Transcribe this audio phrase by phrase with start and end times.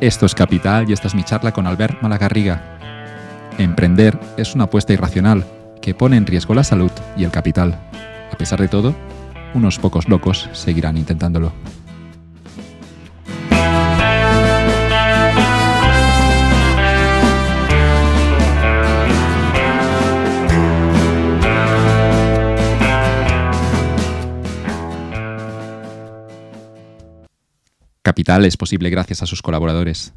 [0.00, 2.78] Esto es Capital y esta es mi charla con Albert Malagarriga.
[3.58, 5.44] Emprender es una apuesta irracional
[5.80, 7.78] que pone en riesgo la salud y el capital.
[8.32, 8.94] A pesar de todo,
[9.54, 11.52] unos pocos locos seguirán intentándolo.
[28.42, 30.12] Es posible gracias a sus colaboradores.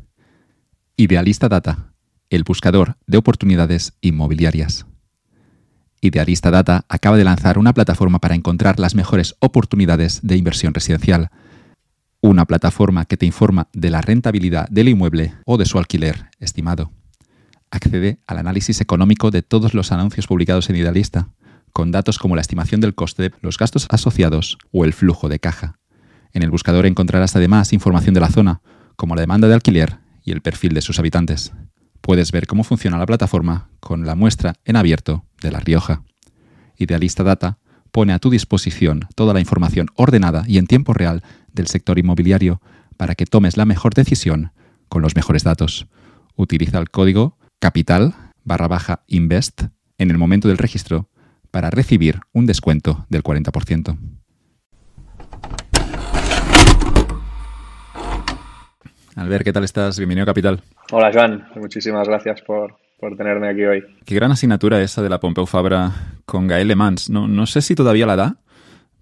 [0.98, 1.94] Idealista Data,
[2.32, 4.88] el buscador de oportunidades inmobiliarias.
[6.02, 11.30] Idealista Data acaba de lanzar una plataforma para encontrar las mejores oportunidades de inversión residencial.
[12.20, 16.92] Una plataforma que te informa de la rentabilidad del inmueble o de su alquiler estimado.
[17.70, 21.30] Accede al análisis económico de todos los anuncios publicados en Idealista,
[21.72, 25.78] con datos como la estimación del coste, los gastos asociados o el flujo de caja.
[26.38, 28.62] En el buscador encontrarás además información de la zona,
[28.96, 31.52] como la demanda de alquiler y el perfil de sus habitantes.
[32.00, 36.04] Puedes ver cómo funciona la plataforma con la muestra en abierto de La Rioja.
[36.78, 37.58] Idealista Data
[37.92, 42.62] pone a tu disposición toda la información ordenada y en tiempo real del sector inmobiliario
[42.98, 44.52] para que tomes la mejor decisión
[44.90, 45.88] con los mejores datos.
[46.36, 49.64] Utiliza el código capital barra baja invest
[49.98, 51.10] en el momento del registro
[51.50, 53.98] para recibir un descuento del 40%.
[59.18, 59.98] Albert, ¿qué tal estás?
[59.98, 60.62] Bienvenido a Capital.
[60.92, 61.48] Hola, Joan.
[61.56, 62.78] Muchísimas gracias por,
[63.18, 63.84] tenerme aquí hoy.
[64.06, 65.92] Qué gran asignatura esa de la Pompeu Fabra
[66.28, 67.10] con Gael Le Mans.
[67.10, 68.36] No, no sé si todavía la da,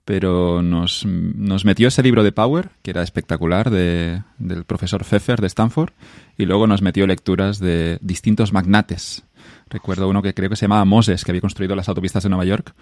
[0.05, 5.47] pero nos, metió ese libro de Power, que era espectacular, de, del profesor Pfeffer de
[5.47, 5.91] Stanford,
[6.37, 9.25] y luego nos metió lecturas de distintos magnates.
[9.69, 12.45] Recuerdo uno que creo que se llamaba Moses, que había construido las autopistas de Nueva
[12.45, 12.73] York,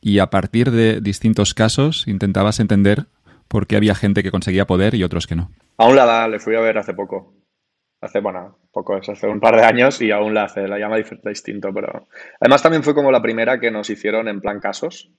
[0.00, 3.06] y a partir de distintos casos intentabas entender
[3.48, 5.50] por qué había gente que conseguía poder y otros que no.
[5.76, 7.34] Aún la da, le fui a ver hace poco.
[8.00, 10.98] Hace, bueno, poco es, hace un par de años y aún la hace, la llama
[11.24, 12.06] distinto, pero...
[12.40, 15.10] Además también fue como la primera que nos hicieron en plan casos,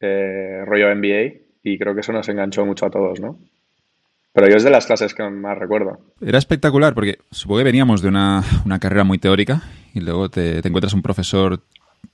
[0.00, 3.38] eh, rollo MBA, y creo que eso nos enganchó mucho a todos, ¿no?
[4.32, 6.00] Pero yo es de las clases que más recuerdo.
[6.22, 8.42] Era espectacular porque supongo que veníamos de una,
[8.80, 11.60] carrera muy teórica y luego te, te, encuentras un profesor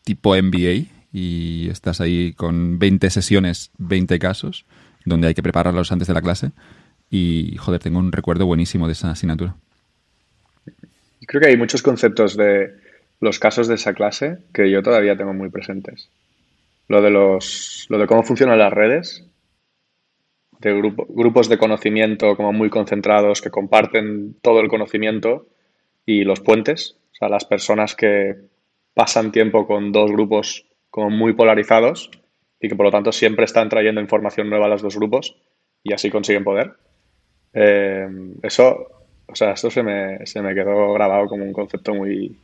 [0.02, 4.66] tipo MBA y estás ahí con 20 sesiones, 20 casos,
[5.08, 6.52] donde hay que prepararlos antes de la clase
[7.10, 9.56] y, joder, tengo un recuerdo buenísimo de esa asignatura.
[11.26, 12.74] Creo que hay muchos conceptos de
[13.20, 16.10] los casos de esa clase que yo todavía tengo muy presentes.
[16.86, 19.24] Lo de, los, lo de cómo funcionan las redes,
[20.60, 20.72] de
[21.08, 25.46] grupos de conocimiento como muy concentrados que comparten todo el conocimiento
[26.04, 28.36] y los puentes, o sea, las personas que
[28.94, 32.10] pasan tiempo con dos grupos como muy polarizados
[32.60, 35.36] y que por lo tanto siempre están trayendo información nueva a los dos grupos
[35.82, 36.72] y así consiguen poder.
[37.54, 38.08] Eh,
[38.42, 38.86] eso,
[39.26, 42.36] o sea, esto se me, se me quedó grabado como un concepto muy,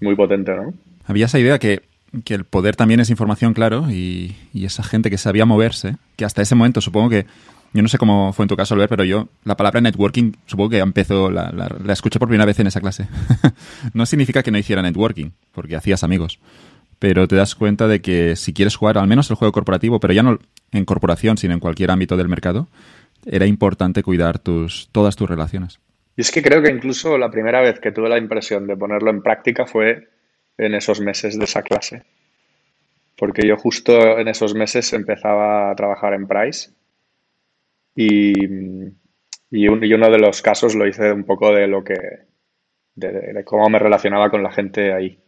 [0.00, 0.74] muy potente, ¿no?
[1.06, 1.82] Había esa idea que,
[2.24, 6.24] que el poder también es información, claro, y, y, esa gente que sabía moverse, que
[6.24, 7.26] hasta ese momento supongo que,
[7.72, 10.70] yo no sé cómo fue en tu caso, Albert, pero yo la palabra networking supongo
[10.70, 13.06] que empezó, la, la, la escuché por primera vez en esa clase.
[13.92, 16.40] no significa que no hiciera networking, porque hacías amigos,
[16.98, 20.12] pero te das cuenta de que si quieres jugar al menos el juego corporativo, pero
[20.12, 20.38] ya no
[20.72, 22.68] en corporación, sino en cualquier ámbito del mercado,
[23.24, 25.80] era importante cuidar tus, todas tus relaciones.
[26.16, 29.10] Y es que creo que incluso la primera vez que tuve la impresión de ponerlo
[29.10, 30.08] en práctica fue
[30.56, 32.04] en esos meses de esa clase.
[33.16, 36.70] Porque yo justo en esos meses empezaba a trabajar en Price
[37.94, 38.32] y,
[39.50, 41.94] y, uno de los casos lo hice un poco de lo que,
[42.94, 45.18] de, cómo me relacionaba con la gente ahí.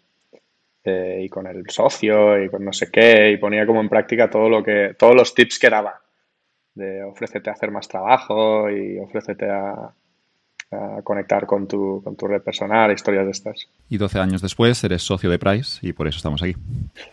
[0.84, 4.30] Eh, y con el socio y con no sé qué y ponía como en práctica
[4.30, 6.00] todo lo que todos los tips que daba
[6.78, 9.92] de ofrécete a hacer más trabajo y ofrécete a,
[11.02, 13.70] conectar con tu, con tu red personal, historias de estas.
[13.88, 16.54] Y 12 años después eres socio de Price y por eso estamos aquí.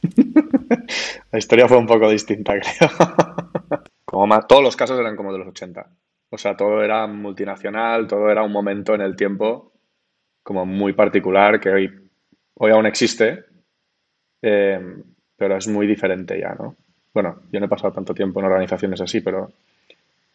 [1.31, 2.89] La historia fue un poco distinta, creo.
[4.03, 5.89] como más, todos los casos eran como de los 80.
[6.31, 9.71] O sea, todo era multinacional, todo era un momento en el tiempo
[10.43, 12.09] como muy particular que hoy,
[12.55, 13.45] hoy aún existe,
[14.47, 14.79] eh,
[15.35, 16.75] pero es muy diferente ya, ¿no?
[17.13, 19.51] Bueno, yo no he pasado tanto tiempo en organizaciones así, pero,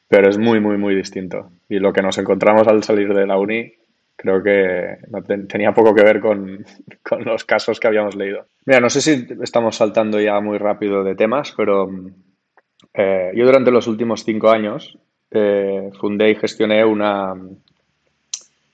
[0.09, 1.51] pero es muy, muy, muy distinto.
[1.69, 3.73] Y lo que nos encontramos al salir de la uni
[4.17, 4.99] creo que
[5.49, 6.65] tenía poco que ver con,
[7.25, 8.47] los casos que habíamos leído.
[8.67, 11.89] Mira, no sé si estamos saltando ya muy rápido de temas, pero
[12.95, 14.99] eh, yo durante los últimos cinco años
[15.31, 17.35] eh, fundé y gestioné una,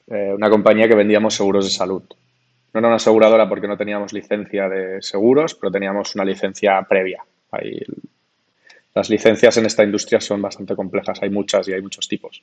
[0.09, 2.03] eh, una compañía que vendíamos seguros de salud.
[2.77, 7.25] No era una aseguradora porque no teníamos licencia de seguros, pero teníamos una licencia previa.
[8.95, 12.43] Las licencias en esta industria son bastante complejas, hay muchas y hay muchos tipos.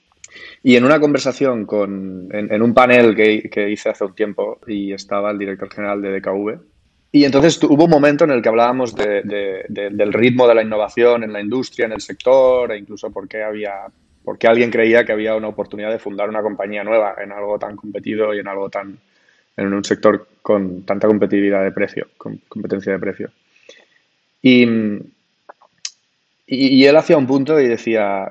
[0.64, 5.30] Y en una conversación con, en, un panel que, hice hace un tiempo y estaba
[5.30, 6.60] el director general de DKV,
[7.12, 11.32] y entonces hubo un momento en el que hablábamos del ritmo de la innovación en
[11.32, 13.82] la industria, en el sector, e incluso por qué había,
[14.24, 17.76] porque alguien creía que había una oportunidad de fundar una compañía nueva en algo tan
[17.76, 18.98] competido y en algo tan,
[19.58, 23.32] en un sector con tanta competitividad de precio, con competencia de precio.
[24.42, 24.68] Y,
[26.46, 28.30] y, él hacía un punto y decía,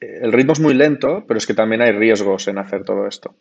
[0.00, 3.34] el ritmo es muy lento, pero es que también hay riesgos en hacer todo esto.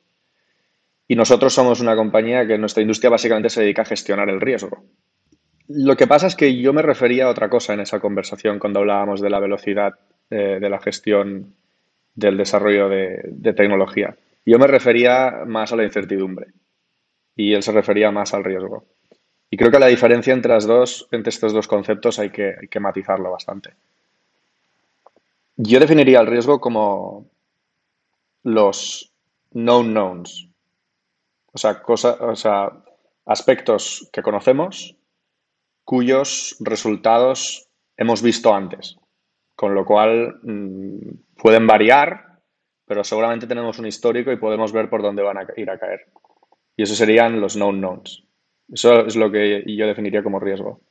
[1.08, 4.84] Y nosotros somos una compañía que nuestra industria básicamente se dedica a gestionar el riesgo.
[5.68, 8.80] Lo que pasa es que yo me refería a otra cosa en esa conversación cuando
[8.80, 9.96] hablábamos de la velocidad
[10.30, 11.56] eh, de la gestión
[12.14, 14.16] del desarrollo de, de, tecnología.
[14.46, 16.48] Yo me refería más a la incertidumbre
[17.36, 18.86] y él se refería más al riesgo.
[19.50, 23.32] Y creo que la diferencia entre, las dos, entre estos dos conceptos hay que, matizarlo
[23.32, 23.74] bastante.
[25.58, 27.30] Yo definiría el riesgo como
[28.44, 29.12] los
[29.52, 30.50] known knowns.
[31.54, 32.72] O sea, o sea,
[33.26, 34.96] aspectos que conocemos
[35.86, 38.98] cuyos resultados hemos visto antes.
[39.56, 42.40] Con lo cual mm, pueden variar,
[42.86, 46.08] pero seguramente tenemos un histórico y podemos ver por dónde van a ir a caer.
[46.78, 48.24] Y esos serían los known knowns.
[48.72, 50.82] Eso es lo que yo definiría como riesgo.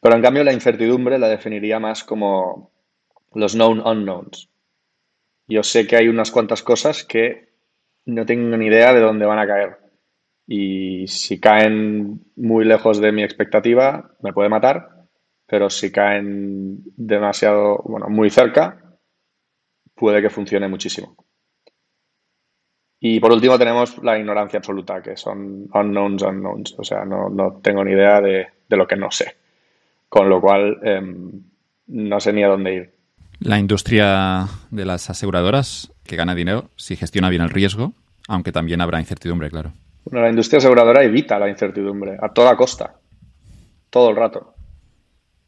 [0.00, 2.70] Pero en cambio la incertidumbre la definiría más como
[3.34, 4.48] los known unknowns.
[5.48, 7.48] Yo sé que hay unas cuantas cosas que
[8.06, 9.78] no tengo ni idea de dónde van a caer.
[10.46, 15.06] Y si caen muy lejos de mi expectativa, me puede matar.
[15.46, 18.98] Pero si caen demasiado, bueno, muy cerca,
[19.94, 21.16] puede que funcione muchísimo.
[23.00, 26.74] Y por último tenemos la ignorancia absoluta, que son unknowns unknowns.
[26.78, 29.36] O sea, no, tengo ni idea de, lo que no sé.
[30.08, 31.42] Con lo cual, em,
[31.86, 32.94] no sé ni a dónde ir.
[33.40, 37.92] La industria de las aseguradoras que gana dinero si gestiona bien el riesgo,
[38.26, 39.72] aunque también habrá incertidumbre, claro.
[40.04, 42.94] Bueno, la industria aseguradora evita la incertidumbre a toda costa,
[43.90, 44.54] todo el rato.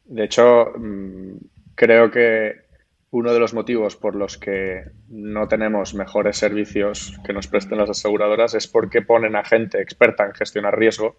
[0.05, 1.35] De hecho, mm,
[1.75, 2.70] creo que
[3.11, 7.89] uno de los motivos por los que no tenemos mejores servicios que nos presten las
[7.89, 11.17] aseguradoras es porque ponen a gente experta en gestionar riesgo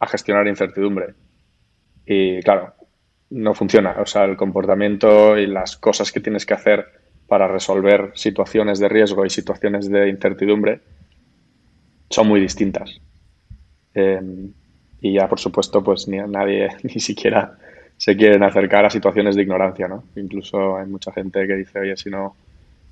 [0.00, 1.14] a gestionar incertidumbre.
[2.06, 2.74] Y claro,
[3.30, 3.96] no funciona.
[4.00, 6.86] O sea, el comportamiento y las cosas que tienes que hacer
[7.26, 10.80] para resolver situaciones de riesgo y situaciones de incertidumbre
[12.10, 13.00] son muy distintas.
[13.94, 14.20] Eh,
[15.00, 17.58] y ya, por supuesto, pues ni nadie ni siquiera
[17.98, 20.04] se quieren acercar a situaciones de ignorancia, ¿no?
[20.16, 22.36] Incluso hay mucha gente que dice, oye, si no,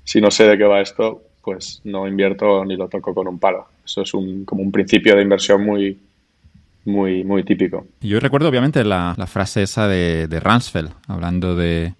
[0.03, 3.39] si no sé de qué va esto, pues no invierto ni lo toco con un
[3.39, 3.67] palo.
[3.83, 5.97] Eso es un, como un principio de inversión muy,
[6.85, 7.87] muy, muy típico.
[8.01, 11.93] Yo recuerdo obviamente la, frase esa de, de Rumsfeld, hablando de,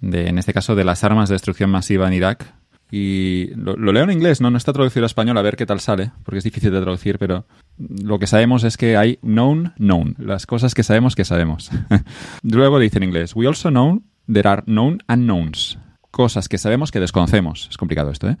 [0.00, 2.46] de, en este caso, de las armas de destrucción masiva en Irak,
[2.90, 4.50] y lo, leo en inglés, ¿no?
[4.50, 7.18] no está traducido al español, a ver qué tal sale, porque es difícil de traducir,
[7.18, 7.44] pero
[7.78, 11.70] lo que sabemos es que hay known, known, las cosas que sabemos que sabemos.
[12.42, 14.02] Luego dice en inglés, we also know
[14.32, 15.78] there are known unknowns,
[16.10, 17.68] cosas que sabemos que desconocemos.
[17.70, 18.36] Es complicado esto, ¿eh?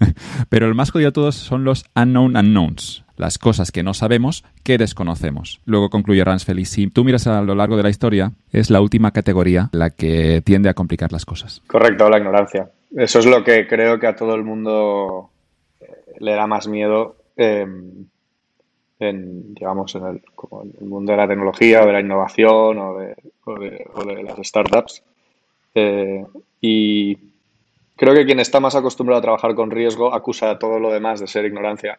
[0.48, 4.44] pero el más jodido de todos son los unknown unknowns, las cosas que no sabemos
[4.64, 5.60] que desconocemos.
[5.64, 8.80] Luego concluye Ransfeld, y si tú miras a lo largo de la historia, es la
[8.80, 11.62] última categoría la que tiende a complicar las cosas.
[11.66, 12.70] Correcto, la ignorancia.
[12.96, 15.30] Eso es lo que creo que a todo el mundo
[15.80, 15.86] eh,
[16.18, 18.06] le da más miedo em,
[19.00, 20.22] en, digamos, en el,
[20.86, 25.02] mundo de la tecnología o de la innovación o de, las startups.
[25.74, 26.24] Eh,
[26.60, 27.16] y
[27.96, 31.18] creo que quien está más acostumbrado a trabajar con riesgo acusa a todo lo demás
[31.18, 31.98] de ser ignorancia.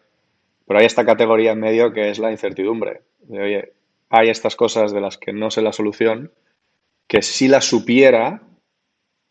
[0.68, 3.02] Pero hay esta categoría en medio que es la incertidumbre.
[3.30, 3.74] oye,
[4.10, 6.32] hay estas cosas de las que no sé la solución,
[7.08, 8.44] que si las supiera,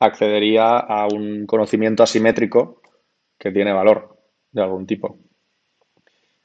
[0.01, 2.81] accedería a un conocimiento asimétrico
[3.39, 4.17] que tiene valor
[4.51, 5.19] de algún tipo.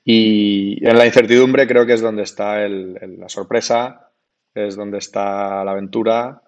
[0.08, 4.12] Y en la incertidumbre creo que es donde está la sorpresa,
[4.54, 6.44] es donde está la aventura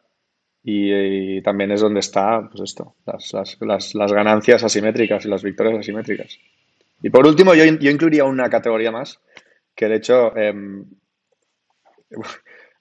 [0.64, 6.38] y, también es donde está pues esto, las, ganancias asimétricas y las victorias asimétricas.
[7.02, 9.20] Y por último, yo, yo incluiría una categoría más,
[9.74, 10.86] que de hecho em,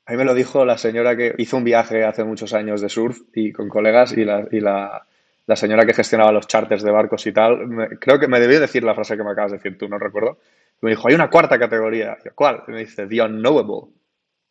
[0.04, 2.90] a mí me lo dijo la señora que hizo un viaje hace muchos años de
[2.90, 5.06] surf y con colegas y la, y la,
[5.47, 7.99] la señora que gestionaba los charters de barcos y tal.
[8.00, 10.38] creo que me debió decir la frase que me acabas de decir tú, no recuerdo.
[10.80, 12.18] Me dijo, hay una cuarta categoría.
[12.35, 12.62] ¿Cuál?
[12.68, 13.92] me dice, the unknowable.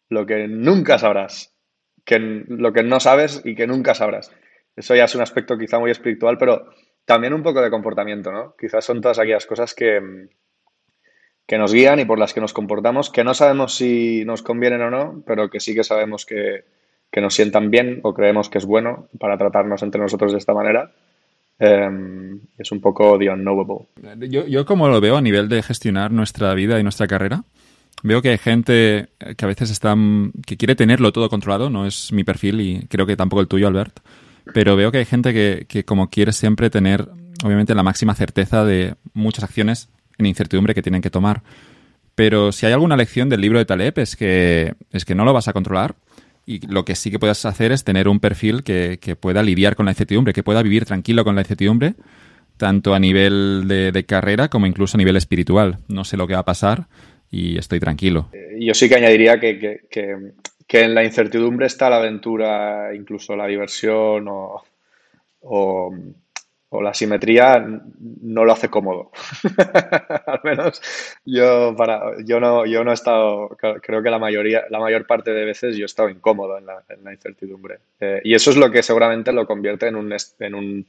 [0.09, 1.55] Lo que nunca sabrás.
[2.03, 4.31] Que, lo que no sabes y que nunca sabrás.
[4.75, 6.69] Eso ya es un aspecto quizá muy espiritual, pero
[7.05, 8.55] también un poco de comportamiento, ¿no?
[8.57, 10.27] Quizás son todas aquellas cosas que,
[11.47, 14.81] que nos guían y por las que nos comportamos, que no sabemos si nos convienen
[14.81, 16.65] o no, pero que sí que sabemos que,
[17.11, 20.53] que nos sientan bien o creemos que es bueno para tratarnos entre nosotros de esta
[20.53, 20.91] manera.
[21.57, 23.87] Em, es un poco the unknowable.
[24.29, 27.43] Yo, yo como lo veo a nivel de gestionar nuestra vida y nuestra carrera,
[28.03, 29.95] veo que hay gente que a veces está,
[30.45, 33.67] que quiere tenerlo todo controlado, no es mi perfil y creo que tampoco el tuyo,
[33.67, 33.99] Albert,
[34.53, 37.07] pero veo que hay gente que, que como quiere siempre tener,
[37.43, 41.41] obviamente, la máxima certeza de muchas acciones en incertidumbre que tienen que tomar.
[42.15, 45.33] Pero si hay alguna lección del libro de Taleb es que, es que no lo
[45.33, 45.95] vas a controlar
[46.45, 49.75] y lo que sí que puedes hacer es tener un perfil que, que pueda lidiar
[49.75, 51.95] con la incertidumbre, que pueda vivir tranquilo con la incertidumbre,
[52.57, 55.79] tanto a nivel de, carrera como incluso a nivel espiritual.
[55.87, 56.87] No sé lo que va a pasar,
[57.29, 58.29] y estoy tranquilo.
[58.33, 63.47] Eh, yo sí que añadiría que, que, en la incertidumbre está la aventura, incluso la
[63.47, 64.63] diversión o,
[66.81, 67.65] la simetría
[68.21, 69.11] no lo hace cómodo.
[70.25, 70.81] Al menos
[71.25, 73.49] yo para yo no yo no he estado
[73.81, 77.13] creo que la mayoría la mayor parte de veces yo he estado incómodo en la,
[77.13, 80.85] incertidumbre eh, y eso es lo que seguramente lo convierte en un en un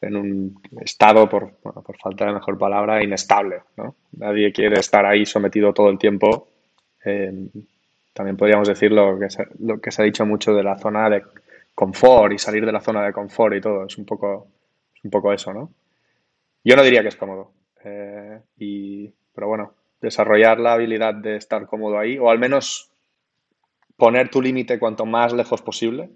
[0.00, 3.62] en un estado, por, por falta de mejor palabra, inestable.
[3.76, 3.96] ¿no?
[4.12, 6.48] Nadie quiere estar ahí sometido todo el tiempo.
[7.04, 7.48] Eh,
[8.12, 11.22] también podríamos decir lo que, se, ha dicho mucho de la zona de
[11.74, 13.86] confort y salir de la zona de confort y todo.
[13.86, 14.48] Es un poco,
[15.08, 15.72] un poco eso, ¿no?
[16.62, 17.50] Yo no diría que es cómodo.
[17.82, 19.72] Eh, y, pero bueno,
[20.02, 22.90] desarrollar la habilidad de estar cómodo ahí, o al menos
[23.96, 26.10] poner tu límite cuanto más lejos posible,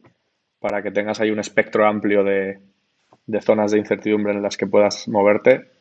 [0.60, 2.60] para que tengas ahí un espectro amplio de,
[3.26, 5.71] de zonas de incertidumbre en las que puedas moverte,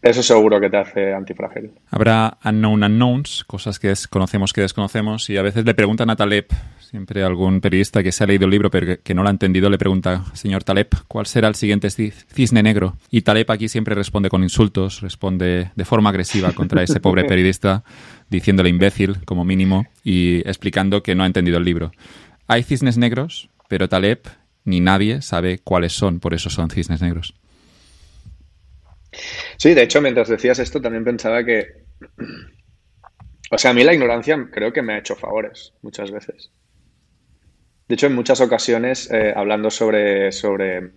[0.00, 1.72] eso seguro que te hace antifrágil.
[1.90, 6.46] Habrá unknown unknowns, cosas que conocemos que desconocemos, y a veces le preguntan a Taleb,
[6.78, 9.68] siempre algún periodista que se ha leído el libro pero que, no lo ha entendido,
[9.68, 12.96] le pregunta, señor Taleb, ¿cuál será el siguiente cisne negro?
[13.10, 17.82] Y Taleb aquí siempre responde con insultos, responde de forma agresiva contra ese pobre periodista,
[18.30, 21.90] diciéndole imbécil como mínimo y explicando que no ha entendido el libro.
[22.46, 24.20] Hay cisnes negros, pero Taleb
[24.64, 27.34] ni nadie sabe cuáles son, por eso son cisnes negros.
[29.58, 31.66] Sí, de hecho, mientras decías esto, también pensaba que.
[33.50, 36.52] O sea, a mí la ignorancia creo que me ha hecho favores muchas veces.
[37.88, 40.92] De hecho, en muchas ocasiones, eh, hablando sobre, sobre,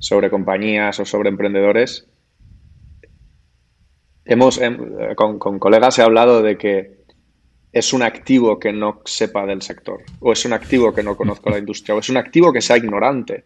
[0.00, 2.08] sobre compañías o sobre emprendedores,
[4.24, 7.04] hemos, em, con, con colegas he hablado de que
[7.72, 11.50] es un activo que no sepa del sector, o es un activo que no conozca
[11.50, 13.44] la industria, o es un activo que sea ignorante.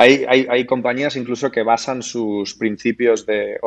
[0.00, 3.58] Hay, hay, compañías incluso que basan sus principios de,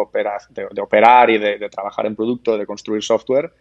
[0.49, 3.53] de, operar y de, trabajar en producto, de construir software,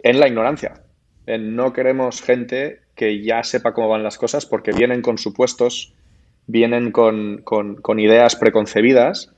[0.00, 0.82] en la ignorancia.
[1.26, 5.92] En no queremos gente que ya sepa cómo van las cosas porque vienen con supuestos,
[6.46, 9.32] vienen con, con ideas preconcebidas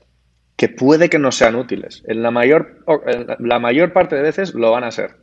[0.55, 2.03] que puede que no sean útiles.
[2.07, 5.15] En la mayor, en la mayor parte de veces lo van a ser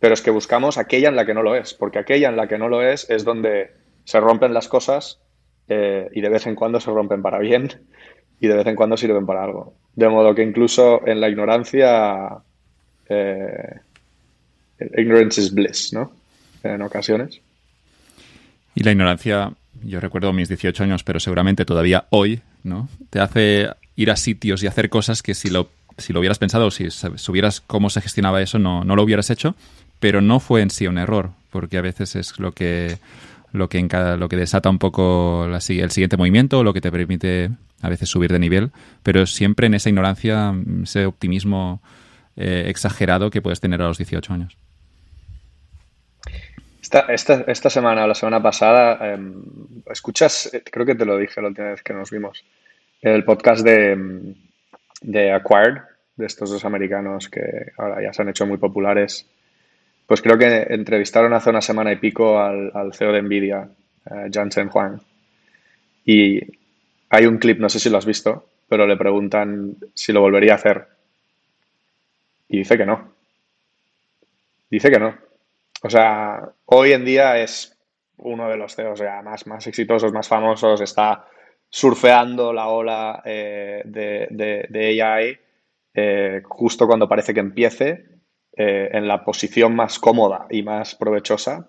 [0.00, 2.46] pero es que buscamos aquella en la que no lo es, porque aquella en la
[2.46, 3.72] que no lo es es donde
[4.04, 5.20] se rompen las cosas
[5.68, 7.68] eh, y de vez en cuando se rompen para bien
[8.40, 9.74] y de vez en cuando sirven para algo.
[9.94, 12.38] De modo que incluso en la ignorancia,
[13.08, 13.80] eh,
[14.96, 16.12] ignorance is bliss, ¿no?
[16.62, 17.40] En ocasiones.
[18.74, 22.88] Y la ignorancia, yo recuerdo mis 18 años, pero seguramente todavía hoy, ¿no?
[23.10, 26.70] Te hace ir a sitios y hacer cosas que si lo, si lo hubieras pensado,
[26.70, 29.56] si supieras cómo se gestionaba eso, no, no lo hubieras hecho
[30.00, 32.98] pero no fue en sí un error, porque a veces es lo que
[33.52, 33.86] lo que,
[34.18, 37.50] lo que desata un poco el siguiente movimiento, lo que te permite
[37.82, 38.70] a veces subir de nivel,
[39.02, 41.80] pero siempre en esa ignorancia, ese optimismo
[42.36, 44.56] eh, exagerado que puedes tener a los 18 años.
[46.82, 49.42] Esta, esta, esta semana o la semana pasada, em,
[49.90, 52.44] escuchas, eh, creo que te lo dije la última vez que nos vimos,
[53.02, 54.34] el podcast de, em,
[55.02, 55.82] de Acquired,
[56.16, 59.26] de estos dos americanos que ahora ya se han hecho muy populares
[60.08, 63.68] pues creo que entrevistaron hace una semana y pico al, CEO de Nvidia,
[64.10, 64.98] uh, Jensen Huang.
[66.06, 66.40] Y
[67.10, 70.52] hay un clip, no sé si lo has visto, pero le preguntan si lo volvería
[70.52, 70.88] a hacer.
[72.48, 73.12] Y dice que no.
[74.70, 75.14] Dice que no.
[75.82, 77.76] O sea, hoy en día es
[78.16, 81.26] uno de los CEOs más, más exitosos, más famosos, está
[81.68, 85.38] surfeando la ola eh, de, AI
[85.92, 88.06] eh, justo cuando parece que empiece
[88.60, 91.68] eh, en la posición más cómoda y más provechosa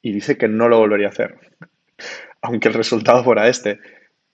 [0.00, 1.36] y dice que no lo volvería a hacer,
[2.42, 3.80] aunque el resultado fuera este,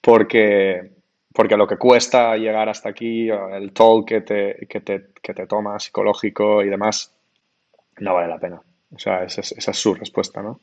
[0.03, 0.91] porque,
[1.33, 5.47] porque lo que cuesta llegar hasta aquí, el toll que te, que te, que te
[5.47, 7.11] toma psicológico y demás,
[7.99, 8.61] no vale la pena.
[8.95, 10.61] O sea, esa es, su respuesta, ¿no?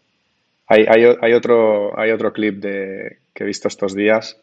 [0.67, 4.39] Hay, hay, hay, otro, hay otro clip de, que he visto estos días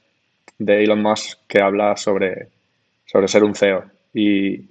[0.58, 2.48] de Elon Musk que habla sobre,
[3.06, 4.68] sobre ser un CEO y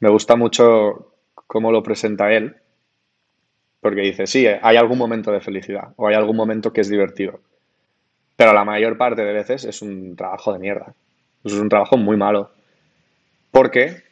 [0.00, 1.13] me gusta mucho
[1.46, 2.56] cómo lo presenta él,
[3.80, 7.40] porque dices, sí, hay algún momento de felicidad o hay algún momento que es divertido.
[8.34, 10.94] Pero la mayor parte de veces es un trabajo de mierda.
[11.44, 12.50] Es un trabajo muy malo.
[13.50, 14.02] Porque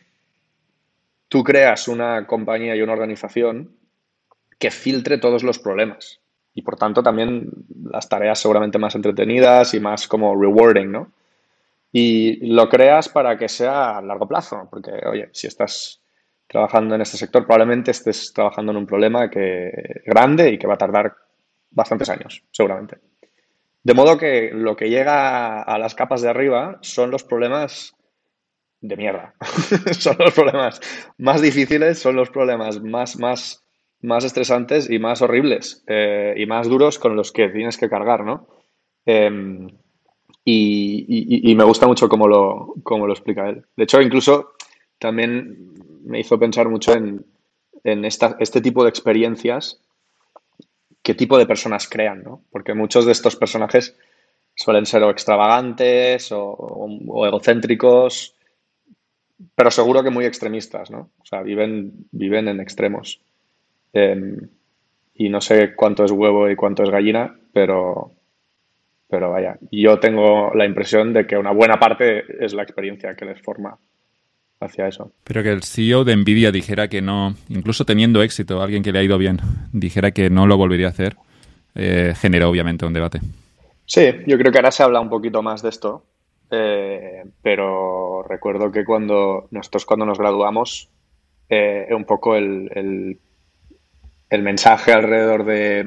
[1.28, 3.74] tú creas una compañía y una organización
[4.58, 6.20] que filtre todos los problemas.
[6.52, 7.48] Y por tanto también
[7.90, 11.10] las tareas seguramente más entretenidas y más como rewarding, ¿no?
[11.90, 16.01] Y lo creas para que sea a largo plazo, porque, oye, si estás
[16.52, 20.74] trabajando en este sector, probablemente estés trabajando en un problema que grande y que va
[20.74, 21.16] a tardar
[21.70, 22.98] bastantes años, seguramente.
[23.82, 27.96] De modo que lo que llega a las capas de arriba son los problemas
[28.82, 29.34] de mierda.
[29.98, 30.78] son los problemas
[31.16, 33.64] más difíciles, son los problemas más, más,
[34.02, 38.24] más estresantes y más horribles eh, y más duros con los que tienes que cargar,
[38.24, 38.46] ¿no?
[39.06, 39.68] Em,
[40.44, 43.64] y, me gusta mucho cómo lo, cómo lo explica él.
[43.74, 44.52] De hecho, incluso
[44.98, 45.71] también
[46.04, 47.24] me hizo pensar mucho en,
[47.84, 49.80] este tipo de experiencias,
[51.02, 52.42] qué tipo de personas crean, ¿no?
[52.50, 53.96] Porque muchos de estos personajes
[54.54, 58.36] suelen ser o extravagantes o, egocéntricos,
[59.56, 61.10] pero seguro que muy extremistas, ¿no?
[61.20, 63.20] O sea, viven, viven en extremos.
[63.92, 64.48] Em,
[65.14, 68.12] y no sé cuánto es huevo y cuánto es gallina, pero,
[69.08, 73.24] pero vaya, yo tengo la impresión de que una buena parte es la experiencia que
[73.24, 73.76] les forma
[74.64, 75.12] hacia eso.
[75.24, 78.98] Pero que el CEO de Nvidia dijera que no, incluso teniendo éxito, alguien que le
[78.98, 79.40] ha ido bien,
[79.72, 81.16] dijera que no lo volvería a hacer,
[81.74, 83.20] eh, generó obviamente un debate.
[83.86, 86.04] Sí, yo creo que ahora se habla un poquito más de esto,
[86.50, 90.90] eh, pero recuerdo que cuando nosotros cuando nos graduamos,
[91.48, 93.18] eh, un poco el,
[94.30, 95.80] el, mensaje alrededor de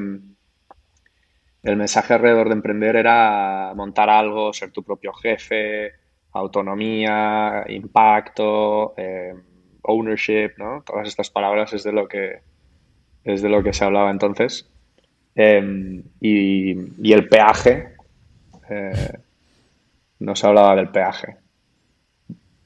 [1.64, 5.94] el mensaje alrededor de emprender era montar algo, ser tu propio jefe,
[6.36, 9.34] autonomía, impacto, eh,
[9.84, 10.84] ownership, ¿no?
[10.86, 12.42] Todas estas palabras es de lo que,
[13.24, 14.70] es de lo que se hablaba entonces.
[15.34, 17.96] Em, y, el peaje,
[18.70, 19.14] eh,
[20.20, 21.38] no se hablaba del peaje.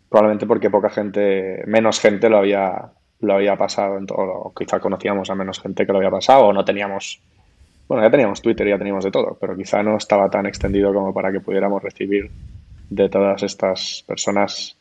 [0.10, 4.80] Probablemente porque poca gente, menos gente lo había, lo había pasado en todo, o quizá
[4.80, 7.22] conocíamos a menos gente que lo había pasado, o no teníamos,
[7.88, 11.13] bueno, ya teníamos Twitter, ya teníamos de todo, pero quizá no estaba tan extendido como
[11.13, 12.32] para que pudiéramos recibir
[12.89, 14.78] de todas estas personas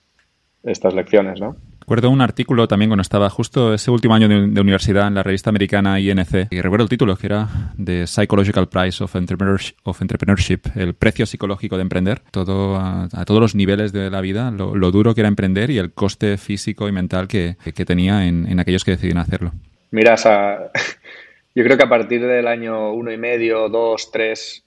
[0.62, 1.57] estas lecciones, ¿no?
[1.81, 5.49] Recuerdo un artículo también cuando estaba justo ese último año de, universidad en la revista
[5.49, 7.49] americana INC, y recuerdo el título, que era
[7.83, 13.92] The Psychological Price of Entrepreneurship, el precio psicológico de emprender, todo a, todos los niveles
[13.94, 17.57] de la vida, lo, duro que era emprender y el coste físico y mental que,
[17.87, 19.53] tenía en, aquellos que deciden hacerlo.
[19.90, 20.14] Mira,
[21.55, 24.62] yo creo que a partir del año uno y medio, dos, tres,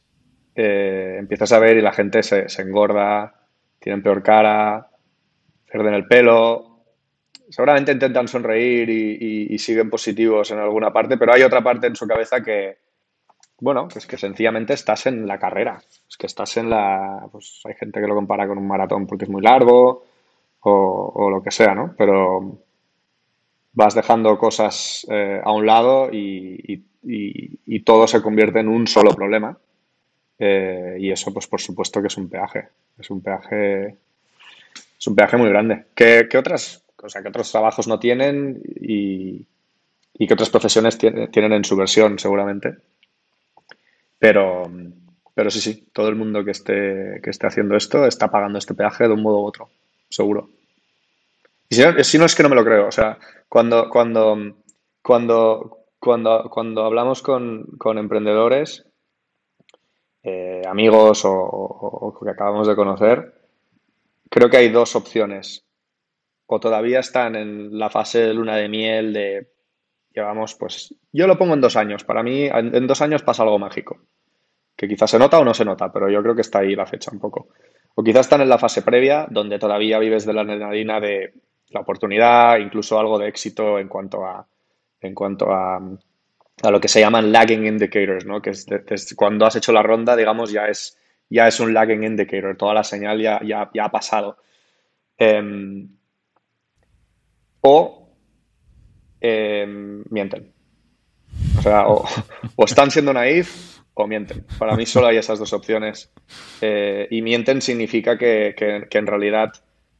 [0.56, 3.34] eh, empiezas a ver y la gente se, engorda,
[3.80, 4.90] tienen peor cara,
[5.70, 6.84] pierden el pelo.
[7.50, 12.08] Seguramente intentan sonreír y, siguen positivos en alguna parte, pero hay otra parte en su
[12.08, 12.78] cabeza que,
[13.60, 15.82] bueno, es que sencillamente estás en la carrera.
[16.10, 17.28] Es que estás en la.
[17.32, 20.06] Pues hay gente que lo compara con un maratón porque es muy largo
[20.62, 21.94] o, lo que sea, ¿no?
[21.98, 22.60] Pero
[23.74, 26.86] vas dejando cosas eh, a un lado y,
[27.84, 29.58] todo se convierte en un solo problema.
[30.44, 32.70] Eh, y eso, pues por supuesto que es un peaje.
[32.98, 33.96] Es un peaje.
[35.00, 35.86] Es un peaje muy grande.
[35.94, 39.46] ¿Qué, otras, o sea, otros trabajos no tienen y,
[40.16, 42.78] y qué otras profesiones tienen en su versión, seguramente?
[44.18, 44.64] Pero,
[45.36, 48.74] pero sí, sí, todo el mundo que esté, que esté haciendo esto está pagando este
[48.74, 49.70] peaje de un modo u otro,
[50.10, 50.50] seguro.
[51.70, 52.88] Y si no, si no es que no me lo creo.
[52.88, 54.56] O sea, cuando, cuando,
[55.04, 58.86] cuando, cuando, cuando hablamos con, con emprendedores,
[60.24, 63.34] eh, amigos o, que acabamos de conocer,
[64.30, 65.66] creo que hay dos opciones.
[66.46, 69.52] O todavía están en la fase de luna de miel de,
[70.14, 72.04] llevamos, pues, yo lo pongo en dos años.
[72.04, 74.00] Para mí, en, dos años pasa algo mágico.
[74.76, 76.86] Que quizás se nota o no se nota, pero yo creo que está ahí la
[76.86, 77.50] fecha un poco.
[77.96, 81.34] O quizás están en la fase previa, donde todavía vives de la adrenalina de
[81.70, 84.48] la oportunidad, incluso algo de éxito en cuanto a,
[85.02, 85.80] en cuanto a
[86.64, 88.42] a lo que se llaman lagging indicators, ¿no?
[88.42, 90.98] Que es, cuando has hecho la ronda, digamos, ya es,
[91.30, 94.38] ya es un lagging indicator, toda la señal ya, ya, ya ha pasado.
[95.18, 95.90] Em,
[97.62, 98.10] o
[99.20, 100.54] em, mienten.
[101.58, 102.06] O sea, o,
[102.66, 104.46] están siendo naif o mienten.
[104.58, 106.12] Para mí solo hay esas dos opciones.
[106.62, 109.54] Eh, y mienten significa que, que en realidad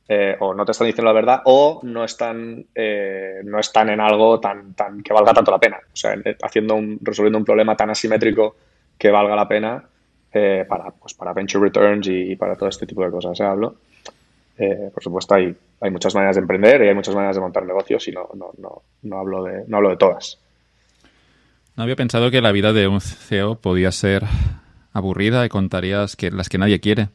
[0.08, 4.02] eh, o no te están diciendo la verdad o no están, eh, no están en
[4.02, 5.78] algo tan, tan que valga tanto la pena.
[5.78, 8.56] O sea, haciendo un, resolviendo un problema tan asimétrico
[8.98, 9.84] que valga la pena
[10.34, 13.40] eh, para, pues, para venture returns y, para todo este tipo de cosas.
[13.42, 13.76] hablo.
[14.94, 18.08] por supuesto, hay, hay muchas maneras de emprender y hay muchas maneras de montar negocios
[18.08, 20.40] y no, no, no, no, hablo, de, no hablo de todas.
[21.76, 24.24] No había pensado que la vida de un CEO podía ser
[24.94, 27.10] aburrida y contarías que las que nadie quiere.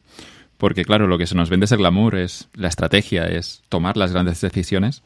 [0.58, 3.96] Porque claro, lo que se nos vende es el glamour, es la estrategia, es tomar
[3.96, 5.02] las grandes decisiones.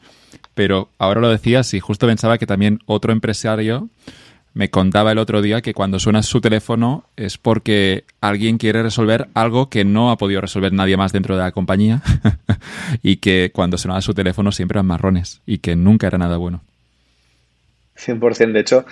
[0.53, 3.89] Pero ahora lo decías y justo pensaba que también otro empresario
[4.53, 9.27] me contaba el otro día que cuando suena su teléfono es porque alguien quiere resolver
[9.33, 12.01] algo que no ha podido resolver nadie más dentro de la compañía
[13.01, 16.61] y que cuando sonaba su teléfono siempre eran marrones y que nunca era nada bueno.
[17.97, 18.51] 100%.
[18.51, 18.85] De hecho,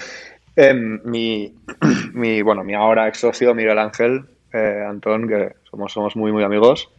[0.55, 1.53] em, mi,
[2.13, 6.89] mi, bueno, mi ahora ex socio Miguel Ángel, eh, Antón, que somos, muy, muy amigos,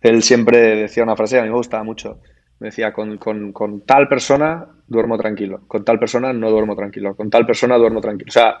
[0.00, 2.20] él siempre decía una frase que a mí me gustaba mucho.
[2.60, 7.30] Me decía, con, con tal persona duermo tranquilo, con tal persona no duermo tranquilo, con
[7.30, 8.28] tal persona duermo tranquilo.
[8.28, 8.60] O sea,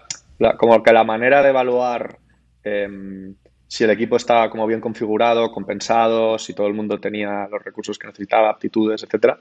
[0.56, 2.18] como que la manera de evaluar
[2.62, 3.34] em,
[3.66, 7.98] si el equipo estaba como bien configurado, compensado, si todo el mundo tenía los recursos
[7.98, 9.38] que necesitaba, aptitudes, etcétera,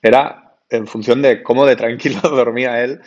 [0.00, 3.00] era en función de cómo de tranquilo dormía él.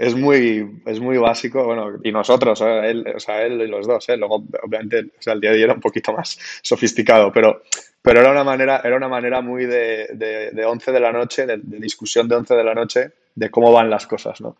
[0.00, 2.90] Es muy, es muy básico, bueno, y nosotros, ¿eh?
[2.90, 4.16] él, o sea, él y los dos, ¿eh?
[4.16, 7.60] luego obviamente o sea, el día de hoy era un poquito más sofisticado, pero
[8.00, 10.08] pero era una manera, era una manera muy de,
[10.54, 13.90] de, 11 de la noche, de, discusión de 11 de la noche, de cómo van
[13.90, 14.56] las cosas, ¿no?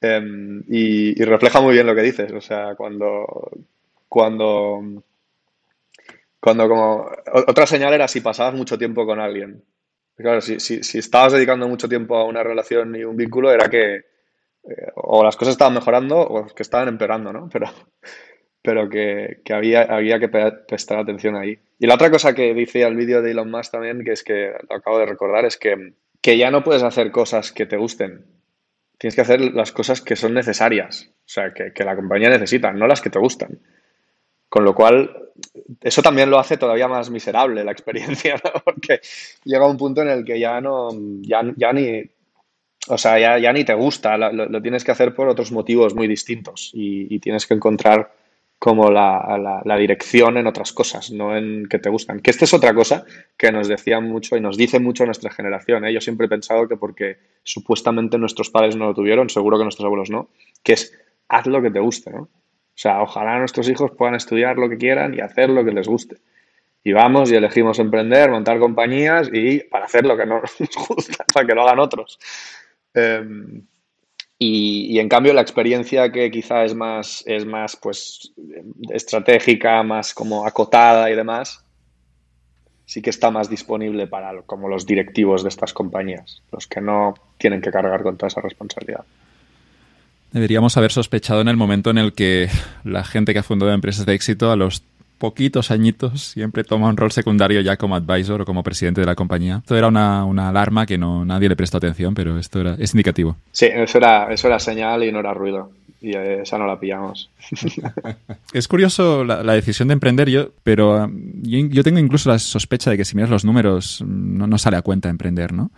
[0.00, 3.52] Em, y, refleja muy bien lo que dices, o sea, cuando,
[4.08, 4.82] cuando,
[6.40, 7.08] cuando como,
[7.46, 9.62] otra señal era si pasabas mucho tiempo con alguien.
[10.16, 13.70] Claro, si, si, si estabas dedicando mucho tiempo a una relación y un vínculo, era
[13.70, 14.11] que
[14.94, 17.48] o las cosas estaban mejorando o que estaban empeorando, ¿no?
[17.52, 17.66] Pero,
[18.62, 21.58] pero que, que había, había que prestar atención ahí.
[21.78, 24.52] Y la otra cosa que dice el vídeo de Elon Musk también, que es que
[24.68, 28.24] lo acabo de recordar, es que, que ya no puedes hacer cosas que te gusten.
[28.98, 32.72] Tienes que hacer las cosas que son necesarias, o sea, que, que la compañía necesita,
[32.72, 33.58] no las que te gustan.
[34.48, 35.30] Con lo cual,
[35.80, 38.62] eso también lo hace todavía más miserable la experiencia, ¿no?
[38.64, 39.00] porque
[39.44, 40.90] llega un punto en el que ya no,
[41.22, 42.04] ya, ya ni,
[42.88, 46.70] o sea, ya, ni te gusta, lo, tienes que hacer por otros motivos muy distintos
[46.72, 48.12] y, tienes que encontrar
[48.58, 52.20] como la, la, dirección en otras cosas, no en que te gustan.
[52.20, 53.04] Que esta es otra cosa
[53.36, 55.84] que nos decía mucho y nos dice mucho nuestra generación.
[55.84, 55.92] ¿eh?
[55.92, 59.86] Yo siempre he pensado que porque supuestamente nuestros padres no lo tuvieron, seguro que nuestros
[59.86, 60.30] abuelos no,
[60.62, 60.92] que es
[61.28, 62.22] haz lo que te guste, ¿no?
[62.22, 65.86] O sea, ojalá nuestros hijos puedan estudiar lo que quieran y hacer lo que les
[65.86, 66.16] guste.
[66.84, 71.24] Y vamos y elegimos emprender, montar compañías y para hacer lo que no nos gusta,
[71.32, 72.18] para que lo hagan otros.
[72.94, 73.62] Em,
[74.38, 78.32] y, en cambio la experiencia que quizá es más, es más pues,
[78.90, 81.64] estratégica, más como acotada y demás,
[82.84, 87.14] sí que está más disponible para como los directivos de estas compañías, los que no
[87.38, 89.04] tienen que cargar con toda esa responsabilidad.
[90.32, 92.48] Deberíamos haber sospechado en el momento en el que
[92.84, 94.82] la gente que ha fundado empresas de éxito a los
[95.22, 99.14] poquitos añitos siempre toma un rol secundario ya como advisor o como presidente de la
[99.14, 99.58] compañía.
[99.58, 103.36] Esto era una, alarma que no nadie le prestó atención, pero esto era, es indicativo.
[103.52, 105.70] Sí, eso era, eso era señal y no era ruido.
[106.00, 107.30] Y esa no la pillamos.
[108.52, 112.96] es curioso la, decisión de emprender, yo, pero um, yo, tengo incluso la sospecha de
[112.96, 115.70] que si miras los números no, no sale a cuenta emprender, ¿no?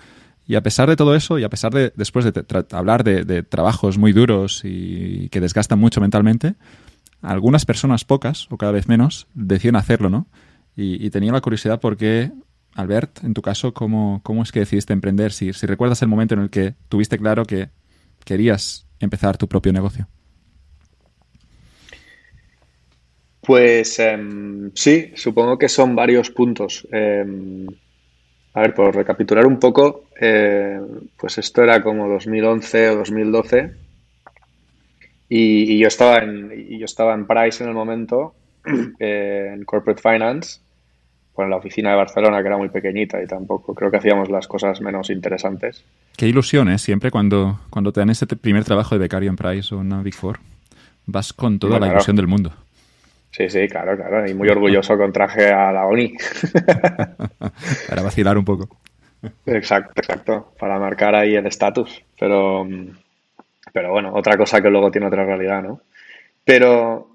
[0.46, 2.33] Y a pesar de todo eso, y a pesar de después de
[2.70, 6.54] hablar de, de, trabajos muy duros y que desgastan mucho mentalmente,
[7.24, 10.26] algunas personas, pocas o cada vez menos, deciden hacerlo, ¿no?
[10.76, 12.32] Y, tenía la curiosidad porque,
[12.74, 15.32] Albert, en tu caso, ¿cómo, cómo es que decidiste emprender?
[15.32, 17.68] Si, si, recuerdas el momento en el que tuviste claro que
[18.24, 20.08] querías empezar tu propio negocio.
[23.40, 26.88] Pues em, sí, supongo que son varios puntos.
[26.90, 27.66] Em,
[28.54, 30.80] a ver, por recapitular un poco, eh,
[31.16, 33.84] pues esto era como 2011 o 2012
[35.37, 38.35] y, yo, estaba en, yo estaba en Price en el momento,
[38.99, 40.61] eh, en Corporate Finance,
[41.35, 44.31] pues en la oficina de Barcelona, que era muy pequeñita y tampoco creo que hacíamos
[44.31, 45.85] las cosas menos interesantes.
[46.16, 46.79] Qué ilusión, ¿eh?
[46.79, 50.14] Siempre cuando, cuando te dan ese primer trabajo de becario en Price o en Big
[50.14, 50.38] Four,
[51.07, 52.53] vas con toda la ilusión del mundo.
[53.33, 54.29] Sí, sí, claro, claro.
[54.29, 56.14] Y muy orgulloso con traje a la ONI.
[57.88, 58.68] Para vacilar un poco.
[59.47, 60.53] Exacto, exacto.
[60.61, 62.05] Para marcar ahí el estatus.
[62.20, 62.64] Pero,
[63.74, 65.80] pero bueno, otra cosa que luego tiene otra realidad, ¿no?
[66.44, 67.10] Pero,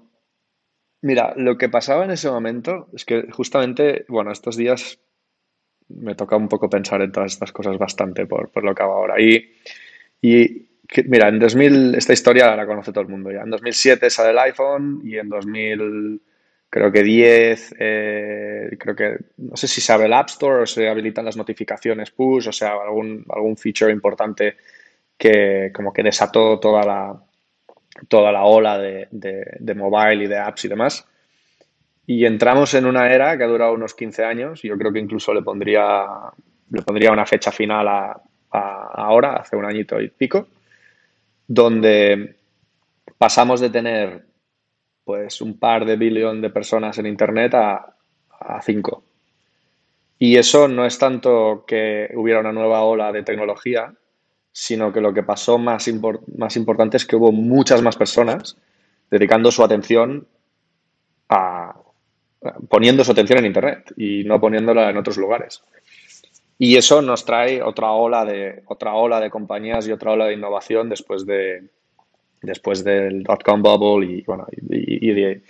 [1.00, 4.98] mira, lo que pasaba en ese momento es que justamente, bueno, estos días
[5.88, 9.18] me toca un poco pensar en todas estas cosas bastante por, lo que hago ahora.
[9.18, 9.54] Y,
[10.20, 10.68] y
[11.06, 13.40] mira, en 2000, esta historia la conoce todo el mundo ya.
[13.40, 16.20] En 2007 sale el iPhone y en 2000,
[16.68, 20.90] creo que 10, eh, creo que, no sé si sabe el App Store o se
[20.90, 24.58] habilitan las notificaciones push, o sea, algún, algún feature importante
[25.20, 27.22] que como que desató toda la,
[28.08, 31.06] toda la ola de, de, mobile y de apps y demás.
[32.06, 34.62] Y entramos en una era que ha durado unos 15 años.
[34.62, 36.06] Yo creo que incluso le pondría,
[36.70, 38.18] le pondría una fecha final a,
[38.50, 40.48] ahora, hace un añito y pico,
[41.46, 42.36] donde
[43.18, 44.24] pasamos de tener
[45.04, 47.94] pues un par de billón de personas en Internet a,
[48.30, 49.04] a cinco.
[50.18, 53.92] Y eso no es tanto que hubiera una nueva ola de tecnología,
[54.52, 55.88] sino que lo que pasó más,
[56.36, 58.56] más importante es que hubo muchas más personas
[59.10, 60.26] dedicando su atención
[61.28, 61.74] a,
[62.68, 65.62] poniendo su atención en Internet y no poniéndola en otros lugares.
[66.58, 70.34] Y eso nos trae otra ola de, otra ola de compañías y otra ola de
[70.34, 71.68] innovación después, de,
[72.42, 75.42] después del dot-com bubble y, bueno, y, de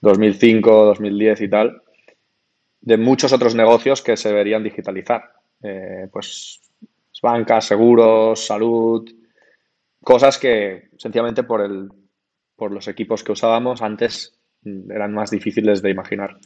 [0.00, 1.82] 2005, 2010 y tal,
[2.80, 5.32] de muchos otros negocios que se deberían digitalizar.
[5.64, 6.61] Eh, pues
[7.22, 9.08] bancas, seguros, salud,
[10.02, 11.88] cosas que sencillamente por, el,
[12.56, 16.36] por los equipos que usábamos antes eran más difíciles de imaginar.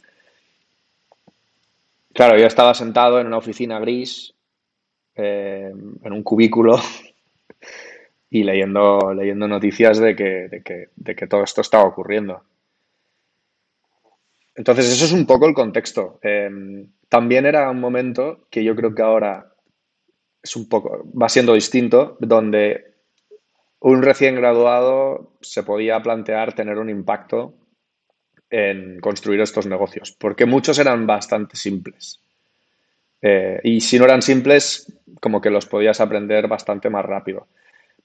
[2.13, 4.33] Claro, yo estaba sentado en una oficina gris,
[5.15, 5.71] eh,
[6.03, 6.79] en un cubículo,
[8.29, 10.47] y leyendo, leyendo noticias de que,
[10.95, 12.43] de, que, todo esto estaba ocurriendo.
[14.55, 16.19] Entonces, eso es un poco el contexto.
[16.23, 16.49] Eh,
[17.07, 19.53] también era un momento que yo creo que ahora
[20.47, 22.95] es un poco, va siendo distinto, donde
[23.79, 27.53] un recién graduado se podía plantear tener un impacto
[28.49, 32.21] en construir estos negocios, porque muchos eran bastante simples.
[33.21, 37.47] Eh, y si no eran simples, como que los podías aprender bastante más rápido.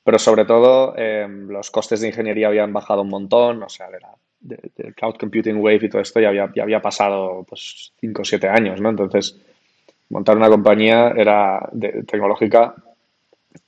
[0.05, 3.89] Pero sobre todo, eh, los costes de ingeniería habían bajado un montón, o sea,
[4.41, 8.25] del cloud computing wave y todo esto ya había, ya había pasado pues 5 o
[8.25, 8.91] 7 años, ¿no?
[8.91, 9.41] Entonces,
[10.13, 11.69] montar una compañía era
[12.07, 12.75] tecnológica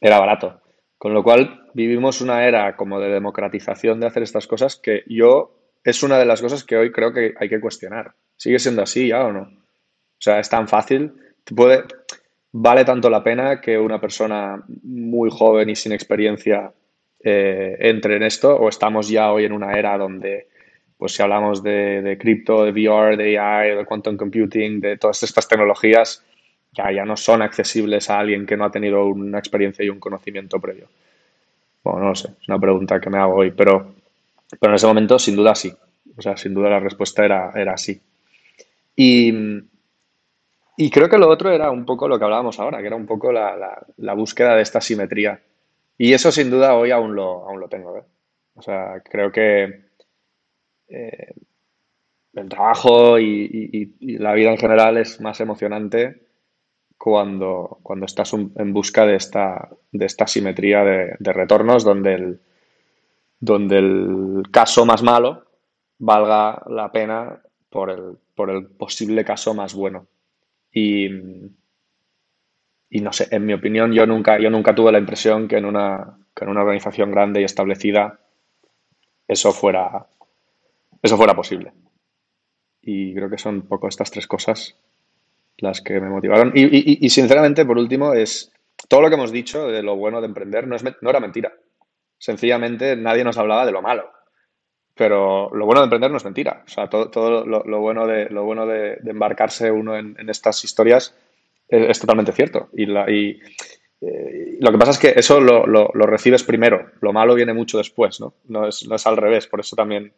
[0.00, 0.60] era barato.
[0.98, 5.56] Con lo cual, vivimos una era como de democratización de hacer estas cosas que yo
[5.82, 8.14] es una de las cosas que hoy creo que hay que cuestionar.
[8.36, 9.42] ¿Sigue siendo así ya o no?
[9.42, 11.12] O sea, es tan fácil.
[11.54, 11.84] Puede,
[12.52, 16.72] vale tanto la pena que una persona muy joven y sin experiencia
[17.22, 20.48] eh, entre en esto o estamos ya hoy en una era donde,
[20.96, 25.22] pues si hablamos de, de cripto, de VR, de AI, de quantum computing, de todas
[25.22, 26.24] estas tecnologías,
[26.74, 30.00] ya, ya no son accesibles a alguien que no ha tenido una experiencia y un
[30.00, 30.88] conocimiento previo.
[31.82, 33.94] Bueno, no lo sé, es una pregunta que me hago hoy, pero
[34.60, 35.72] pero en ese momento, sin duda, sí.
[36.16, 38.00] O sea, sin duda la respuesta era, era sí.
[38.96, 39.32] Y,
[40.90, 43.32] creo que lo otro era un poco lo que hablábamos ahora, que era un poco
[43.32, 45.40] la, búsqueda de esta simetría.
[45.98, 47.96] Y eso sin duda hoy aún lo, aún lo tengo.
[47.96, 48.02] ¿eh?
[48.54, 49.84] O sea, creo que
[50.88, 51.34] eh,
[52.34, 56.23] el trabajo y, la vida en general es más emocionante
[56.98, 62.40] cuando, cuando estás en busca de esta, de esta simetría de, retornos donde el,
[63.40, 65.44] donde el caso más malo
[65.98, 70.06] valga la pena por el, por el posible caso más bueno.
[70.72, 71.06] Y,
[72.90, 75.66] y, no sé, en mi opinión, yo nunca, yo nunca tuve la impresión que en,
[75.66, 78.18] una, que en una organización grande y establecida
[79.28, 80.06] eso fuera,
[81.02, 81.72] eso fuera posible.
[82.82, 84.76] Y creo que son un poco estas tres cosas
[85.58, 86.52] las que me motivaron.
[86.54, 88.52] Y, y, sinceramente, por último, es
[88.88, 91.52] todo lo que hemos dicho de lo bueno de emprender no, es, no era mentira.
[92.18, 94.10] Sencillamente nadie nos hablaba de lo malo.
[94.94, 96.62] Pero lo bueno de emprender no es mentira.
[96.66, 101.14] O sea, todo, lo, bueno de, lo bueno de, embarcarse uno en, estas historias
[101.68, 102.68] es, totalmente cierto.
[102.72, 103.40] Y, la, y
[104.00, 106.90] eh, lo que pasa es que eso lo, recibes primero.
[107.00, 108.34] Lo malo viene mucho después, ¿no?
[108.44, 109.48] No es, no es al revés.
[109.48, 110.12] Por eso también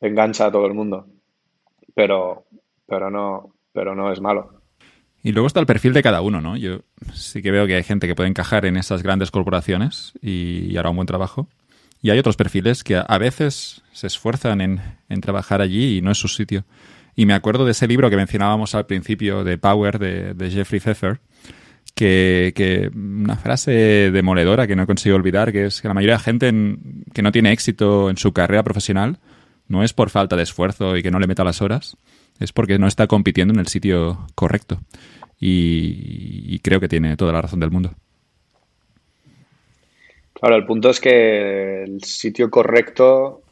[0.00, 1.06] engancha a todo el mundo.
[1.94, 2.46] Pero,
[2.86, 4.57] pero, no, pero no es malo.
[5.28, 6.56] Y luego está el perfil de cada uno, ¿no?
[6.56, 6.80] Yo
[7.12, 10.88] sí que veo que hay gente que puede encajar en esas grandes corporaciones y, hará
[10.88, 11.50] un buen trabajo.
[12.00, 16.16] Y hay otros perfiles que a veces se esfuerzan en, trabajar allí y no es
[16.16, 16.64] su sitio.
[17.14, 21.20] Y me acuerdo de ese libro que mencionábamos al principio de Power de, Jeffrey Pfeffer,
[21.94, 26.22] que, que, una frase demoledora que no consigo olvidar, que es que la mayoría de
[26.22, 26.50] gente
[27.12, 29.18] que no tiene éxito en su carrera profesional
[29.66, 31.98] no es por falta de esfuerzo y que no le meta las horas,
[32.40, 34.80] es porque no está compitiendo en el sitio correcto.
[35.40, 37.92] Y, creo que tiene toda la razón del mundo.
[40.34, 43.42] Claro, el punto es que el sitio correcto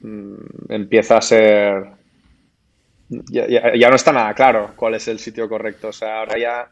[0.00, 0.34] mm,
[0.68, 1.90] empieza a ser...
[3.08, 5.88] Ya, ya, no está nada claro cuál es el sitio correcto.
[5.88, 6.68] O sea, ahora ya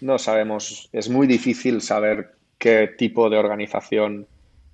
[0.00, 4.26] no sabemos, es muy difícil saber qué tipo de organización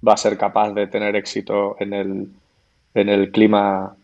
[0.06, 2.28] va a ser capaz de tener éxito en el,
[2.94, 3.94] en el clima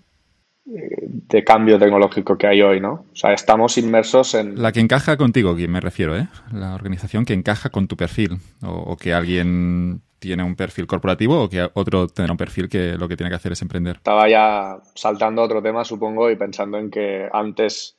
[0.68, 3.07] de cambio tecnológico que hay hoy, ¿no?
[3.12, 4.61] O sea, estamos inmersos en...
[4.61, 6.28] La que encaja contigo, quien me refiero, ¿eh?
[6.52, 8.38] La organización que encaja con tu perfil.
[8.62, 13.09] O, que alguien tiene un perfil corporativo o que otro tendrá un perfil que lo
[13.09, 13.96] que tiene que hacer es emprender.
[13.96, 17.96] Estaba ya saltando a otro tema, supongo, y pensando en que antes,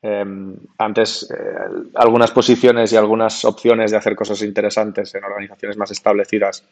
[0.00, 5.90] em, antes eh, algunas posiciones y algunas opciones de hacer cosas interesantes en organizaciones más
[5.90, 6.64] establecidas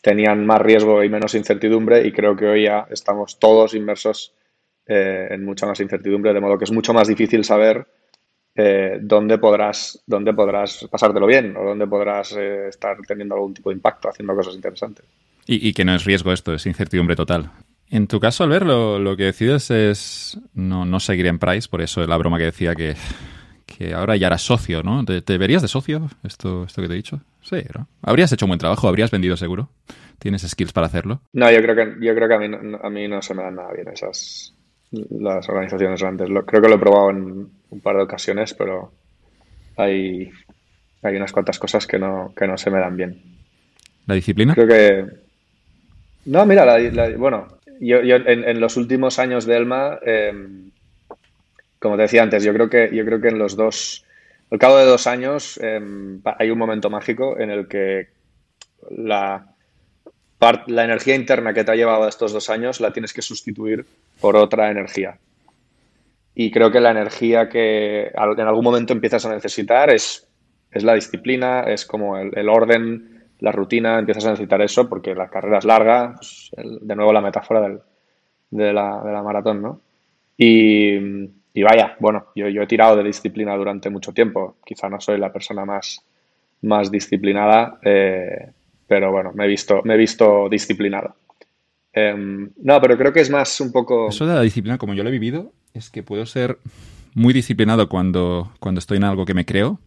[0.00, 4.32] tenían más riesgo y menos incertidumbre y creo que hoy ya estamos todos inmersos
[4.86, 7.86] eh, en mucha más incertidumbre, de modo que es mucho más difícil saber
[8.54, 13.68] eh, dónde, podrás, dónde podrás pasártelo bien o dónde podrás eh, estar teniendo algún tipo
[13.68, 15.04] de impacto haciendo cosas interesantes.
[15.48, 17.50] Y, que no es riesgo esto, es incertidumbre total.
[17.88, 21.82] En tu caso, Albert, lo, lo que decides es no, no seguir en Price, por
[21.82, 22.96] eso la broma que decía que,
[23.64, 25.04] que ahora ya eras socio, ¿no?
[25.04, 27.20] ¿Te, verías de socio esto, esto que te he dicho?
[27.42, 27.88] Sí, ¿no?
[28.02, 29.68] Habrías hecho un buen trabajo, habrías vendido seguro.
[30.18, 31.20] ¿Tienes skills para hacerlo?
[31.32, 33.56] No, yo creo que, yo creo que a, mí, a mí no se me dan
[33.56, 34.55] nada bien esas
[34.90, 36.28] las organizaciones grandes.
[36.46, 38.92] creo que lo he probado en un par de ocasiones, pero
[39.76, 40.30] hay,
[41.02, 43.22] hay unas cuantas cosas que no, que no se me dan bien.
[44.06, 44.54] ¿La disciplina?
[44.54, 45.06] Creo que...
[46.26, 46.66] No, mira,
[47.16, 47.46] bueno,
[47.80, 50.70] yo, yo en, los últimos años de Elma, em,
[51.78, 54.04] como te decía antes, yo creo que, yo creo que en los dos,
[54.50, 58.08] al cabo de dos años, em, hay un momento mágico en el que
[58.90, 59.54] la,
[60.66, 63.86] la energía interna que te ha llevado estos dos años la tienes que sustituir
[64.20, 65.18] por otra energía.
[66.34, 70.28] Y creo que la energía que en algún momento empiezas a necesitar es,
[70.70, 75.28] es la disciplina, es como el, orden, la rutina, empiezas a necesitar eso porque la
[75.28, 77.80] carrera es larga, pues, de nuevo la metáfora del,
[78.50, 79.80] de, la, de, la, maratón, ¿no?
[80.36, 80.98] Y,
[81.62, 85.32] vaya, bueno, yo, yo, he tirado de disciplina durante mucho tiempo, quizá no soy la
[85.32, 86.04] persona más,
[86.60, 88.50] más disciplinada, eh,
[88.86, 91.14] pero bueno, me he visto, me he visto disciplinado.
[91.96, 94.10] Em, no, pero creo que es más un poco...
[94.10, 96.58] Eso de la disciplina, como yo lo he vivido, es que puedo ser
[97.14, 99.80] muy disciplinado cuando, cuando estoy en algo que me creo,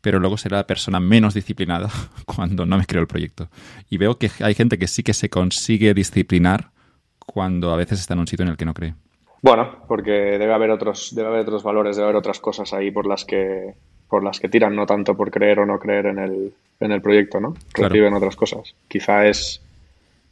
[0.00, 1.90] pero luego será la persona menos disciplinada
[2.24, 3.48] cuando no me creo el proyecto.
[3.90, 6.70] Y veo que hay gente que sí que se consigue disciplinar
[7.18, 8.94] cuando a veces está en un sitio en el que no cree.
[9.42, 13.06] Bueno, porque debe haber otros, debe haber otros valores, debe haber otras cosas ahí por
[13.06, 13.74] las que
[14.08, 17.02] por las que tiran, no tanto por creer o no creer en el, en el
[17.02, 17.54] proyecto, ¿no?
[17.74, 18.76] Reciben otras cosas.
[18.86, 19.65] Quizá es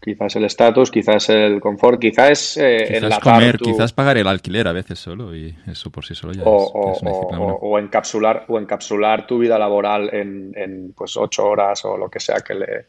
[0.04, 4.72] quizás el estatus, quizás el confort, quizás eh, quizás comer, quizás pagar el alquiler a
[4.72, 9.38] veces solo y eso por sí solo ya o, es, o, encapsular o encapsular tu
[9.38, 12.86] vida laboral en, en, pues ocho horas o lo que sea que le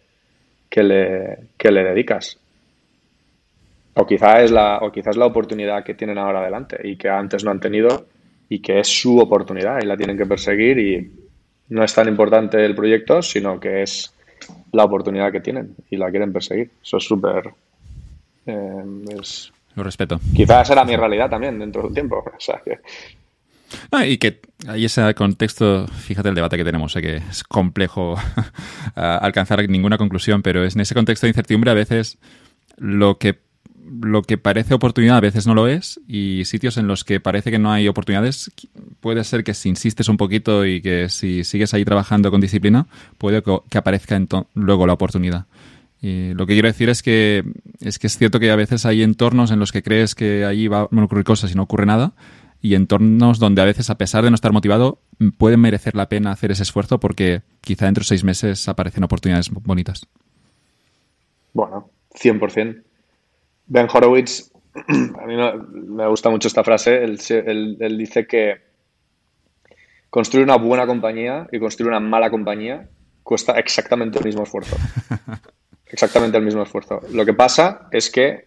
[0.70, 2.38] que le, que le dedicas.
[3.94, 7.46] O quizás es la o quizás la oportunidad que tienen ahora adelante y que antes
[7.46, 8.08] no han tenido
[8.50, 11.12] y que es su oportunidad y la tienen que perseguir y
[11.70, 14.15] no es tan importante el proyecto, sino que es
[14.72, 16.72] la oportunidad que tienen y la quieren perseguir.
[16.82, 17.54] Eso es súper...
[18.46, 18.84] Eh,
[19.76, 20.20] Lo respeto.
[20.36, 22.24] Quizás será mi realidad también dentro de un tiempo.
[24.06, 28.16] y que hay ese contexto, fíjate el debate que tenemos, sé que es complejo
[28.96, 32.18] alcanzar ninguna conclusión, pero es en ese contexto de incertidumbre a veces
[32.78, 33.45] lo que
[34.02, 37.52] lo que parece oportunidad a veces no lo es y sitios en los que parece
[37.52, 38.52] que no hay oportunidades
[39.00, 42.88] puede ser que si insistes un poquito y que si sigues ahí trabajando con disciplina
[43.18, 44.20] puede que aparezca
[44.54, 45.46] luego la oportunidad.
[46.02, 47.44] Y lo que quiero decir es que,
[47.80, 50.68] es que es cierto que a veces hay entornos en los que crees que allí
[50.68, 52.14] van a ocurrir cosas y no ocurre nada
[52.62, 55.00] y entornos donde a veces a pesar de no estar motivado
[55.38, 59.50] puede merecer la pena hacer ese esfuerzo porque quizá dentro de seis meses aparecen oportunidades
[59.52, 60.08] bonitas.
[61.54, 62.84] Bueno, 100%.
[63.68, 65.36] Ben Horowitz, a mí
[65.70, 68.62] me gusta mucho esta frase, él, dice que
[70.10, 72.90] construir una buena compañía y construir una mala compañía
[73.24, 74.78] cuesta exactamente el mismo esfuerzo.
[75.88, 77.00] Exactamente el mismo esfuerzo.
[77.12, 78.46] Lo que pasa es que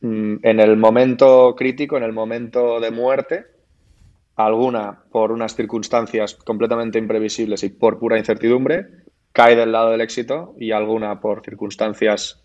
[0.00, 3.46] mm, en el momento crítico, en el momento de muerte,
[4.36, 8.86] alguna por unas circunstancias completamente imprevisibles y por pura incertidumbre,
[9.32, 12.43] cae del lado del éxito y alguna por circunstancias,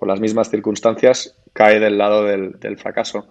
[0.00, 3.28] por las mismas circunstancias, cae del lado del, fracaso.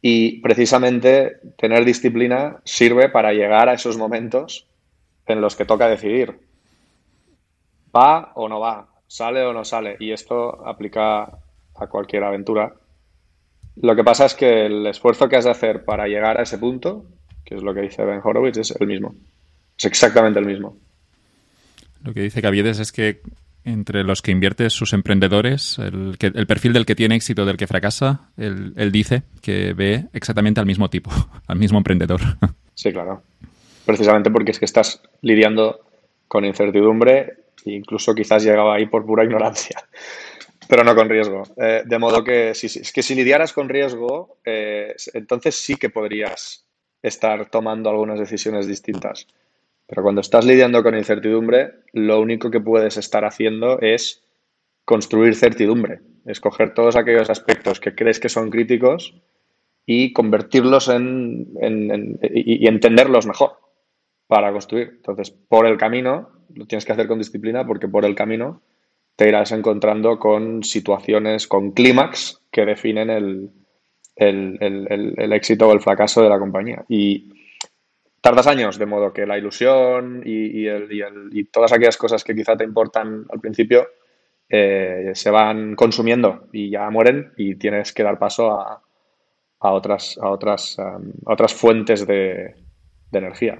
[0.00, 4.66] Y precisamente tener disciplina sirve para llegar a esos momentos
[5.26, 6.40] en los que toca decidir.
[7.94, 8.88] ¿Va o no va?
[9.06, 9.96] ¿Sale o no sale?
[10.00, 11.24] Y esto aplica
[11.74, 12.72] a cualquier aventura.
[13.76, 16.56] Lo que pasa es que el esfuerzo que has de hacer para llegar a ese
[16.56, 17.04] punto,
[17.44, 19.14] que es lo que dice Ben Horowitz, es el mismo.
[19.76, 20.74] Es exactamente el mismo.
[22.02, 23.20] Lo que dice Caviedes es que
[23.64, 27.66] entre los que invierte sus emprendedores, el, el perfil del que tiene éxito, del que
[27.66, 31.10] fracasa, él, dice que ve exactamente al mismo tipo,
[31.46, 32.20] al mismo emprendedor.
[32.74, 33.24] Sí, claro.
[33.84, 35.80] Precisamente porque es que estás lidiando
[36.28, 39.82] con incertidumbre e incluso quizás llegaba ahí por pura ignorancia,
[40.68, 41.42] pero no con riesgo.
[41.56, 46.68] Eh, de modo que que si lidiaras con riesgo, eh, entonces sí que podrías
[47.02, 49.26] estar tomando algunas decisiones distintas.
[49.88, 54.22] Pero cuando estás lidiando con incertidumbre, lo único que puedes estar haciendo es
[54.84, 59.14] construir certidumbre, escoger todos aquellos aspectos que crees que son críticos
[59.86, 61.48] y convertirlos en,
[62.22, 63.52] y, entenderlos mejor
[64.26, 64.90] para construir.
[64.96, 68.60] Entonces, por el camino, lo tienes que hacer con disciplina porque por el camino
[69.16, 73.50] te irás encontrando con situaciones, con clímax que definen el,
[74.16, 76.84] el, éxito o el fracaso de la compañía.
[76.88, 77.32] Y
[78.20, 82.64] tardas años, de modo que la ilusión y, y todas aquellas cosas que quizá te
[82.64, 83.88] importan al principio
[84.50, 88.82] eh, se van consumiendo y ya mueren y tienes que dar paso a,
[89.60, 92.54] a otras, a otras, um, otras fuentes de,
[93.12, 93.58] energía.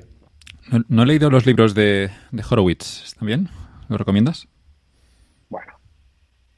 [0.88, 3.48] No, he leído los libros de, de Horowitz, ¿también?
[3.88, 4.48] ¿Lo recomiendas?
[5.48, 5.72] Bueno,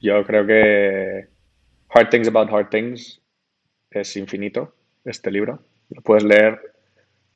[0.01, 1.29] yo creo que
[1.89, 3.21] Hard Things About Hard Things
[3.91, 4.75] es infinito,
[5.05, 5.63] este libro.
[5.91, 6.70] Lo puedes leer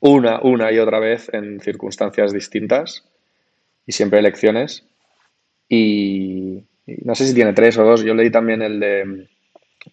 [0.04, 3.04] una, una y otra vez en circunstancias distintas
[3.86, 4.84] y siempre lecciones.
[5.66, 8.04] Y, no sé si tiene tres o dos.
[8.04, 9.28] Yo leí también el de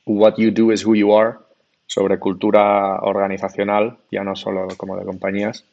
[0.05, 1.37] What You Do is Who You Are,
[1.85, 5.63] sobre cultura organizacional, ya no solo como de compañías.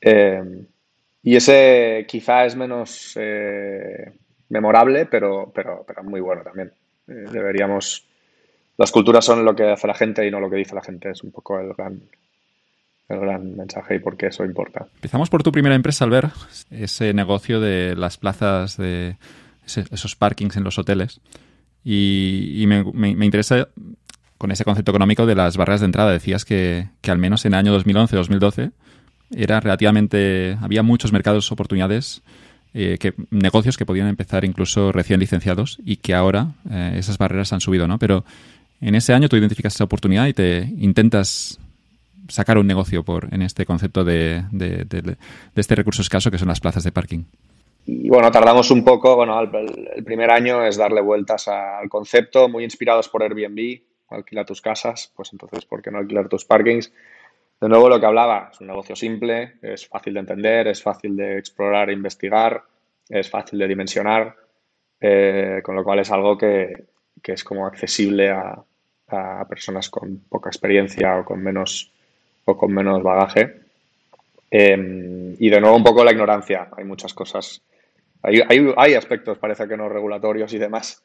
[0.00, 0.64] Eh,
[1.22, 4.10] y ese quizá es menos eh,
[4.48, 6.72] memorable, pero, pero, pero, muy bueno también.
[7.08, 8.06] Eh, deberíamos.
[8.78, 11.10] Las culturas son lo que hace la gente y no lo que dice la gente.
[11.10, 12.00] Es un poco el gran,
[13.10, 14.86] el gran mensaje y por qué eso importa.
[14.96, 16.28] Empezamos por tu primera empresa, al ver
[16.70, 19.16] ese negocio de las plazas de
[19.64, 21.20] esos parkings en los hoteles.
[21.84, 23.68] Y, me, interesa
[24.38, 26.12] con ese concepto económico de las barreras de entrada.
[26.12, 28.72] Decías que, al menos en el año 2011-2012
[29.32, 32.20] era relativamente había muchos mercados oportunidades
[32.74, 37.52] eh, que negocios que podían empezar incluso recién licenciados y que ahora eh, esas barreras
[37.52, 38.24] han subido no pero
[38.80, 41.60] en ese año tú identificas esa oportunidad y te intentas
[42.28, 45.16] sacar un negocio por en este concepto de, de
[45.56, 47.24] este recurso escaso que son las plazas de parking
[47.86, 52.62] y bueno, tardamos un poco, bueno, el, primer año es darle vueltas al concepto, muy
[52.62, 56.92] inspirados por Airbnb, alquila tus casas, pues entonces, ¿por qué no alquilar tus parkings?
[57.60, 61.16] De nuevo, lo que hablaba, es un negocio simple, es fácil de entender, es fácil
[61.16, 62.62] de explorar e investigar,
[63.08, 64.36] es fácil de dimensionar,
[65.00, 66.84] eh, con lo cual es algo que,
[67.24, 68.64] es como accesible a,
[69.48, 71.92] personas con poca experiencia o con menos,
[72.44, 73.60] o con menos bagaje.
[74.50, 76.68] Em, y de nuevo un poco la ignorancia.
[76.76, 77.62] Hay muchas cosas
[78.22, 81.02] hay, aspectos, parece que no regulatorios y demás,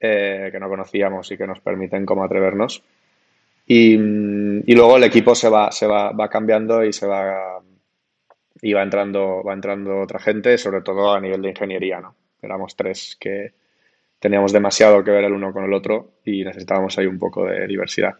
[0.00, 2.82] eh, que no conocíamos y que nos permiten como atrevernos.
[3.66, 7.60] Y, luego el equipo se va, se va, va, cambiando y se va
[8.60, 12.14] y va entrando, va entrando otra gente, sobre todo a nivel de ingeniería, ¿no?
[12.42, 13.52] Éramos tres que
[14.18, 17.66] teníamos demasiado que ver el uno con el otro y necesitábamos ahí un poco de
[17.66, 18.16] diversidad.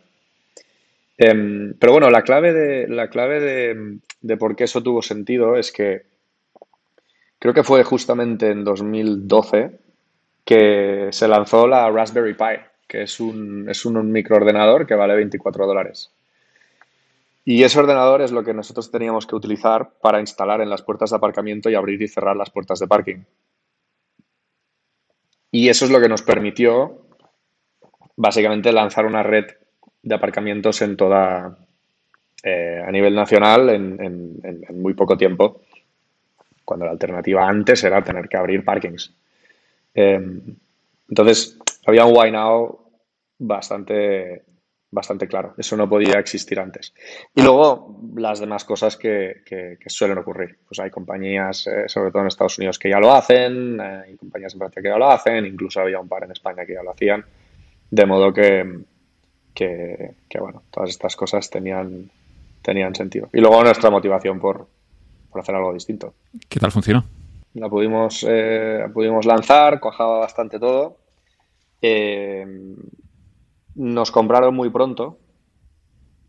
[1.21, 3.41] Em, pero bueno, la clave, de, la clave
[4.21, 6.07] de, por qué eso tuvo sentido es que
[7.41, 9.81] creo que fue justamente en 2012
[10.45, 15.66] que se lanzó la Raspberry Pi, que es un, es un microordenador que vale 24
[15.66, 16.12] dólares.
[17.45, 21.11] Y ese ordenador es lo que nosotros teníamos que utilizar para instalar en las puertas
[21.11, 23.25] de aparcamiento y abrir y cerrar las puertas de parking.
[25.51, 27.07] Y eso es lo que nos permitió
[28.16, 29.47] básicamente lanzar una red
[30.09, 31.57] de aparcamientos en toda,
[32.43, 35.61] eh, a nivel nacional en muy poco tiempo
[36.69, 39.11] cuando la alternativa antes era tener que abrir parkings.
[39.95, 40.55] Em,
[41.09, 42.79] entonces, había un why now
[43.39, 44.43] bastante,
[44.91, 45.55] bastante claro.
[45.57, 46.93] Eso no podía existir antes.
[47.35, 50.59] Y luego, las demás cosas que, suelen ocurrir.
[50.69, 54.17] Pues hay compañías, eh, sobre todo en Estados Unidos, que ya lo hacen, eh, hay
[54.17, 56.83] compañías en Francia que ya lo hacen, incluso había un par en España que ya
[56.83, 57.25] lo hacían.
[57.91, 58.83] De modo que,
[59.59, 62.11] que, bueno, todas estas cosas tenían,
[62.63, 63.29] tenían sentido.
[63.33, 64.69] Y luego nuestra motivación por,
[65.31, 66.15] por hacer algo distinto.
[66.49, 67.05] ¿Qué tal funcionó?
[67.55, 70.99] La pudimos, eh, pudimos lanzar, cojaba bastante todo.
[71.83, 72.47] Eh,
[73.75, 75.19] nos compraron muy pronto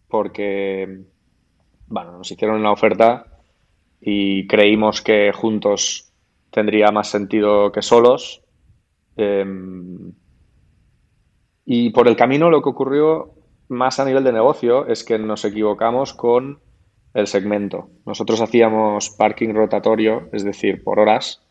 [0.07, 1.01] porque,
[1.87, 3.27] bueno, nos hicieron una oferta
[4.01, 6.11] y creímos que juntos
[6.49, 8.41] tendría más sentido que solos.
[9.17, 9.45] Eh,
[11.71, 13.35] y por el camino lo que ocurrió
[13.67, 16.61] más a nivel de negocio es que nos equivocamos con
[17.13, 17.91] el segmento.
[18.07, 21.45] Nosotros hacíamos parking rotatorio, es decir, por horas,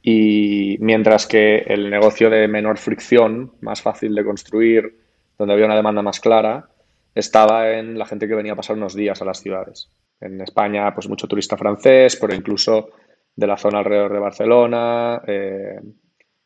[0.00, 5.00] y mientras que el negocio de menor fricción, más fácil de construir,
[5.36, 6.70] donde había una demanda más clara,
[7.14, 9.90] estaba en la gente que venía a pasar unos días a las ciudades.
[10.18, 12.88] En España, pues mucho turista francés, pero incluso
[13.34, 15.78] de la zona alrededor de Barcelona eh,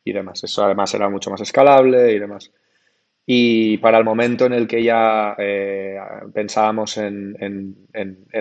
[0.03, 0.43] y demás.
[0.43, 2.51] Eso además era mucho más escalable y demás.
[3.25, 5.97] Y para el momento en el que ya eh,
[6.33, 7.87] pensábamos en,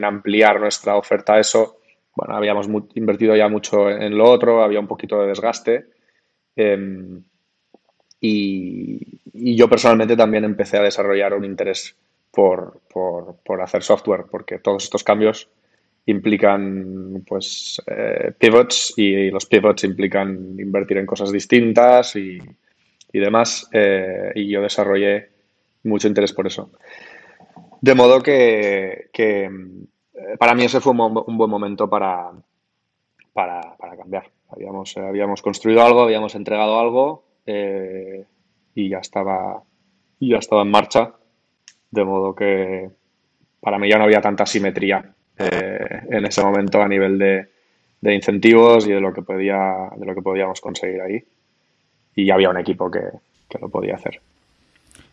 [0.03, 1.81] ampliar nuestra oferta eso,
[2.17, 5.87] bueno, habíamos invertido ya mucho en, lo otro, había un poquito de desgaste.
[6.57, 7.23] Em,
[8.21, 11.97] y, yo personalmente también empecé a desarrollar un interés
[12.31, 12.81] por,
[13.63, 15.49] hacer software, porque todos estos cambios
[16.07, 22.39] implican pues eh, pivots y los pivots implican invertir en cosas distintas y,
[23.19, 25.31] demás eh, y yo desarrollé
[25.85, 26.71] mucho interés por eso.
[27.81, 29.51] De modo que, eh,
[30.39, 32.31] para mí ese fue un, buen momento para,
[33.33, 34.31] para, cambiar.
[34.51, 39.63] Habíamos, habíamos construido algo, habíamos entregado algo y ya estaba,
[40.21, 41.15] ya estaba en marcha.
[41.91, 42.91] De modo que
[43.61, 48.87] para mí ya no había tanta simetría eh, en ese momento a nivel de, incentivos
[48.87, 51.25] y de lo que podía, de lo que podíamos conseguir ahí.
[52.21, 53.01] Y había un equipo que,
[53.61, 54.21] lo podía hacer.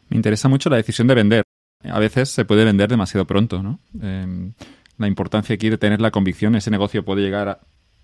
[0.09, 1.43] Me interesa mucho la decisión de vender.
[1.83, 3.79] A veces se puede vender demasiado pronto, ¿no?
[4.01, 4.53] Em,
[4.97, 7.61] la importancia aquí de tener la convicción, ese negocio puede llegar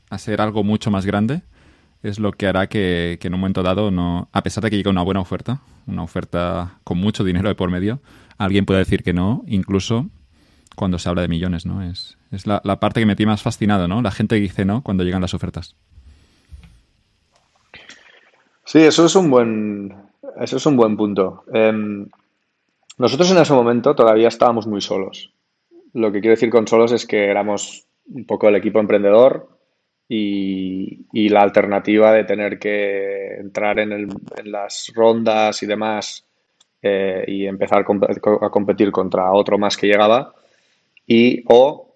[0.10, 1.42] a, ser algo mucho más grande,
[2.04, 4.78] es lo que hará que, que, en un momento dado, no, a pesar de que
[4.78, 8.00] llegue una buena oferta, una oferta con mucho dinero de por medio,
[8.38, 10.10] alguien puede decir que no, incluso
[10.76, 11.82] cuando se habla de millones, ¿no?
[11.82, 14.02] Es, es la, parte que me tiene más fascinado, ¿no?
[14.02, 15.76] La gente dice no cuando llegan las ofertas.
[18.74, 19.96] Sí, eso es un buen,
[20.42, 21.44] eso es un buen punto.
[21.54, 22.10] Em,
[22.98, 25.32] nosotros en ese momento todavía estábamos muy solos.
[25.94, 29.48] Lo que quiero decir con solos es que éramos un poco el equipo emprendedor
[30.10, 34.08] y, la alternativa de tener que entrar en,
[34.46, 36.26] las rondas y demás
[36.82, 40.34] eh, y empezar a competir contra otro más que llegaba
[41.06, 41.46] y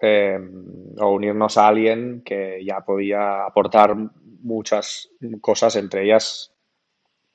[0.02, 0.64] em,
[1.00, 3.96] o, unirnos a alguien que ya podía aportar
[4.44, 5.10] muchas
[5.42, 6.54] cosas, entre ellas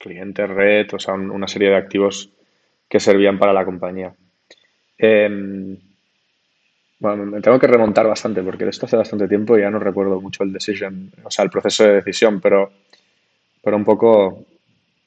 [0.02, 2.30] clientes, red, o sea, una serie de activos
[2.88, 4.12] que servían para la compañía.
[4.98, 5.76] Em,
[6.98, 10.20] bueno, me tengo que remontar bastante porque esto hace bastante tiempo y ya no recuerdo
[10.20, 12.70] mucho el decision, o sea, el proceso de decisión, pero,
[13.62, 14.44] pero un poco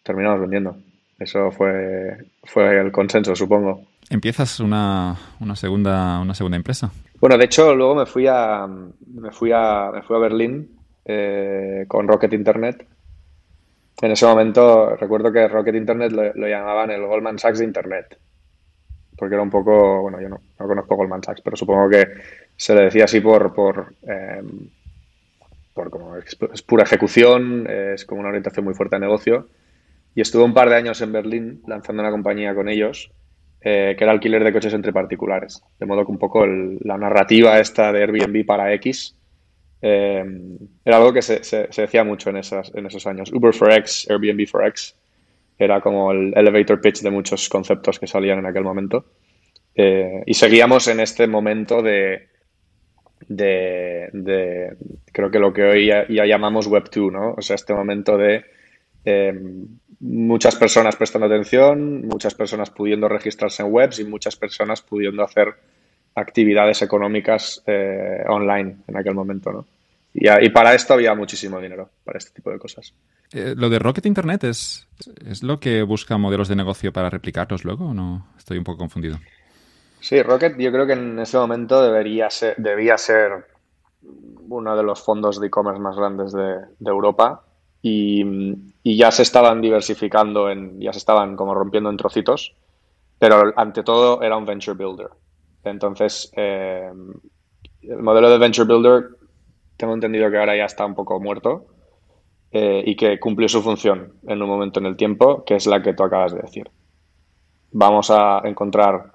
[0.04, 0.78] terminamos vendiendo.
[1.20, 6.92] Eso fue, fue el consenso, supongo empiezas una, una, segunda, una segunda empresa.
[7.20, 11.86] Bueno, de hecho, luego me fui a, me fui a, me fui a Berlín eh,
[11.88, 12.88] con Rocket Internet.
[14.02, 18.18] En ese momento recuerdo que Rocket Internet lo, llamaban el Goldman Sachs de Internet.
[19.18, 22.06] Porque era un poco, bueno, yo no, no, conozco Goldman Sachs, pero supongo que
[22.56, 24.70] se le decía así por, por, em,
[25.74, 29.48] por como es, pura ejecución, es como una orientación muy fuerte de negocio.
[30.14, 33.12] Y estuve un par de años en Berlín lanzando una compañía con ellos
[33.68, 35.64] eh, que era alquiler de coches entre particulares.
[35.80, 39.16] De modo que un poco la narrativa esta de Airbnb para X
[39.88, 40.26] eh,
[40.84, 43.32] era algo que se, decía mucho en, esos años.
[43.32, 44.96] Uber for X, Airbnb for X,
[45.60, 49.06] era como el elevator pitch de muchos conceptos que salían en aquel momento.
[49.76, 52.30] Eh, y seguíamos en este momento de,
[53.28, 54.76] de,
[55.12, 57.36] creo que lo que hoy ya, llamamos Web 2, ¿no?
[57.38, 58.44] O sea, este momento de
[60.00, 65.54] muchas personas prestando atención, muchas personas pudiendo registrarse en webs y muchas personas pudiendo hacer
[66.16, 69.75] actividades económicas eh, online en aquel momento, ¿no?
[70.18, 72.94] Y, para esto había muchísimo dinero, para este tipo de cosas.
[73.34, 74.88] Eh, ¿Lo de Rocket Internet es,
[75.30, 78.28] es lo que busca modelos de negocio para replicarlos luego o no?
[78.38, 79.20] Estoy un poco confundido.
[80.00, 83.46] Sí, Rocket yo creo que en ese momento debería ser, debía ser
[84.48, 87.44] uno de los fondos de e-commerce más grandes de, de Europa
[87.82, 88.24] y,
[88.84, 92.56] ya se estaban diversificando, en, ya se estaban como rompiendo en trocitos,
[93.20, 95.10] pero ante todo era un venture builder.
[95.64, 96.90] Entonces, eh,
[97.82, 99.15] el modelo de venture builder
[99.78, 101.66] tengo entendido que ahora ya está un poco muerto
[102.52, 105.82] eh, y que cumplió su función en un momento en el tiempo, que es la
[105.82, 106.70] que tú acabas de decir.
[107.72, 109.12] Vamos a encontrar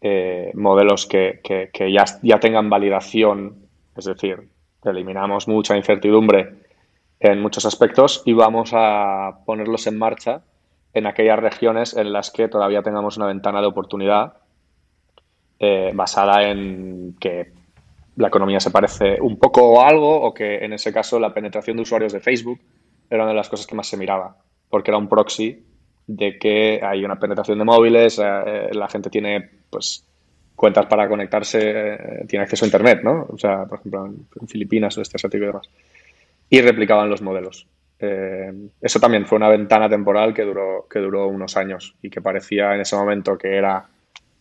[0.00, 3.66] eh, modelos que, que ya, tengan validación,
[3.96, 4.48] es decir,
[4.84, 6.54] eliminamos mucha incertidumbre
[7.20, 10.42] en muchos aspectos y vamos a ponerlos en marcha
[10.94, 14.34] en aquellas regiones en las que todavía tengamos una ventana de oportunidad
[15.58, 17.57] eh, basada en que
[18.18, 21.76] la economía se parece un poco o algo o que en ese caso la penetración
[21.76, 22.60] de usuarios de Facebook
[23.08, 24.36] era una de las cosas que más se miraba
[24.68, 25.64] porque era un proxy
[26.06, 30.04] de que hay una penetración de móviles, eh, eh, la gente tiene pues
[30.56, 33.26] cuentas para conectarse, tiene acceso a internet, ¿no?
[33.30, 35.68] O sea, por ejemplo, en, Filipinas o este tipo y demás
[36.50, 37.66] y replicaban los modelos.
[38.00, 42.20] Eh, eso también fue una ventana temporal que duró, que duró unos años y que
[42.20, 43.86] parecía en ese momento que era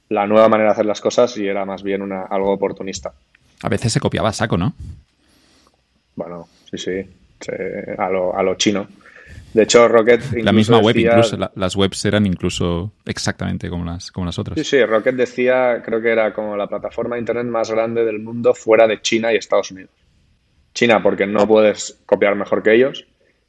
[0.10, 3.14] la nueva manera de hacer las cosas y era más bien una, algo oportunista.
[3.62, 4.74] A veces se copiaba saco, ¿no?
[6.16, 6.92] Bueno, sí, sí,
[7.98, 8.88] a, lo, a lo chino.
[9.54, 10.22] De hecho, Rocket.
[10.44, 14.58] La misma web, incluso, las webs eran incluso exactamente como las, como las otras.
[14.58, 18.20] Sí, sí, Rocket decía, creo que era como la plataforma de Internet más grande del
[18.20, 19.92] mundo fuera de China y Estados Unidos.
[20.74, 23.08] China porque no puedes copiar mejor que ellos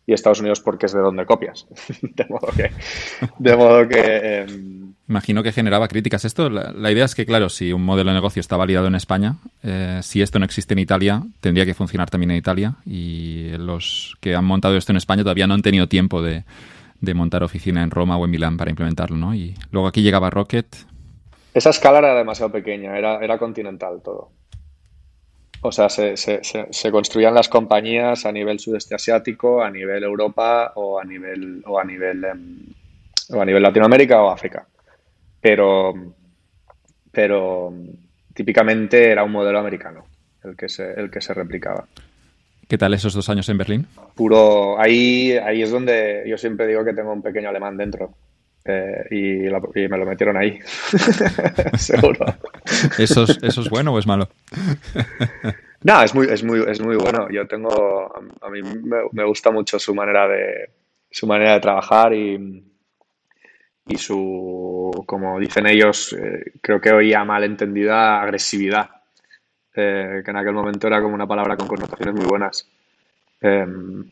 [0.08, 1.66] y Estados Unidos porque es de donde copias.
[2.02, 2.70] de modo que...
[3.38, 6.48] De modo que em, Imagino que generaba críticas esto.
[6.48, 10.00] La, idea es que, claro, si un modelo de negocio está validado en España, eh,
[10.02, 12.76] si esto no existe en Italia, tendría que funcionar también en Italia.
[12.86, 16.44] Y los que han montado esto en España todavía no han tenido tiempo de,
[17.14, 19.34] montar oficina en Roma o en Milán para implementarlo, ¿no?
[19.34, 20.74] Y luego aquí llegaba Rocket.
[21.52, 24.30] Esa escala era demasiado pequeña, era, era continental todo.
[25.60, 31.00] O sea, se, se, construían las compañías a nivel sudeste asiático, a nivel Europa o
[31.00, 32.58] a nivel, o a nivel, em,
[33.30, 34.66] o a nivel Latinoamérica o África.
[35.40, 35.94] Pero,
[37.10, 37.72] pero
[38.34, 40.04] típicamente era un modelo americano
[40.44, 41.86] el que se, el que se replicaba.
[42.68, 43.86] ¿Qué tal esos dos años en Berlín?
[44.14, 48.14] Puro, ahí, ahí es donde yo siempre digo que tengo un pequeño alemán dentro.
[48.70, 50.58] Eh, y, me lo metieron ahí.
[51.78, 52.26] Seguro.
[52.98, 54.28] ¿Eso es, ¿Eso es bueno o es malo?
[55.84, 57.30] no, es muy, es muy, es muy bueno.
[57.30, 58.60] Yo tengo, a mí
[59.12, 60.68] me, gusta mucho su manera de,
[61.10, 62.62] su manera de trabajar y,
[63.86, 68.90] y su, como dicen ellos, eh, creo que oía malentendida agresividad,
[69.74, 72.68] eh, que en aquel momento era como una palabra con connotaciones muy buenas.
[73.40, 74.04] Em,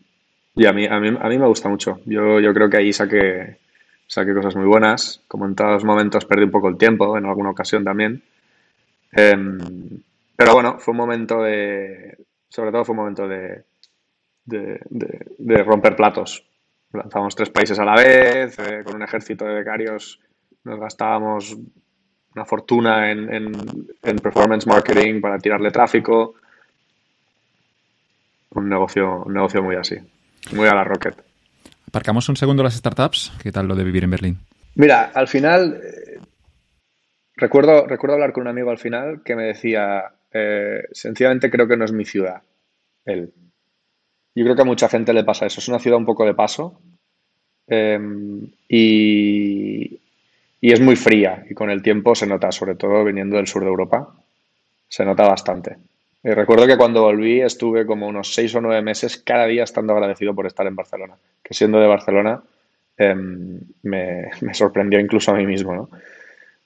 [0.54, 2.00] y a mí, a mí, a, mí, me gusta mucho.
[2.06, 3.58] Yo, yo creo que ahí saqué,
[4.06, 5.22] saqué cosas muy buenas.
[5.28, 8.22] Como en todos los momentos perdí un poco el tiempo, en alguna ocasión también.
[9.12, 9.58] Em,
[10.36, 13.64] pero bueno, fue un momento de, sobre todo fue un momento de,
[14.44, 14.80] de,
[15.38, 16.44] de, romper platos.
[16.92, 20.20] Lanzábamos tres países a la vez, eh, con un ejército de becarios
[20.66, 21.56] nos gastábamos
[22.34, 23.32] una fortuna en,
[24.02, 26.34] en, performance marketing para tirarle tráfico.
[28.50, 29.96] Un negocio, un negocio muy así,
[30.52, 31.25] muy a la Rocket.
[31.86, 33.32] Aparcamos un segundo las startups.
[33.42, 34.38] ¿Qué tal lo de vivir en Berlín?
[34.74, 36.18] Mira, al final, eh,
[37.36, 41.76] recuerdo, recuerdo hablar con un amigo al final que me decía, eh, sencillamente creo que
[41.76, 42.42] no es mi ciudad,
[43.04, 43.32] él.
[44.34, 45.60] Yo creo que a mucha gente le pasa eso.
[45.60, 46.78] Es una ciudad un poco de paso
[47.66, 49.98] em, y,
[50.60, 53.62] y es muy fría y con el tiempo se nota, sobre todo viniendo del sur
[53.62, 54.14] de Europa,
[54.88, 55.78] se nota bastante.
[56.26, 59.92] Y recuerdo que cuando volví estuve como unos seis o nueve meses cada día estando
[59.92, 62.42] agradecido por estar en Barcelona, que siendo de Barcelona
[62.96, 65.88] em, me, sorprendió incluso a mí mismo, ¿no?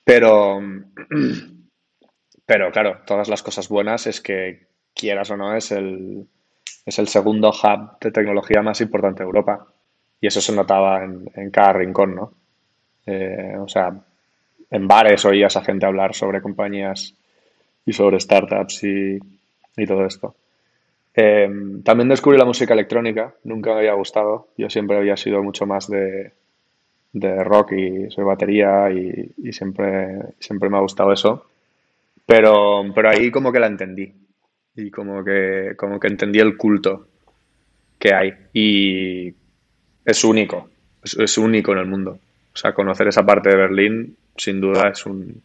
[0.03, 0.63] Pero,
[2.47, 6.27] pero claro, todas las cosas buenas es que quieras o no es el,
[6.87, 9.67] es el segundo hub de tecnología más importante de Europa
[10.23, 12.33] y eso se notaba en, cada rincón, ¿no?
[13.05, 13.93] Eh, o sea,
[14.71, 17.15] en bares oías a gente hablar sobre compañías
[17.85, 19.19] y sobre startups y,
[19.77, 20.35] y todo esto.
[21.15, 25.67] Em, también descubrí la música electrónica, nunca me había gustado, yo siempre había sido mucho
[25.67, 26.33] más de,
[27.13, 31.47] de rock y soy batería y, siempre, siempre me ha gustado eso,
[32.27, 34.13] pero, pero ahí como que la entendí
[34.77, 37.09] y como que, como que entendí el culto
[37.99, 39.35] que hay y
[40.05, 40.71] es único,
[41.03, 42.19] es, es único en el mundo.
[42.55, 45.43] O sea, conocer esa parte de Berlín sin duda es un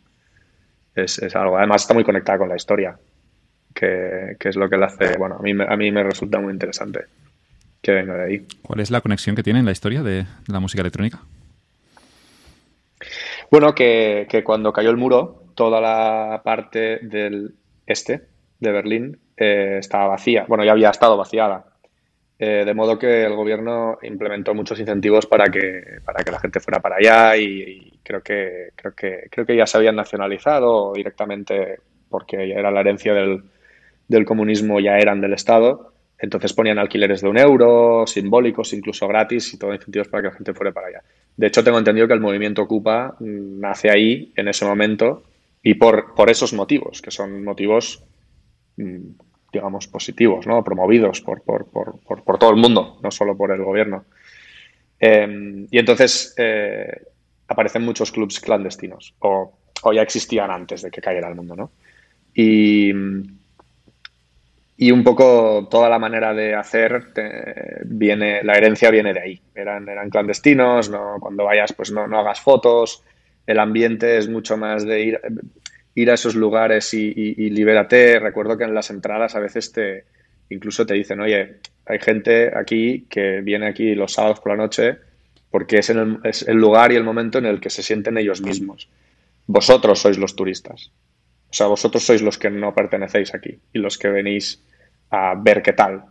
[0.96, 1.58] es, es algo.
[1.58, 2.98] Además está muy conectada con la historia
[3.76, 7.02] que, es lo que le hace, bueno, a mí, a mí me resulta muy interesante
[7.86, 8.48] que venga de ahí.
[8.64, 11.20] ¿Cuál es la conexión que tiene en la historia de, la música electrónica?
[13.52, 17.54] Bueno, que, cuando cayó el muro, toda la parte del
[17.86, 18.24] este
[18.60, 20.46] de Berlín eh, estaba vacía.
[20.48, 21.66] Bueno, ya había estado vaciada.
[22.40, 26.60] Eh, de modo que el gobierno implementó muchos incentivos para que, para que la gente
[26.60, 31.80] fuera para allá y, creo, que, creo, que, creo que ya se habían nacionalizado directamente
[32.10, 33.44] porque era la herencia del,
[34.08, 39.54] del comunismo ya eran del Estado, entonces ponían alquileres de un euro, simbólicos, incluso gratis,
[39.54, 41.04] y todo incentivos para que la gente fuera para allá.
[41.36, 45.24] De hecho, tengo entendido que el movimiento Ocupa mm, nace ahí, en ese momento,
[45.62, 48.04] y por, por esos motivos, que son motivos,
[48.78, 49.08] mm,
[49.52, 50.64] digamos, positivos, ¿no?
[50.64, 54.06] promovidos por, por, por, todo el mundo, no solo por el gobierno.
[55.00, 57.02] Em, y entonces eh,
[57.48, 61.72] aparecen muchos clubs clandestinos, o, o, ya existían antes de que cayera el mundo, ¿no?
[62.34, 62.94] Y,
[64.78, 67.14] y un poco toda la manera de hacer
[67.86, 69.42] viene, la herencia viene de ahí.
[69.54, 73.04] Eran, eran clandestinos, no, cuando vayas pues no, no hagas fotos,
[73.48, 75.20] el ambiente es mucho más de ir,
[75.94, 78.20] ir a esos lugares y, y, libérate.
[78.20, 80.06] Recuerdo que en las entradas a veces te
[80.50, 81.56] incluso te dicen, oye,
[81.86, 84.98] hay gente aquí que viene aquí los sábados por la noche
[85.50, 88.42] porque es, el, es el lugar y el momento en el que se sienten ellos
[88.42, 88.90] mismos.
[89.48, 90.92] Vosotros sois los turistas.
[91.56, 94.62] O sea, vosotros sois los que no pertenecéis aquí y los que venís
[95.10, 96.04] a ver qué tal.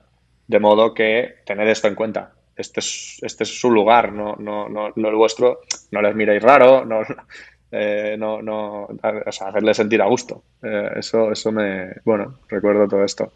[0.49, 2.33] De modo que tened esto en cuenta.
[2.57, 5.61] Este es, este es su lugar, no, no, no, el vuestro.
[5.91, 7.03] No les miréis raro, no,
[7.73, 10.45] eh, no, no o sea, hacerles sentir a gusto.
[10.63, 13.31] Eh, eso, eso me, bueno, recuerdo todo esto.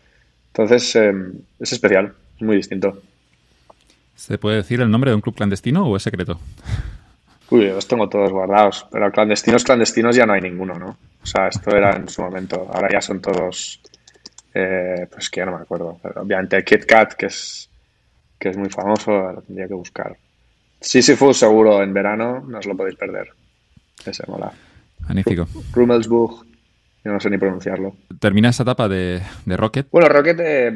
[0.46, 3.02] Entonces, em, es especial, es muy distinto.
[4.16, 6.40] ¿Se puede decir el nombre de un club clandestino o es secreto?
[7.50, 10.98] Uy, los tengo todos guardados, pero clandestinos, clandestinos ya no hay ninguno, ¿no?
[11.22, 13.80] O sea, esto era en su momento, ahora ya son todos,
[14.52, 15.98] eh, pues que ya no me acuerdo.
[16.16, 17.70] obviamente KitKat, que es,
[18.38, 20.16] que es muy famoso, lo tendría que buscar.
[21.16, 23.28] fue seguro en verano, no os lo podéis perder.
[24.04, 24.52] Ese mola.
[25.00, 25.48] Magnífico.
[25.72, 26.44] Rummelsburg,
[27.02, 27.96] yo no sé ni pronunciarlo.
[28.20, 29.88] ¿Termina esa etapa de, Rocket?
[29.90, 30.72] Bueno, Rocket eh,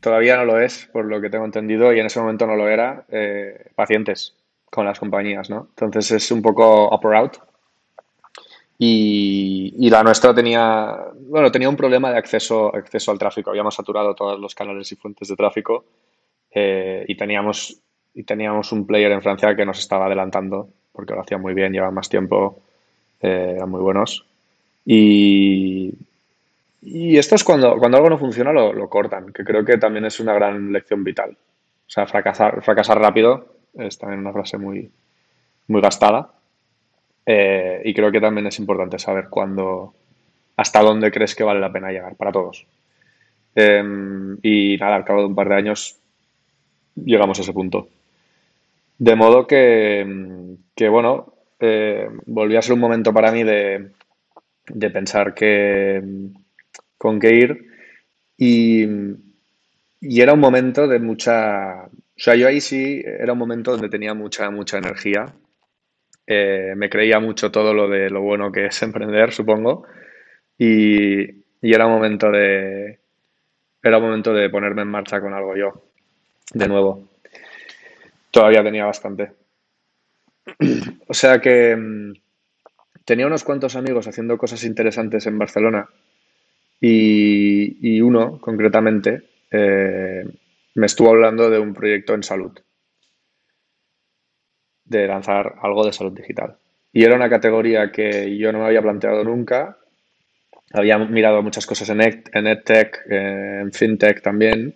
[0.00, 2.68] todavía no lo es, por lo que tengo entendido, y en ese momento no lo
[2.68, 3.04] era.
[3.08, 4.36] Eh, pacientes
[4.72, 5.68] con las compañías, ¿no?
[5.76, 7.36] Entonces es un poco up or out.
[8.78, 10.96] Y, la nuestra tenía,
[11.28, 13.50] bueno, tenía un problema de acceso, acceso al tráfico.
[13.50, 15.84] Habíamos saturado todos los canales y fuentes de tráfico
[16.50, 17.76] eh, y, teníamos,
[18.14, 21.72] y teníamos un player en Francia que nos estaba adelantando porque lo hacía muy bien,
[21.72, 22.58] llevaba más tiempo,
[23.20, 24.24] eh, eran muy buenos.
[24.86, 25.92] Y,
[26.80, 30.06] y esto es cuando, cuando algo no funciona lo, lo, cortan, que creo que también
[30.06, 31.30] es una gran lección vital.
[31.32, 34.90] O sea, fracasar, fracasar rápido es también una frase muy,
[35.68, 36.32] muy gastada.
[37.24, 39.94] Eh, y creo que también es importante saber cuándo,
[40.56, 42.66] hasta dónde crees que vale la pena llegar para todos.
[43.54, 45.98] Em, y nada, al cabo de un par de años
[46.96, 47.88] llegamos a ese punto.
[48.98, 53.90] De modo que, que bueno, eh, volvió a ser un momento para mí de,
[54.68, 56.02] de pensar que,
[56.98, 57.66] con qué ir
[58.36, 58.86] y,
[60.00, 61.88] y era un momento de mucha,
[62.22, 65.26] sea, yo ahí sí era un momento donde tenía mucha, mucha energía.
[66.24, 69.86] Eh, me creía mucho todo lo de lo bueno que es emprender, supongo.
[70.56, 73.00] Y, era un momento de.
[73.82, 75.90] Era un momento de ponerme en marcha con algo yo.
[76.54, 77.08] De nuevo.
[78.30, 79.32] Todavía tenía bastante.
[81.08, 82.12] O sea que mm,
[83.04, 85.88] tenía unos cuantos amigos haciendo cosas interesantes en Barcelona.
[86.80, 90.24] Y, uno, concretamente, eh,
[90.74, 92.52] me estuvo hablando de un proyecto en salud,
[94.84, 96.56] de lanzar algo de salud digital.
[96.92, 99.78] Y era una categoría que yo no me había planteado nunca.
[100.72, 104.74] Había mirado muchas cosas en, en EdTech, en FinTech también,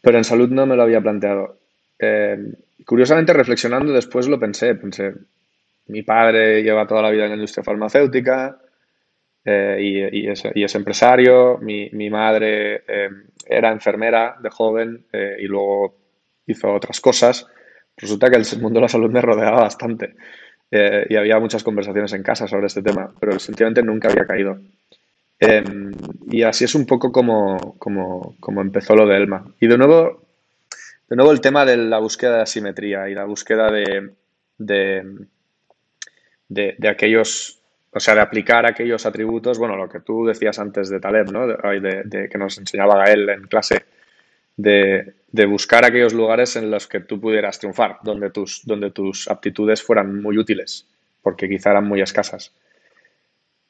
[0.00, 1.58] pero en salud no me lo había planteado.
[1.98, 2.36] Eh,
[2.84, 4.74] curiosamente, reflexionando después lo pensé.
[4.74, 5.14] Pensé,
[5.86, 8.58] mi padre lleva toda la vida en la industria farmacéutica,
[9.44, 11.58] eh, y, es, empresario.
[11.58, 13.10] Mi, madre eh,
[13.46, 15.96] era enfermera de joven eh, y luego
[16.46, 17.46] hizo otras cosas.
[17.96, 20.14] Resulta que el mundo de la salud me rodeaba bastante
[21.08, 24.58] y había muchas conversaciones en casa sobre este tema, pero sencillamente nunca había caído.
[25.38, 25.92] Em,
[26.30, 29.44] y así es un poco como, como, como, empezó lo de Elma.
[29.60, 30.22] Y de nuevo,
[31.08, 34.14] de nuevo el tema de la búsqueda de asimetría y la búsqueda de,
[34.58, 35.26] de,
[36.48, 37.60] de aquellos
[37.94, 41.46] o sea, de aplicar aquellos atributos, bueno, lo que tú decías antes de Taleb, ¿no?
[41.46, 43.84] De, que nos enseñaba Gael en clase,
[44.56, 45.14] de,
[45.46, 50.20] buscar aquellos lugares en los que tú pudieras triunfar, donde tus, donde tus aptitudes fueran
[50.20, 50.88] muy útiles,
[51.22, 52.52] porque quizá eran muy escasas.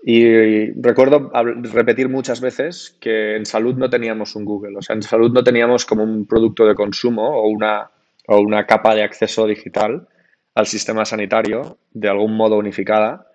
[0.03, 1.31] Y recuerdo
[1.73, 5.45] repetir muchas veces que en salud no teníamos un Google, o sea, en salud no
[5.45, 7.91] teníamos como un producto de consumo o una,
[8.27, 10.09] o una capa de acceso digital
[10.55, 13.27] al sistema sanitario de algún modo unificada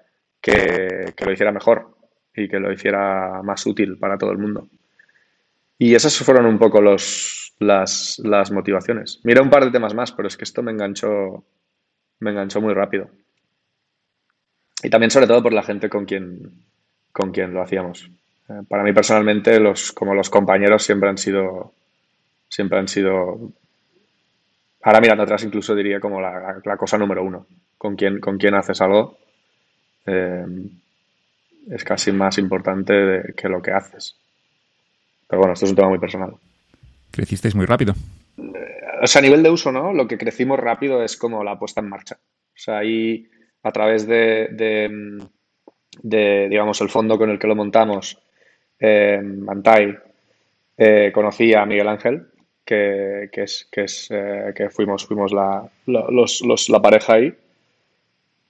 [0.41, 1.95] que, lo hiciera mejor
[2.33, 4.67] y que lo hiciera más útil para todo el mundo.
[5.77, 9.19] Y esas fueron un poco los, las, las motivaciones.
[9.23, 11.43] Mira un par de temas más, pero es que esto me enganchó,
[12.19, 13.09] me enganchó muy rápido.
[14.83, 16.65] Y también sobre todo por la gente con quien,
[17.11, 18.09] con quien lo hacíamos.
[18.49, 21.73] Eh, para mí personalmente, los, como los compañeros siempre han sido,
[22.47, 23.51] siempre han sido,
[24.81, 27.45] ahora mirando atrás incluso diría como la, la cosa número uno.
[27.77, 29.17] Con quien, con quien haces algo
[30.09, 30.45] eh,
[31.69, 34.15] es casi más importante que lo que haces.
[35.27, 36.33] Pero bueno, esto es un tema muy personal.
[37.11, 37.93] Crecisteis muy rápido.
[38.37, 39.93] Eh, o sea, a nivel de uso, ¿no?
[39.93, 42.15] Lo que crecimos rápido es como la puesta en marcha.
[42.15, 43.27] O sea, ahí
[43.61, 44.49] a través de,
[46.01, 48.19] digamos, el fondo con el que lo montamos,
[48.79, 49.95] eh, Mantai,
[50.77, 52.27] eh, conocí a Miguel Ángel,
[52.65, 54.09] que, es, que, es,
[54.55, 57.33] que fuimos, fuimos la, la pareja ahí.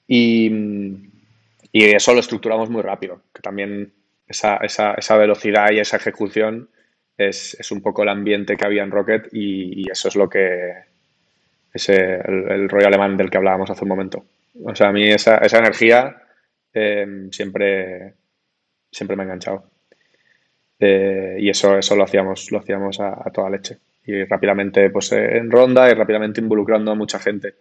[0.08, 1.09] Y,
[1.72, 3.94] y eso lo estructuramos muy rápido, que también
[4.28, 6.70] esa, esa, esa velocidad y esa ejecución
[7.18, 10.72] es, es, un poco el ambiente que había en Rocket y, eso es lo que
[11.74, 14.26] es el, rollo alemán del que hablábamos hace un momento.
[14.64, 16.22] O sea, a mí esa, esa energía
[16.74, 18.14] em, siempre,
[18.92, 19.70] siempre me ha enganchado.
[20.80, 23.80] Eh, y eso, eso lo hacíamos, lo hacíamos a, toda leche.
[24.06, 27.56] Y rápidamente pues, en ronda y rápidamente involucrando a mucha gente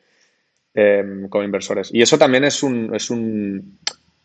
[0.74, 1.90] em, como inversores.
[1.92, 3.78] Y eso también es un, es un,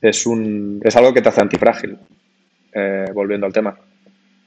[0.04, 1.98] es, un, es algo que te hace antifrágil,
[2.74, 3.80] eh, volviendo al tema.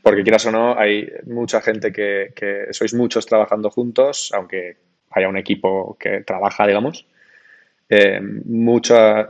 [0.02, 4.76] porque quieras o no, hay mucha gente que, sois muchos trabajando juntos, aunque
[5.10, 7.06] haya un equipo que trabaja, digamos.
[7.88, 9.26] Eh, mucha,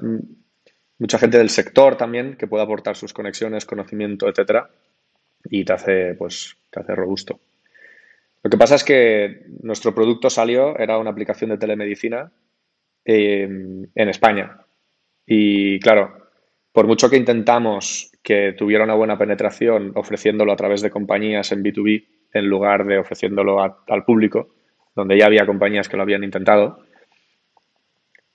[0.98, 4.68] mucha gente del sector también que puede aportar sus conexiones, conocimiento, etcétera,
[5.48, 7.40] y te hace, pues, te hace robusto.
[8.42, 12.30] Lo que pasa es que nuestro producto salió, era una aplicación de telemedicina
[13.04, 13.48] eh,
[13.94, 14.65] en España.
[15.26, 16.28] Y claro,
[16.72, 21.62] por mucho que intentamos que tuviera una buena penetración ofreciéndolo a través de compañías en
[21.62, 24.54] B2B en lugar de ofreciéndolo al público,
[24.94, 26.84] donde ya había compañías que lo habían intentado,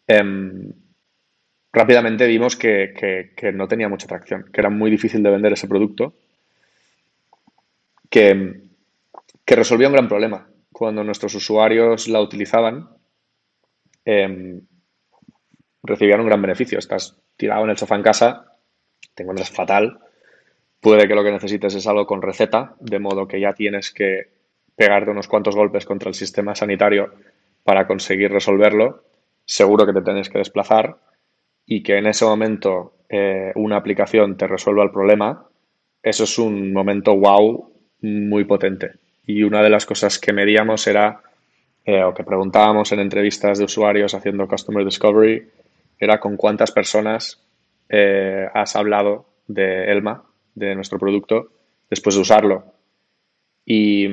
[0.07, 0.71] em,
[1.71, 6.13] rápidamente vimos que, no tenía mucha atracción, que era muy difícil de vender ese producto,
[8.09, 8.69] que,
[9.45, 10.47] resolvía un gran problema.
[10.71, 12.87] Cuando nuestros usuarios la utilizaban,
[14.05, 14.61] em,
[15.83, 16.79] recibían un gran beneficio.
[16.79, 18.57] Estás tirado en el sofá en casa,
[19.15, 19.99] te encuentras fatal,
[20.79, 24.29] puede que lo que necesites es algo con receta, de modo que ya tienes que
[24.75, 27.13] pegarte unos cuantos golpes contra el sistema sanitario
[27.63, 29.03] para conseguir resolverlo.
[29.45, 30.97] Seguro que te tienes que desplazar
[31.65, 35.47] y que en ese momento eh, una aplicación te resuelva el problema,
[36.01, 37.71] eso es un momento wow
[38.01, 38.93] muy potente.
[39.25, 41.21] Y una de las cosas que medíamos era,
[41.85, 45.47] eh, o que preguntábamos en entrevistas de usuarios haciendo Customer Discovery,
[46.01, 47.39] era con cuántas personas
[47.87, 50.23] eh, has hablado de Elma,
[50.55, 51.51] de nuestro producto,
[51.89, 52.73] después de usarlo.
[53.63, 54.07] Y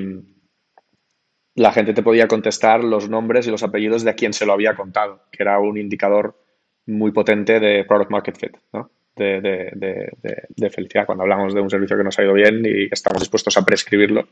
[1.55, 4.53] la gente te podía contestar los nombres y los apellidos de a quien se lo
[4.53, 6.39] había contado, que era un indicador
[6.87, 8.91] muy potente de product market fit, ¿no?
[9.17, 11.07] de, felicidad.
[11.07, 14.29] Cuando hablamos de un servicio que nos ha ido bien y estamos dispuestos a prescribirlo,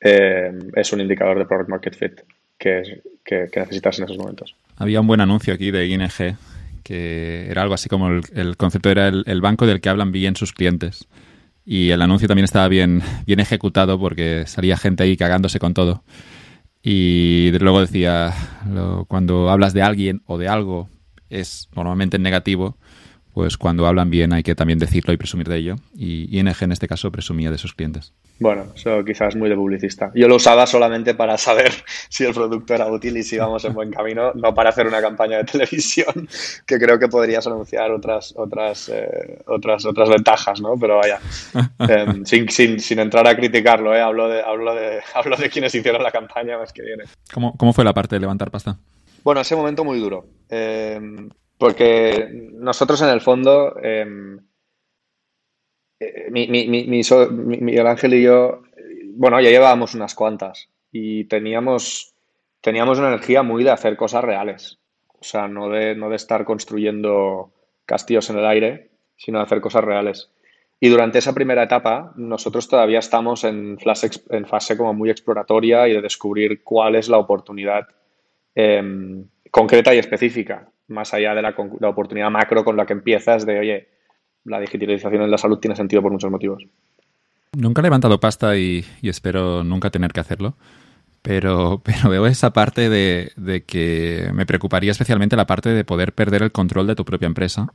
[0.00, 2.20] eh, es un indicador de product market fit
[2.58, 4.54] que, que, necesitas en esos momentos.
[4.76, 6.36] Había un buen anuncio aquí de ING
[6.84, 10.52] que era algo así como el, concepto era el, banco del que hablan bien sus
[10.52, 11.08] clientes.
[11.64, 16.04] Y el anuncio también estaba bien, bien ejecutado porque salía gente ahí cagándose con todo.
[16.82, 18.34] Y luego decía,
[19.08, 20.90] cuando hablas de alguien o de algo
[21.30, 22.76] es normalmente negativo,
[23.34, 25.76] pues cuando hablan bien hay que también decirlo y presumir de ello.
[25.96, 28.12] Y ING en este caso presumía de sus clientes.
[28.38, 30.12] Bueno, eso quizás muy de publicista.
[30.14, 31.72] Yo lo usaba solamente para saber
[32.08, 35.00] si el producto era útil y si íbamos en buen camino, no para hacer una
[35.00, 36.28] campaña de televisión,
[36.64, 40.78] que creo que podrías anunciar otras, otras, eh, otras, otras ventajas, ¿no?
[40.78, 41.18] Pero vaya,
[41.80, 44.00] em, sin, sin, sin, entrar a criticarlo, ¿eh?
[44.00, 47.04] hablo, de, hablo, de, hablo de quienes hicieron la campaña más que viene.
[47.32, 48.78] ¿Cómo, ¿Cómo fue la parte de levantar pasta?
[49.24, 50.26] Bueno, ese momento muy duro.
[50.48, 51.30] Em,
[51.64, 54.38] porque nosotros en el fondo, em,
[55.98, 58.64] eh, mi, mi, mi, Miguel Ángel y yo,
[59.14, 62.12] bueno, ya llevábamos unas cuantas y teníamos,
[62.60, 64.78] teníamos una energía muy de hacer cosas reales.
[65.08, 67.50] O sea, no de, no de estar construyendo
[67.86, 70.30] castillos en el aire, sino de hacer cosas reales.
[70.80, 76.02] Y durante esa primera etapa, nosotros todavía estamos en fase, como muy exploratoria y de
[76.02, 77.88] descubrir cuál es la oportunidad
[78.54, 81.54] em, concreta y específica más allá de la,
[81.88, 83.88] oportunidad macro con la que empiezas de, oye,
[84.44, 86.64] la digitalización en la salud tiene sentido por muchos motivos.
[87.56, 90.54] Nunca he levantado pasta y, espero nunca tener que hacerlo.
[91.22, 96.42] Pero, pero veo esa parte de, que me preocuparía especialmente la parte de poder perder
[96.42, 97.72] el control de tu propia empresa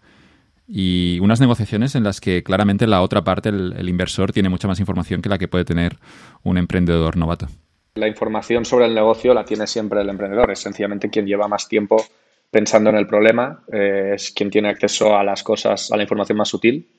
[0.68, 4.68] y unas negociaciones en las que claramente la otra parte, el, el inversor, tiene mucha
[4.68, 5.98] más información que la que puede tener
[6.44, 7.48] un emprendedor novato.
[7.96, 11.68] La información sobre el negocio la tiene siempre el emprendedor, es sencillamente quien lleva más
[11.68, 12.06] tiempo
[12.52, 16.38] pensando en el problema, eh, es quien tiene acceso a las cosas, a la información
[16.38, 16.90] más sutil,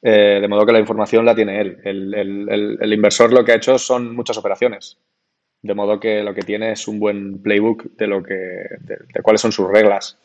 [0.00, 1.78] eh, de modo que la información la tiene él.
[1.84, 4.98] El, inversor lo que ha hecho son muchas operaciones,
[5.62, 9.40] de modo que lo que tiene es un buen playbook de, lo que, de, cuáles
[9.40, 10.18] son sus reglas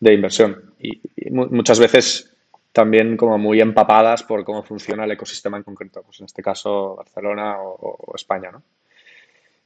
[0.00, 1.00] de inversión y,
[1.30, 2.34] muchas veces
[2.72, 6.96] también como muy empapadas por cómo funciona el ecosistema en concreto, pues en este caso
[6.96, 8.50] Barcelona o, España.
[8.50, 8.62] ¿no?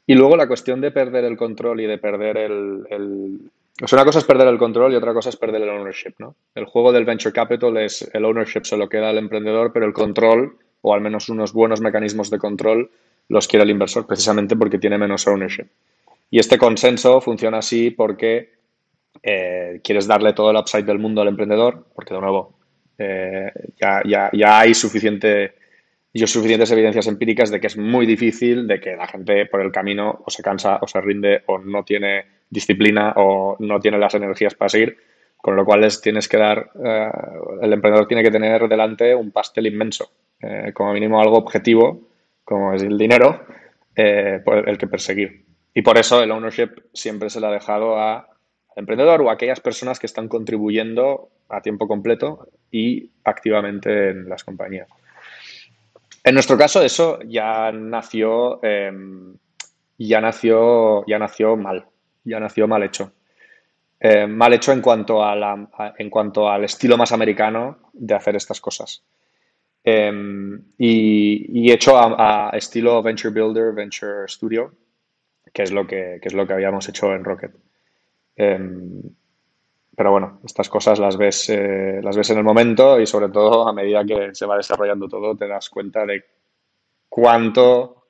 [0.06, 3.50] Y luego la cuestión de perder el control y de perder el,
[3.92, 6.36] una cosa es perder el control y otra cosa es perder el ownership, ¿no?
[6.54, 9.92] El juego del venture capital es el ownership se lo queda el emprendedor, pero el
[9.92, 12.90] control, o al menos unos buenos mecanismos de control,
[13.28, 15.66] los quiere el inversor, precisamente porque tiene menos ownership.
[16.30, 18.54] Y este consenso funciona así porque
[19.22, 22.58] eh, quieres darle todo el upside del mundo al emprendedor, porque de nuevo,
[22.98, 25.54] eh, ya, ya, ya, hay suficiente,
[26.14, 29.70] yo suficientes evidencias empíricas de que es muy difícil, de que la gente por el
[29.70, 34.14] camino o se cansa o se rinde o no tiene disciplina o no tiene las
[34.14, 34.96] energías para seguir,
[35.36, 37.10] con lo cual tienes que dar, eh,
[37.62, 42.08] el emprendedor tiene que tener delante un pastel inmenso, eh, como mínimo algo objetivo,
[42.44, 43.44] como es el dinero,
[43.94, 45.44] eh, por el que perseguir.
[45.74, 48.26] Y por eso el ownership siempre se le ha dejado a, al
[48.76, 54.42] emprendedor o a aquellas personas que están contribuyendo a tiempo completo y activamente en las
[54.42, 54.88] compañías.
[56.24, 59.36] En nuestro caso, eso ya nació, em,
[59.96, 61.86] ya nació, ya nació mal,
[62.26, 63.12] ya nació mal hecho.
[63.98, 68.60] Em, mal hecho en cuanto, a en cuanto al estilo más americano de hacer estas
[68.60, 69.02] cosas.
[69.82, 74.72] Em, y, hecho a, estilo Venture Builder, Venture Studio,
[75.52, 77.52] que es lo que, es lo que habíamos hecho en Rocket.
[79.96, 83.66] pero bueno, estas cosas las ves, eh, las ves en el momento y sobre todo
[83.66, 86.22] a medida que se va desarrollando todo te das cuenta de
[87.08, 88.08] cuánto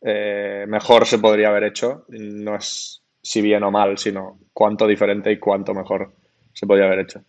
[0.00, 2.04] eh, mejor se podría haber hecho.
[2.08, 6.12] No es si bien o mal, sino cuánto diferente y cuánto mejor
[6.52, 7.22] se podría haber hecho.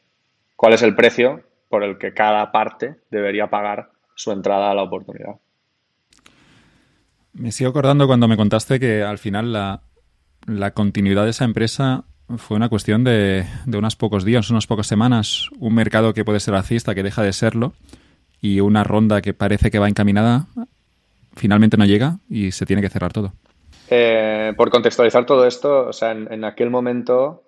[0.56, 4.84] ¿Cuál es el precio por el que cada parte debería pagar su entrada a la
[4.84, 5.36] oportunidad?
[7.34, 12.06] Me sigo acordando cuando me contaste que al final la, continuidad de esa empresa
[12.38, 16.40] fue una cuestión de, de, unos pocos días, unas pocas semanas, un mercado que puede
[16.40, 17.74] ser alcista, que deja de serlo,
[18.42, 20.48] y una ronda que parece que va encaminada
[21.40, 23.34] finalmente no llega y se tiene que cerrar todo.
[23.92, 27.44] Eh, por contextualizar todo esto, o sea, en, aquel momento,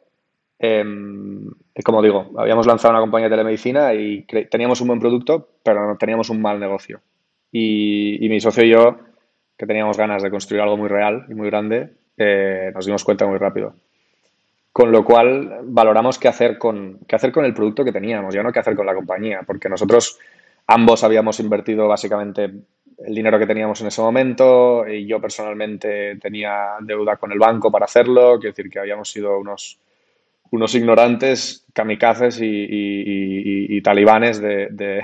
[0.58, 1.46] em,
[1.86, 5.98] como digo, habíamos lanzado una compañía de telemedicina y teníamos un buen producto, pero no
[5.98, 7.02] teníamos un mal negocio.
[7.52, 8.98] Y, mi socio y yo,
[9.56, 13.28] que teníamos ganas de construir algo muy real y muy grande, eh, nos dimos cuenta
[13.28, 13.76] muy rápido.
[14.72, 18.42] Con lo cual, valoramos qué hacer, con, qué hacer con el producto que teníamos, ya
[18.42, 20.18] no qué hacer con la compañía, porque nosotros
[20.66, 22.50] ambos habíamos invertido básicamente
[23.06, 27.72] el dinero que teníamos en ese momento y yo personalmente tenía deuda con el banco
[27.72, 29.80] para hacerlo, quiero decir que habíamos sido unos,
[30.52, 35.04] unos ignorantes, kamikazes y, talibanes de,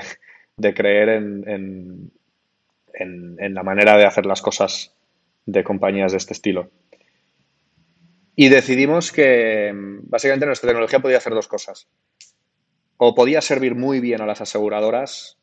[0.76, 2.12] creer en,
[2.94, 4.94] en, la manera de hacer las cosas
[5.46, 6.70] de compañías de este estilo.
[8.36, 11.88] Y decidimos que básicamente nuestra tecnología podía hacer dos cosas.
[12.98, 15.38] O podía servir muy bien a las aseguradoras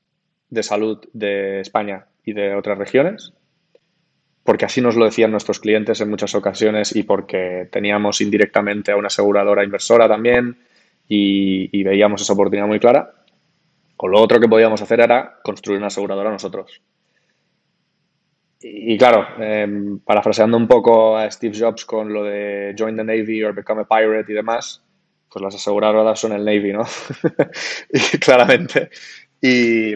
[0.51, 3.33] de salud de España y de otras regiones,
[4.45, 8.97] porque así nos lo decían nuestros clientes en muchas ocasiones y porque teníamos indirectamente a
[8.97, 10.59] una aseguradora inversora también
[11.09, 13.14] y, veíamos esa oportunidad muy clara.
[13.97, 16.83] O lo otro que podíamos hacer era construir una aseguradora nosotros.
[18.61, 23.43] Y, claro, em, parafraseando un poco a Steve Jobs con lo de Join the Navy
[23.43, 24.83] or Become a Pirate y demás,
[25.31, 26.85] pues las aseguradoras son el Navy, ¿no?
[28.20, 28.91] claramente.
[29.41, 29.95] Y,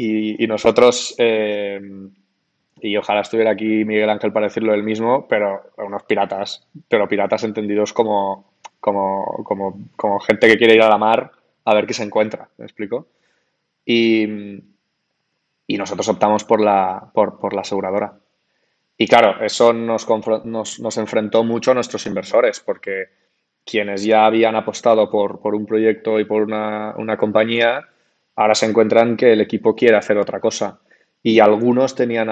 [0.00, 1.80] y, nosotros, eh,
[2.80, 7.42] y ojalá estuviera aquí Miguel Ángel para decirlo él mismo, pero unos piratas, pero piratas
[7.42, 9.44] entendidos como, como,
[9.96, 11.32] como, gente que quiere ir a la mar
[11.64, 13.08] a ver qué se encuentra, ¿me explico?
[13.84, 14.22] Y,
[15.66, 18.20] y nosotros optamos por la, por, la aseguradora.
[18.96, 20.06] Y claro, eso nos,
[20.44, 23.06] nos, nos, enfrentó mucho a nuestros inversores, porque
[23.64, 27.84] quienes ya habían apostado por, por un proyecto y por una, una compañía,
[28.38, 30.80] ahora se encuentran que el equipo quiere hacer otra cosa.
[31.20, 32.28] Y algunos tenían,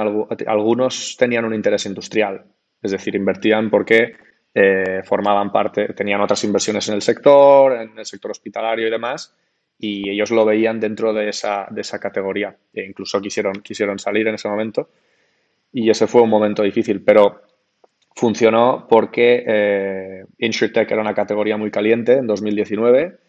[0.46, 2.44] algunos tenían un interés industrial,
[2.80, 4.14] es decir, invertían porque
[4.54, 9.36] eh, formaban parte, tenían otras inversiones en el sector, en el sector hospitalario y demás,
[9.80, 12.56] y ellos lo veían dentro de esa, de esa categoría.
[12.72, 14.90] E incluso quisieron, quisieron salir en ese momento.
[15.72, 17.42] Y ese fue un momento difícil, pero
[18.14, 23.25] funcionó porque eh, InsurTech era una categoría muy caliente en 2019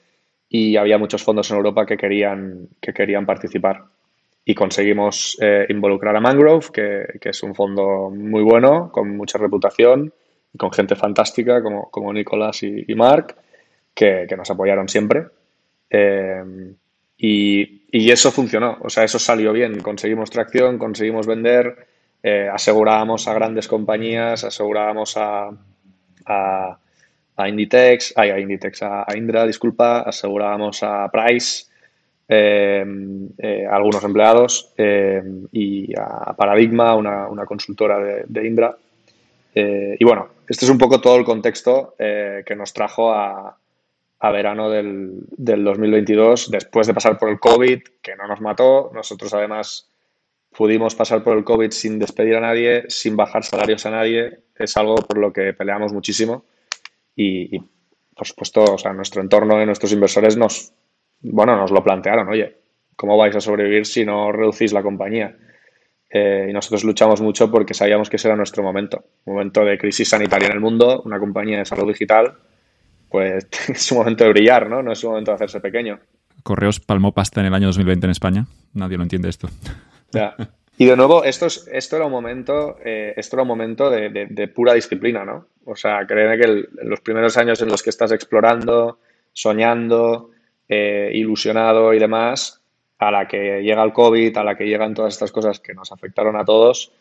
[0.49, 3.83] y había muchos fondos en Europa que querían, que querían participar.
[4.45, 9.37] Y conseguimos eh, involucrar a Mangrove, que, que, es un fondo muy bueno, con mucha
[9.37, 10.13] reputación
[10.53, 13.35] y con gente fantástica como, como Nicolás y, Mark,
[13.93, 15.25] que, que, nos apoyaron siempre.
[15.89, 16.43] Eh,
[17.17, 19.81] y, y, eso funcionó, o sea, eso salió bien.
[19.81, 21.87] Conseguimos tracción, conseguimos vender,
[22.23, 25.49] eh, asegurábamos a grandes compañías, asegurábamos a
[27.37, 31.67] a Inditex, ay, a Inditex, a, Indra, disculpa, asegurábamos a Price,
[32.27, 38.75] em, eh, a algunos empleados em, y a Paradigma, una, consultora de, Indra.
[39.53, 43.55] Eh, y bueno, este es un poco todo el contexto eh, que nos trajo a,
[44.19, 48.89] verano del, del, 2022, después de pasar por el COVID, que no nos mató.
[48.95, 49.87] Nosotros además
[50.57, 54.39] pudimos pasar por el COVID sin despedir a nadie, sin bajar salarios a nadie.
[54.55, 56.43] Es algo por lo que peleamos muchísimo
[57.17, 57.59] y,
[58.15, 60.71] por supuesto, o sea, nuestro entorno y nuestros inversores nos,
[61.21, 62.57] bueno, nos lo plantearon, oye,
[62.95, 65.35] ¿cómo vais a sobrevivir si no reducís la compañía?
[66.09, 70.09] Eh, y nosotros luchamos mucho porque sabíamos que ese era nuestro momento, momento de crisis
[70.09, 72.35] sanitaria en el mundo, una compañía de salud digital,
[73.09, 74.83] pues es un momento de brillar, ¿no?
[74.83, 75.99] No es un momento de hacerse pequeño.
[76.43, 78.45] Correos palmó pasta en el año 2020 en España.
[78.73, 79.49] Nadie lo entiende esto.
[80.11, 80.35] Ya.
[80.79, 84.51] Y de nuevo, esto, es, esto era un momento, eh, esto era un momento de,
[84.53, 85.47] pura disciplina, ¿no?
[85.65, 88.99] O sea, créeme que los primeros años en los que estás explorando,
[89.33, 90.29] soñando,
[90.69, 92.61] eh, ilusionado y demás,
[92.99, 95.91] a la que llega el COVID, a la que llegan todas estas cosas que nos
[95.91, 96.91] afectaron a todos,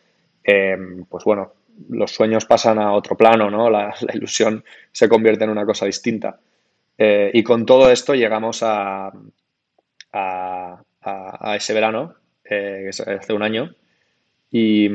[0.43, 1.53] em, pues bueno,
[1.89, 3.69] los sueños pasan a otro plano, ¿no?
[3.69, 6.39] La, ilusión se convierte en una cosa distinta.
[6.97, 9.11] Eh, y con todo esto llegamos a,
[10.11, 12.15] a, ese verano,
[12.49, 13.73] eh, hace un año,
[14.51, 14.89] y,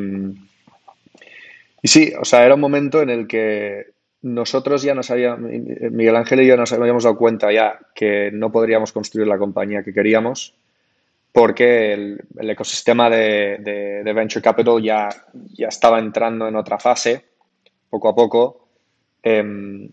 [1.83, 3.93] y sí, o sea, era un momento en el que
[4.23, 8.53] nosotros ya nos habíamos, Miguel Ángel y yo nos habíamos dado cuenta ya que no
[8.53, 10.55] podríamos construir la compañía que queríamos
[11.33, 17.25] porque el, ecosistema de, Venture Capital ya, ya estaba entrando en otra fase,
[17.89, 18.69] poco a poco.
[19.23, 19.89] Em,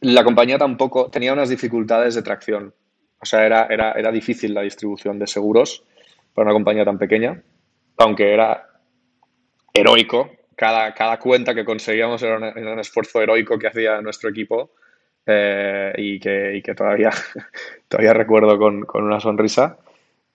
[0.00, 2.74] la compañía tampoco tenía unas dificultades de tracción.
[3.20, 5.84] O sea, era, era, era difícil la distribución de seguros
[6.38, 7.42] para una compañía tan pequeña,
[7.96, 8.64] aunque era
[9.74, 10.30] heroico.
[10.54, 14.70] Cada, cada cuenta que conseguíamos era un, esfuerzo heroico que hacía nuestro equipo
[15.26, 17.10] eh, y, que, y, que, todavía,
[17.88, 19.78] todavía recuerdo con, con una sonrisa.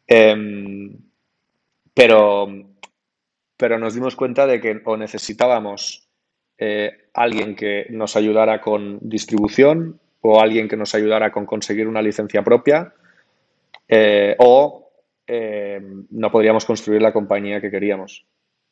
[0.06, 0.94] Em,
[1.94, 2.50] pero,
[3.56, 6.10] pero nos dimos cuenta de que o necesitábamos
[6.58, 12.02] eh, alguien que nos ayudara con distribución o alguien que nos ayudara con conseguir una
[12.02, 12.94] licencia propia
[13.88, 14.83] eh, o
[15.28, 18.26] em, no podríamos construir la compañía que queríamos.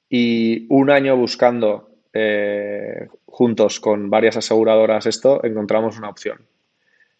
[0.09, 6.39] Y un año buscando eh, juntos con varias aseguradoras esto, encontramos una opción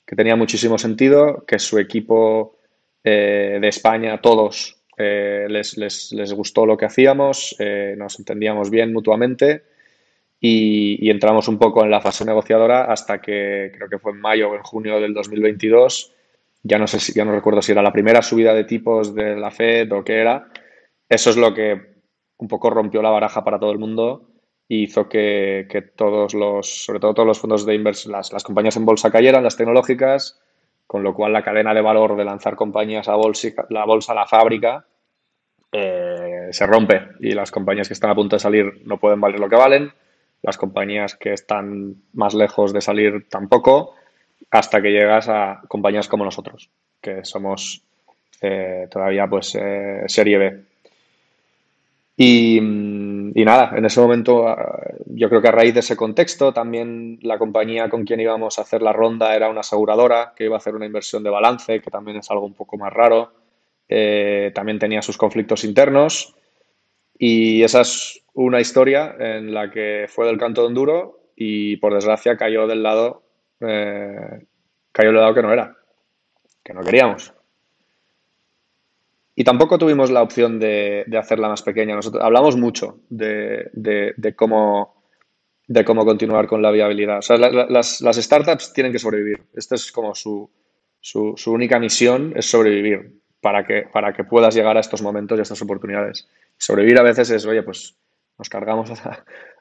[0.06, 2.58] que tenía muchísimo sentido, que su equipo
[3.04, 7.56] eh, de España, todos eh, les, les, gustó lo que hacíamos,
[7.96, 9.64] nos entendíamos bien mutuamente
[10.44, 14.50] y, entramos un poco en la fase negociadora hasta que creo que fue en mayo
[14.50, 16.14] o en junio del 2022.
[16.64, 19.36] Ya no sé si, ya no recuerdo si era la primera subida de tipos de
[19.36, 20.50] la Fed o qué era.
[21.10, 21.92] Eso es lo que
[22.38, 24.30] un poco rompió la baraja para todo el mundo
[24.68, 28.44] y hizo que, que todos los, sobre todo todos los fondos de inversión, las, las
[28.44, 30.40] compañías en bolsa cayeran, las tecnológicas,
[30.88, 34.16] con lo cual la cadena de valor de lanzar compañías a bolsa, la bolsa a
[34.16, 34.86] la fábrica
[35.72, 39.40] eh, se rompe y las compañías que están a punto de salir no pueden valer
[39.40, 39.94] lo que valen,
[40.42, 43.96] las compañías que están más lejos de salir tampoco,
[44.52, 46.70] hasta que llegas a compañías como nosotros,
[47.02, 47.82] que somos
[48.42, 50.64] eh, todavía pues eh, serie B.
[52.18, 56.54] Y, y, nada, en ese momento ah, yo creo que a raíz de ese contexto
[56.54, 60.56] también la compañía con quien íbamos a hacer la ronda era una aseguradora que iba
[60.56, 63.32] a hacer una inversión de balance, que también es algo un poco más raro.
[63.88, 66.36] Eh, también tenía sus conflictos internos
[67.18, 71.94] y esa es una historia en la que fue del canto de Enduro y por
[71.94, 73.24] desgracia cayó del lado,
[73.62, 74.46] eh,
[74.92, 75.76] cayó del lado que no era,
[76.64, 77.34] que no queríamos.
[79.36, 81.96] Y tampoco tuvimos la opción de, hacerla más pequeña.
[81.96, 85.04] Nosotros hablamos mucho de, cómo,
[85.68, 87.20] de cómo continuar con la viabilidad.
[87.20, 89.42] O sea, las, startups tienen que sobrevivir.
[89.54, 90.50] Esta es como su,
[91.48, 95.44] única misión, es sobrevivir para que, para que puedas llegar a estos momentos y a
[95.44, 96.28] estas oportunidades.
[96.58, 97.96] Sobrevivir a veces es, oye, pues
[98.42, 98.90] nos cargamos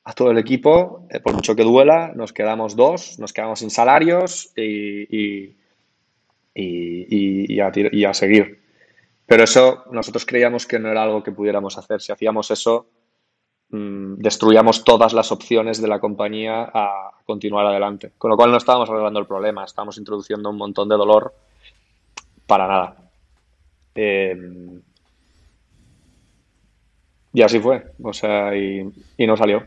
[0.04, 3.68] a, todo el equipo, eh, por mucho que duela, nos quedamos dos, nos quedamos sin
[3.68, 5.54] salarios y,
[6.54, 8.60] y a seguir.
[9.26, 12.00] Pero eso nosotros creíamos que no era algo que pudiéramos hacer.
[12.00, 12.86] Si hacíamos eso,
[13.68, 18.12] mm, destruíamos todas las opciones de la compañía a continuar adelante.
[18.16, 21.34] Con lo cual no estábamos arreglando el problema, estábamos introduciendo un montón de dolor
[22.46, 22.96] para nada.
[23.94, 24.80] Em,
[27.32, 29.64] y así fue, o sea, y, no salió.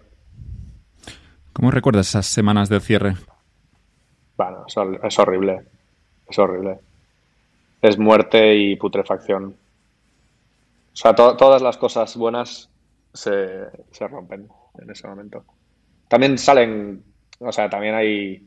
[1.53, 3.15] ¿Cómo recuerdas esas semanas del cierre?
[4.37, 5.61] Bueno, es horrible,
[6.29, 6.79] es horrible
[7.83, 9.43] es muerte y putrefacción.
[10.93, 12.69] O sea, todas las cosas buenas
[13.13, 13.65] se,
[14.09, 14.47] rompen
[14.79, 15.43] en ese momento.
[16.07, 17.03] También salen,
[17.39, 18.41] o sea, también hay,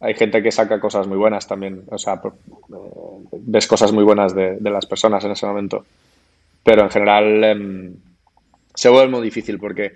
[0.00, 1.84] hay gente que saca cosas muy buenas también.
[1.90, 5.84] O sea, eh, ves cosas muy buenas de, las personas en ese momento.
[6.64, 7.94] Pero en general em,
[8.80, 9.92] se vuelve muy difícil porque,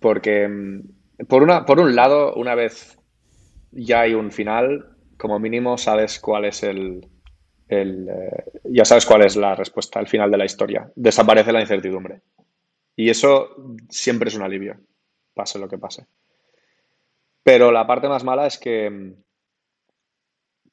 [0.00, 0.84] porque em,
[1.26, 2.96] por, una, por un lado, una vez
[3.72, 7.08] ya hay un final, como mínimo sabes cuál es el,
[7.68, 10.92] eh, ya sabes cuál es la respuesta al final de la historia.
[10.94, 12.22] Desaparece la incertidumbre.
[12.94, 13.56] Y eso
[13.88, 14.78] siempre es un alivio,
[15.34, 16.06] pase lo que pase.
[17.42, 19.14] Pero la parte más mala es que mm,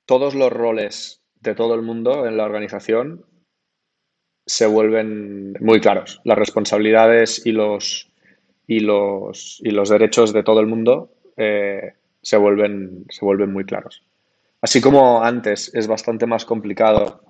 [0.05, 3.25] todos los roles de todo el mundo en la organización
[4.45, 6.21] se vuelven muy claros.
[6.23, 8.09] Las responsabilidades y los,
[8.67, 13.65] y los, y los derechos de todo el mundo eh, se, vuelven, se vuelven muy
[13.65, 14.03] claros.
[14.61, 17.21] Así como antes es bastante más complicado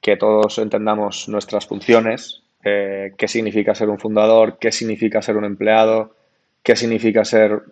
[0.00, 5.44] que todos entendamos nuestras funciones, eh, qué significa ser un fundador, qué significa ser un
[5.44, 6.14] empleado,
[6.62, 7.62] qué significa ser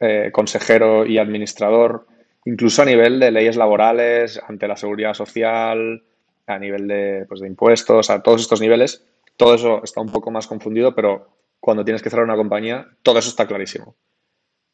[0.00, 2.06] eh, consejero y administrador,
[2.44, 6.02] incluso a nivel de leyes laborales, ante la seguridad social,
[6.46, 9.04] a nivel de, pues, de impuestos, a todos estos niveles,
[9.36, 11.28] todo eso está un poco más confundido, pero
[11.60, 13.96] cuando tienes que cerrar una compañía, todo eso está clarísimo.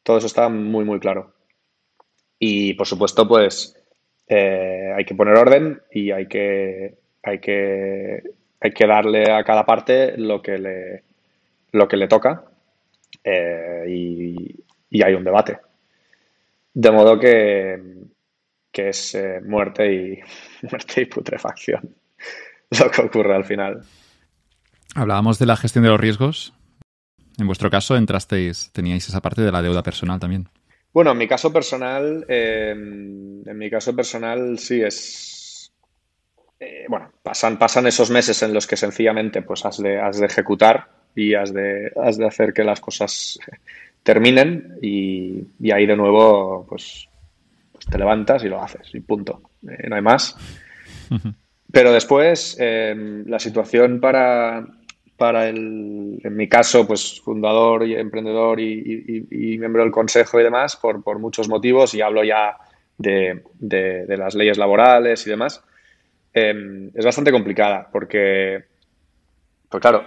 [0.03, 1.33] Todo eso está muy, muy claro.
[2.39, 3.75] Y por supuesto, pues
[4.27, 8.23] eh, hay que poner orden y hay que, hay que,
[8.59, 11.03] hay que darle a cada parte lo que le,
[11.71, 12.45] lo que le toca
[13.23, 14.63] eh, y,
[15.03, 15.59] hay un debate.
[16.73, 17.81] De modo que,
[18.71, 20.19] que es eh, muerte, y,
[20.63, 21.95] muerte y putrefacción
[22.79, 23.83] lo que ocurre al final.
[24.95, 26.53] Hablábamos de la gestión de los riesgos.
[27.39, 30.47] En vuestro caso, entrasteis, teníais esa parte de la deuda personal también.
[30.93, 35.71] Bueno, en mi caso personal, em, en mi caso personal sí es.
[36.59, 40.27] Eh, bueno, pasan, pasan esos meses en los que sencillamente pues has de, has de
[40.27, 43.39] ejecutar y has de, has de hacer que las cosas
[44.03, 47.09] terminen y, ahí de nuevo pues,
[47.89, 49.41] te levantas y lo haces y punto.
[49.67, 50.35] Eh, no hay más.
[51.71, 54.65] Pero después em, la situación para,
[55.17, 60.75] para el, en mi caso, pues fundador y emprendedor y, miembro del consejo y demás,
[60.75, 62.57] por, por muchos motivos, y hablo ya
[62.97, 65.63] de, de, las leyes laborales y demás,
[66.33, 68.65] em, es bastante complicada porque,
[69.69, 70.05] pues claro,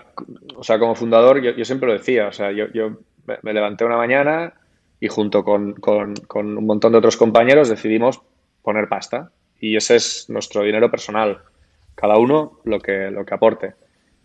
[0.55, 2.67] o sea, como fundador, yo, siempre lo decía, o sea, yo,
[3.43, 4.55] me levanté una mañana
[5.01, 6.15] y junto con, con,
[6.59, 8.21] un montón de otros compañeros decidimos
[8.63, 11.41] poner pasta y ese es nuestro dinero personal,
[11.95, 13.75] cada uno lo que, lo que aporte.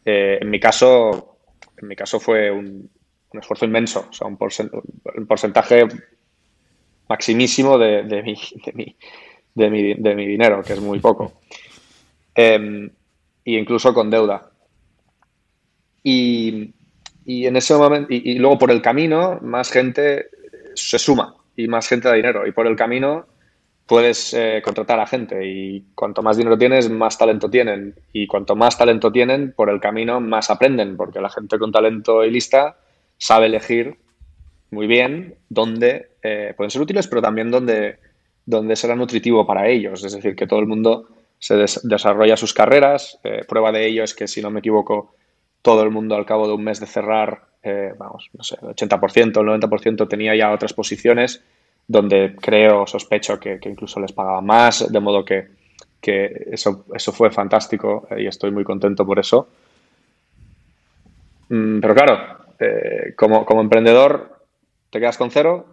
[0.05, 1.37] Eh, en mi caso,
[1.77, 2.89] en mi caso fue un,
[3.33, 4.37] esfuerzo inmenso, o sea, un,
[5.27, 5.87] porcentaje
[7.07, 8.35] maximísimo de, mi,
[9.55, 11.33] de, mi, de, mi, dinero, que es muy poco.
[12.35, 12.89] Eh,
[13.43, 14.51] y incluso con deuda.
[16.03, 16.73] Y,
[17.25, 20.27] y en ese momento, y, luego por el camino, más gente
[20.75, 22.47] se suma y más gente da dinero.
[22.47, 23.25] Y por el camino
[23.85, 27.95] puedes eh, contratar a gente y cuanto más dinero tienes, más talento tienen.
[28.13, 32.23] Y cuanto más talento tienen, por el camino más aprenden, porque la gente con talento
[32.23, 32.77] y lista
[33.17, 33.97] sabe elegir
[34.71, 37.99] muy bien dónde eh, pueden ser útiles, pero también dónde,
[38.45, 40.03] dónde será nutritivo para ellos.
[40.03, 43.19] Es decir, que todo el mundo se desarrolla sus carreras.
[43.23, 45.15] Eh, prueba de ello es que, si no me equivoco,
[45.61, 47.47] todo el mundo al cabo de un mes de cerrar,
[47.97, 51.43] vamos, no sé, el 80%, el 90% tenía ya otras posiciones
[51.87, 55.47] donde creo, sospecho que, incluso les pagaba más, de modo que,
[56.01, 59.47] eso, eso fue fantástico y estoy muy contento por eso.
[61.49, 64.39] Mm, pero claro, eh, como, emprendedor
[64.89, 65.65] te quedas con cero,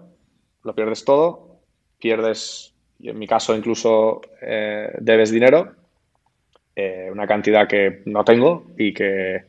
[0.65, 1.61] lo pierdes todo,
[1.99, 5.73] pierdes, en mi caso incluso eh, debes dinero,
[6.75, 9.45] eh, una cantidad que no tengo y que,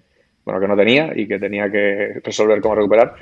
[0.49, 3.13] bueno, que no tenía y que tenía que resolver cómo recuperar.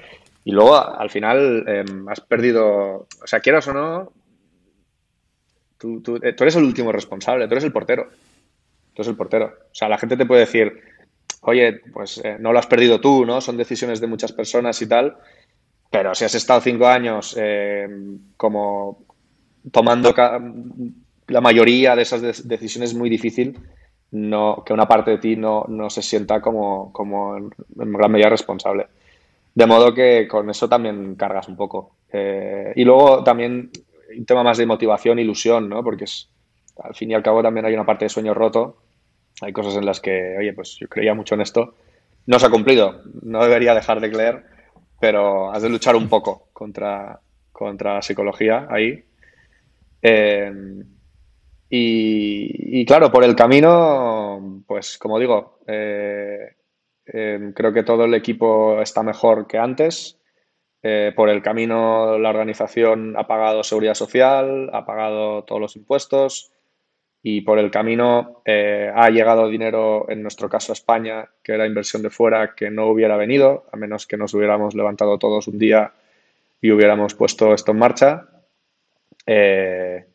[0.46, 4.14] Y luego, al final, em, has perdido, o sea, quieras o no,
[5.78, 8.08] tú, eh, tú, eres el último responsable, tú eres el portero.
[8.94, 9.46] Tú eres el portero.
[9.72, 10.72] O sea, la gente te puede decir,
[11.42, 13.42] oye, pues eh, no lo has perdido tú, ¿no?
[13.42, 15.18] Son decisiones de muchas personas y tal.
[15.92, 19.06] Pero si has estado cinco años em, como
[19.72, 20.14] tomando
[21.28, 23.58] la mayoría de esas decisiones es muy difícil
[24.12, 28.30] no, que una parte de ti no, no se sienta como, como en gran medida
[28.30, 28.88] responsable.
[29.54, 31.96] De modo que con eso también cargas un poco.
[32.12, 33.72] Eh, y luego también
[34.16, 35.84] un tema más de motivación, ilusión, ¿no?
[35.84, 36.30] Porque es,
[36.82, 38.78] al fin y al cabo también hay una parte de sueño roto.
[39.42, 41.74] Hay cosas en las que, oye, pues yo creía mucho en esto.
[42.28, 43.02] No se ha cumplido.
[43.24, 44.46] No debería dejar de creer,
[45.00, 47.20] pero has de luchar un poco contra,
[47.52, 49.04] contra la psicología ahí.
[50.02, 50.52] Eh,
[51.70, 56.58] y, claro, por el camino, pues como digo, eh,
[57.08, 60.20] Em, creo que todo el equipo está mejor que antes.
[60.84, 66.52] Eh, por el camino, la organización ha pagado seguridad social, ha pagado todos los impuestos
[67.24, 71.66] y por el camino eh, ha llegado dinero, en nuestro caso a España, que era
[71.66, 75.58] inversión de fuera, que no hubiera venido, a menos que nos hubiéramos levantado todos un
[75.58, 75.94] día
[76.62, 78.28] y hubiéramos puesto esto en marcha.
[79.26, 80.07] Eh,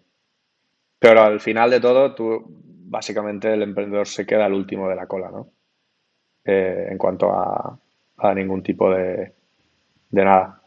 [1.03, 5.09] pero al final de todo, tú, básicamente el emprendedor se queda al último de la
[5.09, 5.49] cola, ¿no?
[6.45, 7.77] Eh, en cuanto a,
[8.37, 9.33] ningún tipo de,
[10.11, 10.63] de nada.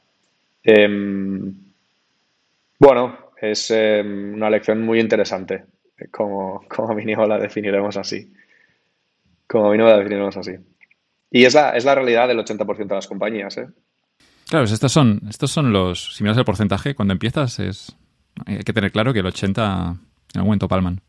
[0.62, 1.56] Em,
[2.78, 5.64] bueno, es em, una lección muy interesante,
[6.12, 8.34] como, como mínimo la definiremos así.
[9.48, 10.52] Como mínimo la definiremos así.
[11.32, 13.56] Y es la, es la realidad del 80% de las compañías.
[13.58, 13.70] ¿eh?
[14.50, 16.14] Claro, estos son, estos son los.
[16.14, 17.96] Si miras el porcentaje, cuando empiezas, es
[18.46, 19.96] hay que tener claro que el 80
[20.36, 21.02] en algún momento palman.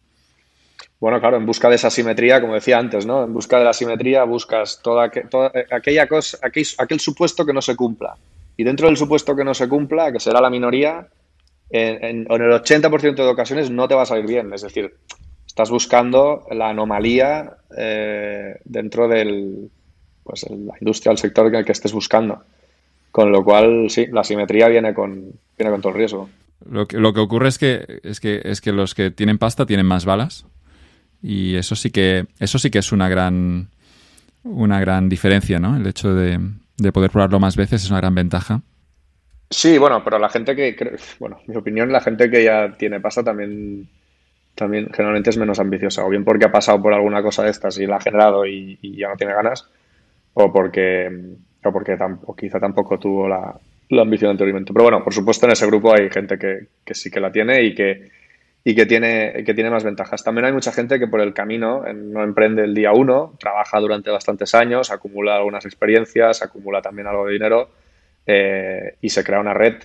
[0.98, 3.24] Bueno, claro, en busca de esa simetría, como decía antes, ¿no?
[3.24, 7.76] En busca de la simetría buscas toda, toda aquella cosa, aquel, supuesto que no se
[7.76, 8.16] cumpla.
[8.56, 11.06] Y dentro del supuesto que no se cumpla, que será la minoría,
[11.68, 14.52] en, el 80% de ocasiones no te va a salir bien.
[14.54, 14.94] Es decir,
[15.56, 19.70] Estás buscando la anomalía eh, dentro del,
[20.22, 22.42] pues, la industria, el sector en el que estés buscando.
[23.10, 26.28] Con lo cual, sí, la simetría viene con, viene con todo el riesgo.
[26.70, 29.66] Lo que, lo que ocurre es que, es que es que los que tienen pasta
[29.66, 30.46] tienen más balas.
[31.22, 33.68] Y eso sí que, eso sí que es una gran,
[34.42, 35.76] una gran diferencia, ¿no?
[35.76, 36.38] El hecho de,
[36.76, 38.62] de poder probarlo más veces es una gran ventaja.
[39.50, 43.00] Sí, bueno, pero la gente que, bueno, en mi opinión, la gente que ya tiene
[43.00, 43.88] pasta también,
[44.54, 47.78] también generalmente es menos ambiciosa, o bien porque ha pasado por alguna cosa de estas
[47.78, 49.68] y la ha generado y, y ya no tiene ganas,
[50.34, 51.98] o porque o porque
[52.36, 53.58] quizá tampoco tuvo la,
[53.90, 54.72] ambición anteriormente.
[54.72, 57.74] Pero bueno, por supuesto en ese grupo hay gente que, sí que la tiene y
[57.74, 58.10] que,
[58.64, 60.22] y que tiene, que tiene más ventajas.
[60.24, 64.10] También hay mucha gente que por el camino no emprende el día uno, trabaja durante
[64.10, 67.70] bastantes años, acumula algunas experiencias, acumula también algo de dinero
[68.26, 69.76] eh, y se crea una red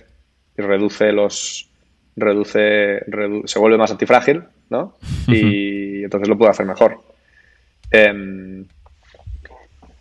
[0.56, 1.68] y reduce los
[2.16, 3.04] reduce,
[3.44, 4.96] se vuelve más antifrágil, ¿no?
[5.28, 7.00] Y entonces lo puede hacer mejor.
[7.90, 8.66] Em,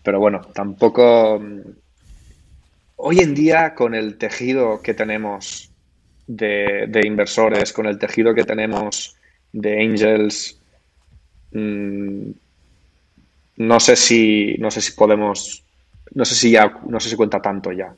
[0.04, 1.42] pero bueno, tampoco...
[3.04, 5.72] Hoy en día, con el tejido que tenemos
[6.28, 9.16] de, inversores, con el tejido que tenemos
[9.52, 10.60] de angels,
[11.52, 12.30] mm,
[13.58, 15.64] no sé si no sé si podemos
[16.14, 17.94] no sé si ya no sé si cuenta tanto ya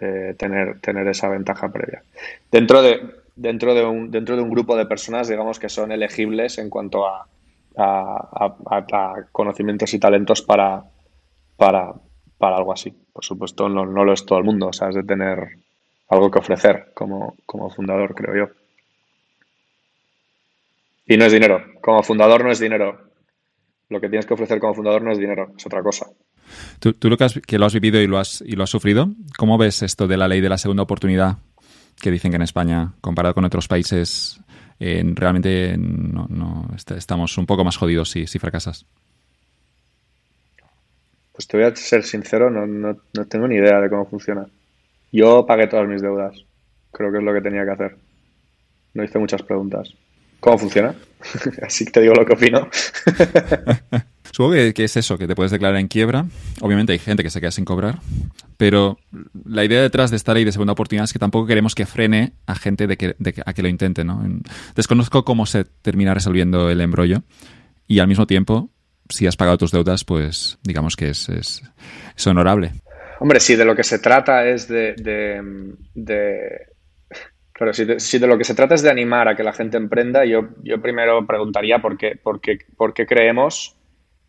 [0.00, 2.02] eh, tener tener esa ventaja previa.
[2.50, 3.00] Dentro de
[3.36, 7.06] dentro de un dentro de un grupo de personas digamos que son elegibles en cuanto
[7.06, 7.26] a
[9.32, 10.84] conocimientos y talentos para
[11.60, 11.92] para,
[12.40, 12.90] para algo así.
[13.12, 15.58] Por supuesto, no, lo es todo el mundo, o sea, es de tener
[16.08, 18.52] algo que ofrecer como, como fundador, creo yo.
[21.06, 21.62] Y no es dinero.
[21.82, 22.98] Como fundador no es dinero.
[23.90, 26.06] Lo que tienes que ofrecer como fundador no es dinero, es otra cosa.
[26.78, 29.58] Tú, tú lo que, lo has vivido y lo has, y lo has sufrido, ¿cómo
[29.58, 31.36] ves esto de la ley de la segunda oportunidad
[32.00, 34.40] que dicen que en España, comparado con otros países,
[34.78, 35.76] realmente
[36.96, 38.86] estamos un poco más jodidos si fracasas?
[41.40, 44.46] Pues te voy a ser sincero, no, no, tengo ni idea de cómo funciona.
[45.10, 46.36] Yo pagué todas mis deudas.
[46.92, 47.96] Creo que es lo que tenía que hacer.
[48.92, 49.88] No hice muchas preguntas.
[50.38, 50.94] ¿Cómo funciona?
[51.62, 52.68] Así que te digo lo que opino.
[54.30, 56.26] Supongo que, es eso, que te puedes declarar en quiebra.
[56.60, 58.00] Obviamente hay gente que se queda sin cobrar,
[58.58, 58.98] pero
[59.46, 62.34] la idea detrás de esta ley de segunda oportunidad es que tampoco queremos que frene
[62.44, 63.14] a gente de que,
[63.46, 64.04] a que lo intente.
[64.04, 64.22] ¿no?
[64.76, 67.22] Desconozco cómo se termina resolviendo el embrollo
[67.86, 68.68] y al mismo tiempo
[69.10, 72.72] si has pagado tus deudas, pues digamos que es, es, honorable.
[73.18, 74.94] Hombre, si de lo que se trata es de...
[74.94, 76.66] de,
[77.98, 80.48] si de, lo que se trata es de animar a que la gente emprenda, yo,
[80.62, 83.76] yo primero preguntaría por qué, por qué, por qué creemos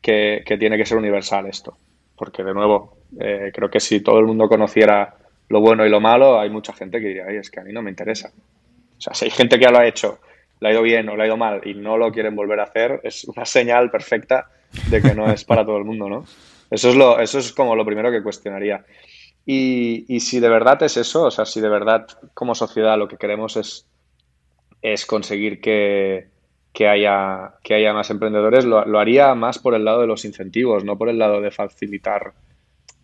[0.01, 1.77] que, tiene que ser universal esto.
[2.17, 5.15] Porque, de nuevo, eh, creo que si todo el mundo conociera
[5.47, 7.81] lo bueno y lo malo, hay mucha gente que diría, es que a mí no
[7.81, 8.31] me interesa.
[8.97, 10.19] O sea, si hay gente que ya lo ha hecho,
[10.59, 12.63] le ha ido bien o le ha ido mal y no lo quieren volver a
[12.63, 14.47] hacer, es una señal perfecta
[14.89, 16.25] de que no es para todo el mundo, ¿no?
[16.69, 18.85] Eso es, lo, eso es como lo primero que cuestionaría.
[19.45, 23.17] Y, si de verdad es eso, o sea, si de verdad como sociedad lo que
[23.17, 23.87] queremos es,
[24.81, 26.29] es conseguir que,
[26.87, 30.97] haya, que haya más emprendedores, lo, haría más por el lado de los incentivos, no
[30.97, 32.33] por el lado de facilitar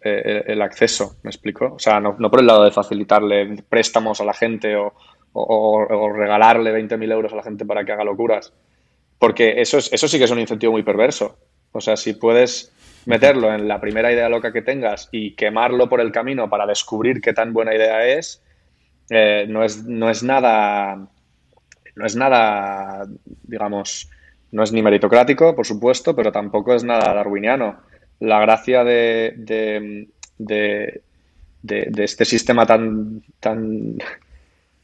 [0.02, 1.74] eh, el, acceso, ¿me explico?
[1.74, 4.94] O sea, no, no, por el lado de facilitarle préstamos a la gente o,
[5.34, 8.54] o, regalarle 20.000 euros a la gente para que haga locuras.
[9.20, 11.38] Porque eso, es, eso sí que es un incentivo muy perverso.
[11.72, 12.72] O sea, si puedes
[13.06, 17.22] meterlo en la primera idea loca que tengas y quemarlo por el camino para descubrir
[17.22, 18.44] qué tan buena idea es,
[19.10, 21.08] eh, no, es no es nada,
[21.96, 23.06] no es nada,
[23.44, 24.10] digamos,
[24.52, 27.80] no es ni meritocrático, por supuesto, pero tampoco es nada darwiniano.
[28.20, 31.02] La gracia de, de,
[31.62, 33.98] de, este sistema tan, tan,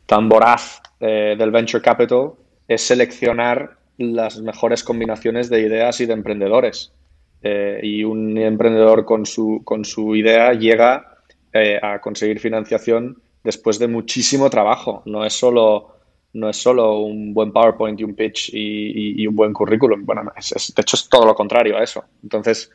[0.06, 2.34] tan voraz eh, del venture capital
[2.68, 6.94] es seleccionar las mejores combinaciones de ideas y de emprendedores.
[7.42, 11.18] Eh, y un emprendedor con su, con su idea llega
[11.52, 15.04] eh, a conseguir financiación después de muchísimo trabajo.
[15.06, 15.98] No es solo,
[16.34, 20.06] no es solo un buen PowerPoint y un pitch y, un buen currículum.
[20.06, 22.06] Bueno, de hecho es todo lo contrario a eso.
[22.24, 22.72] Entonces,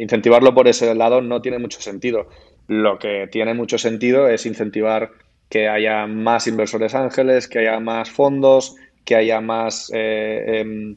[0.00, 2.28] incentivarlo por ese lado no tiene mucho sentido.
[2.66, 5.12] Lo que tiene mucho sentido es incentivar
[5.48, 8.74] que haya más inversores ángeles, que haya más fondos,
[9.06, 10.96] que haya más, eh, em,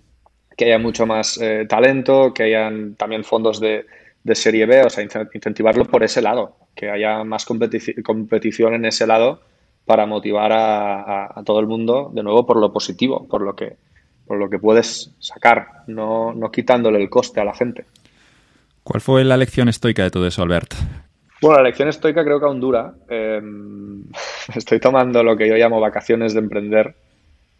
[0.57, 3.85] que haya mucho más eh, talento, que hayan también fondos de,
[4.33, 5.03] serie B, o sea,
[5.33, 9.41] incentivarlo por ese lado, que haya más competición en ese lado
[9.85, 13.77] para motivar a, todo el mundo, de nuevo, por lo positivo, por lo que,
[14.27, 17.85] por lo que puedes sacar, no, no quitándole el coste a la gente.
[18.83, 20.75] ¿Cuál fue la lección estoica de todo eso, Albert?
[21.41, 22.93] Bueno, la lección estoica creo que aún dura.
[23.07, 24.03] Em,
[24.55, 26.95] estoy tomando lo que yo llamo vacaciones de emprender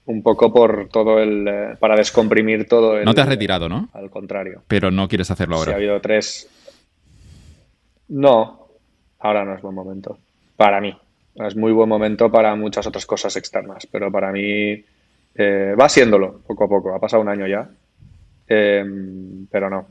[0.05, 1.47] un poco por todo el.
[1.47, 3.05] Eh, para descomprimir todo el.
[3.05, 3.89] No te has retirado, ¿no?
[3.93, 4.63] Al contrario.
[4.67, 5.71] Pero no quieres hacerlo ahora.
[5.71, 6.49] Sí, ha habido tres.
[8.09, 8.67] No,
[9.19, 10.17] ahora no es buen momento.
[10.55, 10.95] Para mí.
[11.35, 14.83] Es muy buen momento para muchas otras cosas externas, pero para mí
[15.35, 16.93] eh, va siéndolo poco a poco.
[16.93, 17.69] Ha pasado un año ya,
[18.47, 19.87] em, pero no.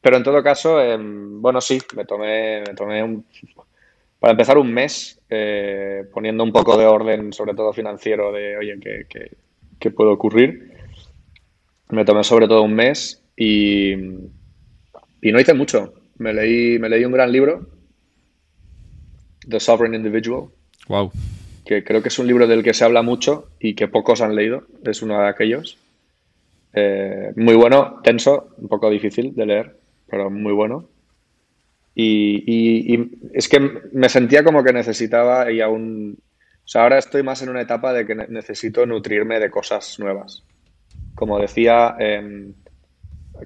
[0.00, 3.26] Pero en todo caso, bueno, sí, me tomé, me tomé un,
[4.20, 8.78] para empezar un mes eh, poniendo un poco de orden, sobre todo financiero, de, oye,
[8.80, 9.36] ¿qué,
[9.78, 10.72] qué, puede ocurrir?
[11.90, 15.94] Me tomé sobre todo un mes y, y no hice mucho.
[16.16, 17.68] Me leí, me leí un gran libro,
[19.48, 20.48] The Sovereign Individual.
[20.88, 21.12] Wow.
[21.64, 24.34] Que creo que es un libro del que se habla mucho y que pocos han
[24.34, 24.64] leído.
[24.84, 25.78] Es uno de aquellos.
[26.72, 29.76] Eh, muy bueno, tenso, un poco difícil de leer,
[30.10, 30.88] pero muy bueno.
[32.00, 33.58] Y, es que
[33.92, 36.16] me sentía como que necesitaba y aún...
[36.64, 40.44] O sea, ahora estoy más en una etapa de que necesito nutrirme de cosas nuevas.
[41.16, 42.52] Como decía, em,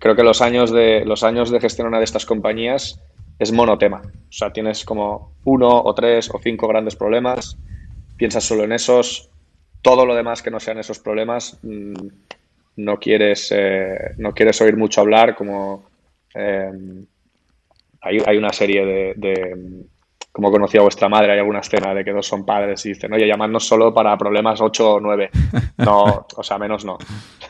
[0.01, 3.01] creo que los años, de, los años de gestión una de estas compañías
[3.39, 4.03] es monotema.
[4.05, 7.57] O sea, tienes como uno o tres o cinco grandes problemas,
[8.19, 9.31] piensas solo en esos,
[9.81, 11.95] todo lo demás que no sean esos problemas mm,
[12.77, 15.85] no quieres, eh, no quieres oír mucho hablar, como
[16.35, 17.07] em,
[18.03, 18.85] hay, una serie
[19.15, 19.57] de,
[20.33, 23.27] como conocía vuestra madre, hay alguna escena de que dos son padres y dicen, oye,
[23.27, 25.31] llamadnos solo para problemas 8 o 9.
[25.79, 26.97] No, o sea, menos no.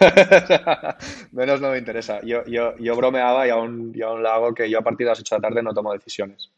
[1.33, 2.21] menos no me interesa.
[2.23, 5.11] Yo, yo, yo bromeaba y aún, y aún lo hago que yo a partir de
[5.11, 6.51] las 8 de la tarde no tomo decisiones.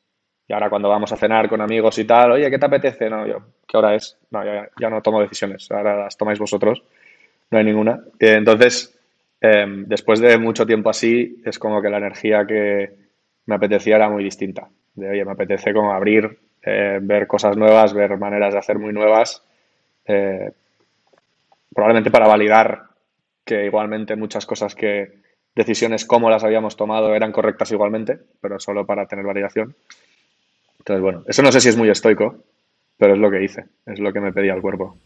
[0.46, 3.10] Y ahora cuando vamos a cenar con amigos y tal, oye, ¿qué te apetece?
[3.10, 4.16] No, yo, ¿qué hora es?
[4.30, 5.68] No, ya, ya no tomo decisiones.
[5.72, 6.82] Ahora las tomáis vosotros.
[7.50, 8.00] No hay ninguna.
[8.20, 8.96] Eh, entonces,
[9.40, 13.03] em, después de mucho tiempo así, es como que la energía que,
[13.46, 14.68] me apetecía era muy distinta.
[14.94, 18.92] De, oye, me apetece como abrir, eh, ver cosas nuevas, ver maneras de hacer muy
[18.92, 19.42] nuevas,
[20.06, 20.52] eh,
[21.74, 22.84] probablemente para validar
[23.44, 25.22] que igualmente muchas cosas que
[25.54, 29.74] decisiones como las habíamos tomado eran correctas igualmente, pero solo para tener validación.
[30.78, 32.44] Entonces, bueno, eso no sé si es muy estoico,
[32.96, 34.96] pero es lo que hice, es lo que me pedía el cuerpo.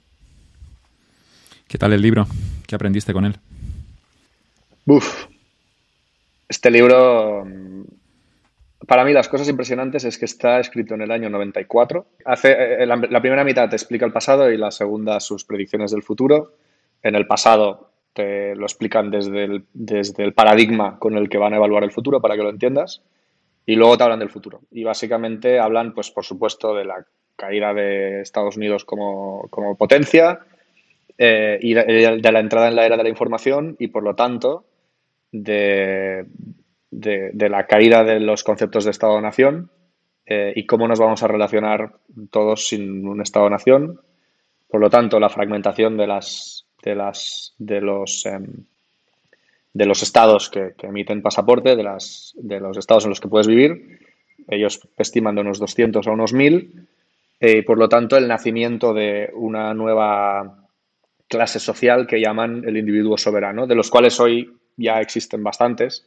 [1.67, 2.27] ¿Qué tal el libro?
[2.67, 3.37] ¿Qué aprendiste con él?
[4.87, 5.27] Uf,
[6.49, 7.47] este libro
[8.89, 12.07] para mí las cosas impresionantes es que está escrito en el año 94.
[12.25, 16.03] Hace, eh, la, primera mitad te explica el pasado y la segunda sus predicciones del
[16.03, 16.55] futuro.
[17.03, 21.53] En el pasado te lo explican desde el, desde el paradigma con el que van
[21.53, 23.03] a evaluar el futuro para que lo entiendas.
[23.67, 24.63] Y luego te hablan del futuro.
[24.71, 27.05] Y básicamente hablan, pues por supuesto, de la
[27.37, 30.41] caída de Estados Unidos como, potencia
[31.19, 34.65] eh, y de la entrada en la era de la información y, por lo tanto,
[35.31, 36.25] de,
[36.91, 39.71] de, la caída de los conceptos de Estado-Nación
[40.27, 41.95] eh, y cómo nos vamos a relacionar
[42.31, 44.01] todos sin un Estado-Nación.
[44.69, 48.47] Por lo tanto, la fragmentación de, las, de, las, de, los, em,
[49.73, 53.47] de los estados que, emiten pasaporte, de, las, de los estados en los que puedes
[53.47, 54.01] vivir,
[54.49, 56.89] ellos estiman de unos 200 a unos 1000,
[57.41, 60.67] eh, y por lo tanto el nacimiento de una nueva
[61.29, 66.07] clase social que llaman el individuo soberano, de los cuales hoy ya existen bastantes,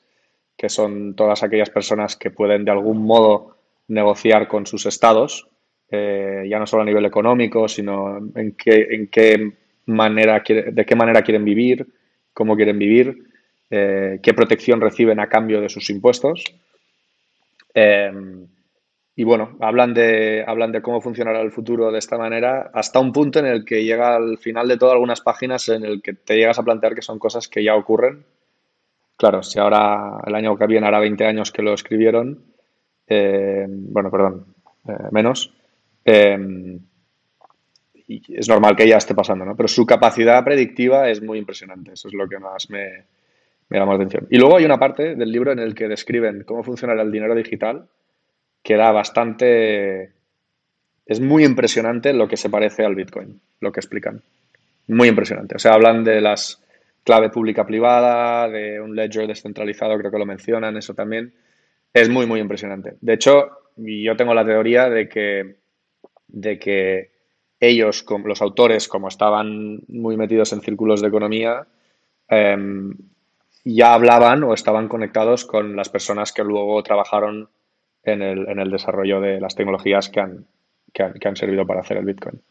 [0.62, 3.58] que son todas aquellas personas que pueden de algún modo
[3.88, 5.48] negociar con sus estados,
[5.90, 9.54] eh, ya no solo a nivel económico, sino en qué, en qué
[9.88, 11.88] manera, de qué manera quieren vivir,
[12.32, 13.24] cómo quieren vivir,
[13.72, 16.44] eh, qué protección reciben a cambio de sus impuestos.
[17.74, 18.46] Em,
[19.16, 23.12] y bueno, hablan de, hablan de cómo funcionará el futuro de esta manera hasta un
[23.12, 26.36] punto en el que llega al final de todo algunas páginas en el que te
[26.36, 28.24] llegas a plantear que son cosas que ya ocurren
[29.22, 32.44] Claro, si ahora el año que viene hará 20 años que lo escribieron,
[33.06, 34.48] eh, bueno, perdón,
[34.88, 35.54] eh, menos,
[36.04, 36.80] eh,
[38.08, 39.56] y es normal que ya esté pasando, ¿no?
[39.56, 43.04] Pero su capacidad predictiva es muy impresionante, eso es lo que más me,
[43.70, 44.26] me llama la atención.
[44.32, 47.36] Y luego hay una parte del libro en el que describen cómo funcionará el dinero
[47.36, 47.90] digital,
[48.64, 50.14] que da bastante...
[51.06, 54.24] Es muy impresionante lo que se parece al Bitcoin, lo que explican.
[54.88, 55.58] Muy impresionante.
[55.58, 56.60] O sea, hablan de las
[57.04, 61.34] clave pública privada, de un ledger descentralizado, creo que lo mencionan, eso también.
[61.94, 62.96] Es muy, muy impresionante.
[63.02, 65.58] De hecho, yo tengo la teoría de que,
[66.28, 67.12] de que
[67.60, 71.68] ellos, los autores, como estaban muy metidos en círculos de economía,
[72.28, 72.96] em,
[73.66, 77.50] ya hablaban o estaban conectados con las personas que luego trabajaron
[78.04, 80.48] en el, desarrollo de las tecnologías que han,
[80.92, 82.42] que han, servido para hacer el Bitcoin.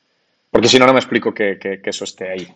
[0.48, 2.46] Porque si no, no me explico que eso esté ahí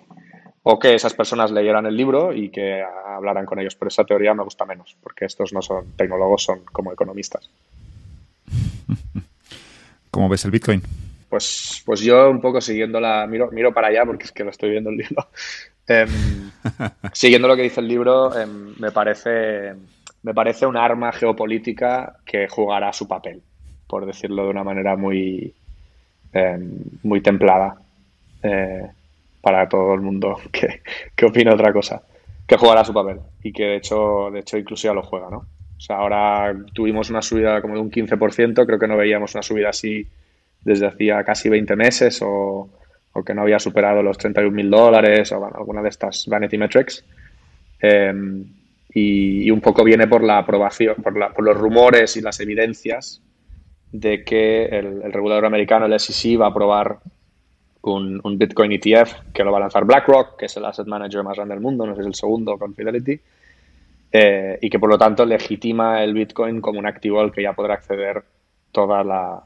[0.64, 3.76] o que esas personas leyeran el libro y que hablaran con ellos.
[3.76, 7.48] Pero esa teoría me gusta menos, porque estos no son tecnólogos, son como economistas.
[10.10, 10.82] ¿Cómo ves el Bitcoin?
[11.34, 13.26] pues, pues yo un poco siguiendo la...
[13.26, 15.26] Miro, miro para allá porque es que lo estoy viendo el libro.
[15.86, 16.08] Em,
[17.12, 19.74] siguiendo lo que dice el libro, em, me, parece,
[20.22, 23.42] me parece un arma geopolítica que jugará su papel,
[23.86, 25.52] por decirlo de una manera muy,
[26.32, 26.70] em,
[27.02, 27.76] muy templada
[28.42, 28.88] eh,
[29.44, 30.82] para todo el mundo que,
[31.14, 32.02] que opina otra cosa,
[32.46, 35.46] que jugará su papel y que de hecho, de hecho incluso lo juega, ¿no?
[35.76, 39.42] O sea, ahora tuvimos una subida como de un 15%, creo que no veíamos una
[39.42, 40.06] subida así
[40.62, 42.70] desde hacía casi 20 meses o,
[43.24, 47.04] que no había superado los 31 mil dólares o alguna de estas vanity metrics.
[47.80, 48.44] Em,
[48.92, 53.20] y, un poco viene por la aprobación, por, los rumores y las evidencias
[53.92, 56.98] de que el, regulador americano, el SEC, va a aprobar
[57.92, 61.36] un, Bitcoin ETF que lo va a lanzar BlackRock, que es el asset manager más
[61.36, 63.20] grande del mundo, no sé si es el segundo con Fidelity,
[64.12, 67.52] eh, y que por lo tanto legitima el Bitcoin como un activo al que ya
[67.52, 68.22] podrá acceder
[68.72, 69.42] toda la,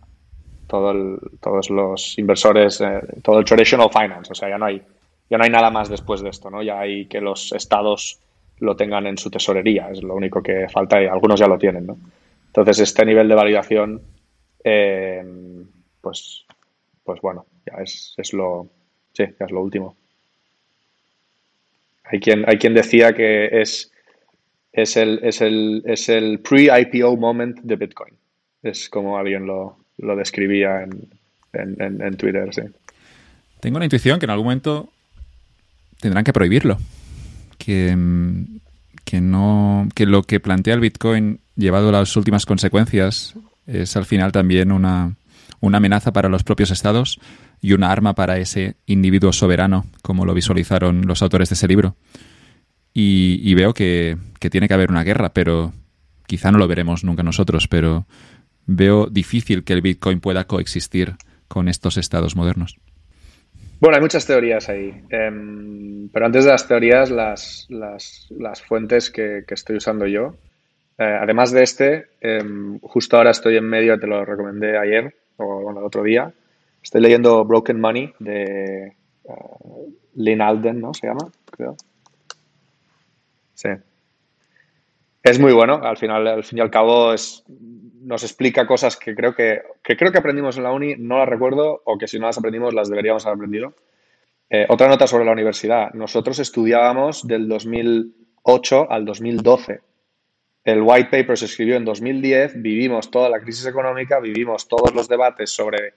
[0.67, 4.33] todos los inversores, eh, todo el traditional finance.
[4.33, 4.83] O sea, ya no hay
[5.31, 6.63] ya no hay nada más después de esto, ¿no?
[6.63, 8.19] Ya hay que los estados
[8.61, 11.87] lo tengan en su tesorería, es lo único que falta y algunos ya lo tienen,
[11.87, 11.99] ¿no?
[12.47, 14.01] Entonces, este nivel de validación,
[14.65, 15.23] eh,
[16.01, 16.45] pues,
[17.09, 18.69] pues bueno, ya es, es lo,
[19.15, 19.97] sí, ya es lo último.
[22.05, 23.91] Hay quien, hay quien decía que es
[24.75, 28.13] es el, es el, es el pre-IPO moment de Bitcoin.
[28.63, 30.83] Es como alguien lo, describía
[31.55, 32.61] en, Twitter, sí.
[33.61, 34.91] Tengo la intuición que en algún momento
[35.99, 36.77] tendrán que prohibirlo.
[37.57, 37.97] Que,
[39.07, 43.35] que, no, que lo que plantea el Bitcoin, llevado a las últimas consecuencias,
[43.67, 45.15] es al final también una,
[45.61, 47.21] una amenaza para los propios estados
[47.61, 51.97] y una arma para ese individuo soberano, como lo visualizaron los autores de ese libro
[53.01, 54.17] y, veo que,
[54.51, 55.73] tiene que haber una guerra, pero
[56.27, 58.07] quizá no lo veremos nunca nosotros, pero
[58.67, 61.15] veo difícil que el Bitcoin pueda coexistir
[61.47, 62.77] con estos estados modernos.
[63.81, 69.45] Bueno, hay muchas teorías ahí, em, pero antes de las teorías, las, las, fuentes que,
[69.49, 70.35] estoy usando yo.
[70.99, 75.63] Eh, además de este, em, justo ahora estoy en medio, te lo recomendé ayer o
[75.63, 76.33] bueno, el otro día,
[76.83, 78.95] estoy leyendo Broken Money de
[79.25, 80.95] uh, Lynn Alden, ¿no?
[80.95, 81.77] Se llama, creo.
[83.55, 83.71] Sí.
[85.23, 87.45] Es muy bueno, al final, al fin y al cabo, es,
[88.03, 91.83] nos explica cosas que creo que, creo que aprendimos en la uni, no las recuerdo,
[91.85, 93.75] o que si no las aprendimos las deberíamos haber aprendido.
[94.49, 95.93] Eh, otra nota sobre la universidad.
[95.93, 99.81] Nosotros estudiábamos del 2008 al 2012.
[100.69, 105.09] El white paper se escribió en 2010, vivimos toda la crisis económica, vivimos todos los
[105.09, 105.95] debates sobre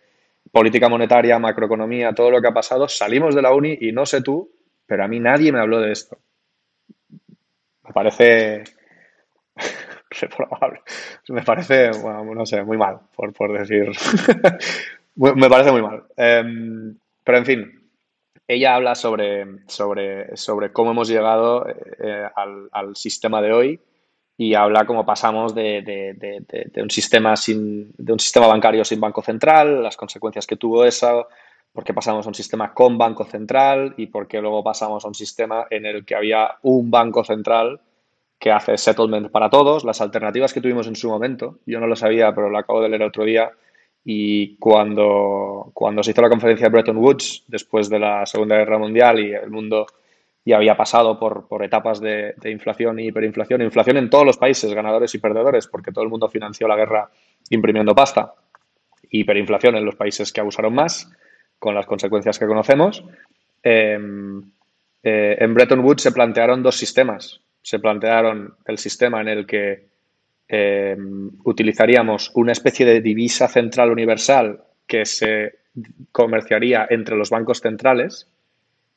[0.52, 4.22] política monetaria, macroeconomía, todo lo que ha pasado, salimos de la uni y no sé
[4.22, 4.50] tú,
[4.86, 6.18] pero a mí nadie me habló de esto
[7.92, 8.64] me parece
[11.30, 13.92] Me parece, no sé, muy mal, por, decir.
[15.16, 16.04] me parece muy mal.
[16.18, 17.90] Em, pero en fin,
[18.46, 22.28] ella habla sobre, sobre, sobre cómo hemos llegado eh,
[22.74, 23.80] al, sistema de hoy
[24.42, 29.84] y habla cómo pasamos de, un sistema sin, de un sistema bancario sin banco central,
[29.84, 31.28] las consecuencias que tuvo eso,
[31.72, 35.10] por qué pasamos a un sistema con banco central y por qué luego pasamos a
[35.10, 37.82] un sistema en el que había un banco central
[38.40, 41.60] que hace settlement para todos, las alternativas que tuvimos en su momento.
[41.68, 43.52] Yo no lo sabía, pero lo acabo de leer otro día.
[44.04, 48.80] Y cuando, cuando se hizo la conferencia de Bretton Woods, después de la Segunda Guerra
[48.80, 49.86] Mundial y el mundo
[50.44, 54.74] ya había pasado por, por etapas de, inflación y hiperinflación, inflación en todos los países,
[54.74, 57.10] ganadores y perdedores, porque todo el mundo financió la guerra
[57.50, 58.34] imprimiendo pasta,
[59.10, 61.12] hiperinflación en los países que abusaron más,
[61.60, 63.04] con las consecuencias que conocemos.
[63.62, 64.42] Em,
[65.04, 69.86] eh, en Bretton Woods se plantearon dos sistemas se plantearon el sistema en el que
[70.48, 70.98] eh,
[71.44, 75.60] utilizaríamos una especie de divisa central universal que se
[76.12, 78.28] comerciaría entre los bancos centrales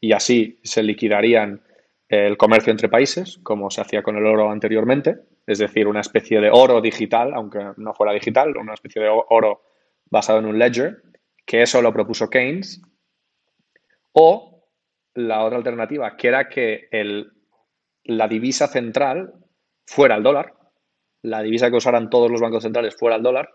[0.05, 1.62] y así se liquidarían
[2.09, 5.16] el comercio entre países, como se hacía con el oro anteriormente,
[5.47, 9.62] es decir, una especie de oro digital, aunque no fuera digital, una especie de oro
[10.10, 11.02] basado en un ledger,
[11.47, 12.82] que eso lo propuso Keynes,
[14.12, 14.68] o
[15.14, 17.32] la otra alternativa, que era que el
[18.05, 19.32] la divisa central
[19.86, 20.52] fuera el dólar,
[21.22, 23.48] la divisa que usaran todos los bancos centrales fuera el dólar,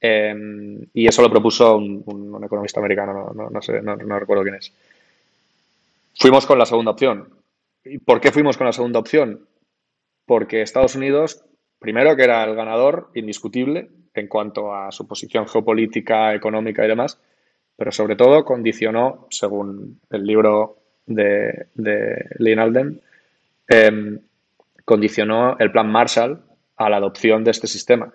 [0.00, 4.72] em, y eso lo propuso un, economista americano, no, sé, no, recuerdo quién es.
[6.18, 7.28] Fuimos con la segunda opción.
[7.84, 9.46] ¿Y por qué fuimos con la segunda opción?
[10.26, 11.44] Porque Estados Unidos,
[11.78, 17.20] primero que era el ganador indiscutible en cuanto a su posición geopolítica, económica y demás,
[17.76, 23.00] pero sobre todo condicionó, según el libro de, de Lynn Alden,
[23.70, 24.18] Em,
[24.84, 26.42] condicionó el plan Marshall
[26.76, 28.12] a la adopción de este sistema.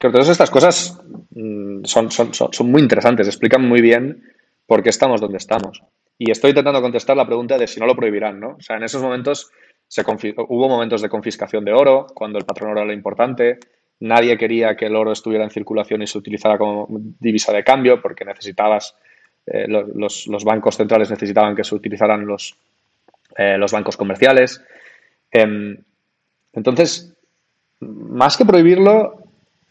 [0.00, 0.98] que todas estas cosas
[1.32, 4.24] mm, son, son, son, muy interesantes, explican muy bien
[4.64, 5.82] por qué estamos donde estamos.
[6.18, 8.56] Y estoy intentando contestar la pregunta de si no lo prohibirán, ¿no?
[8.58, 9.50] O sea, en esos momentos
[10.48, 13.58] hubo momentos de confiscación de oro, cuando el patrón oro era importante,
[14.00, 18.00] nadie quería que el oro estuviera en circulación y se utilizara como divisa de cambio,
[18.00, 18.96] porque necesitabas,
[19.46, 22.56] eh, los, los, bancos centrales necesitaban que se utilizaran los,
[23.36, 24.62] eh, los bancos comerciales.
[25.30, 25.76] Em,
[26.52, 27.14] entonces,
[27.80, 29.22] más que prohibirlo,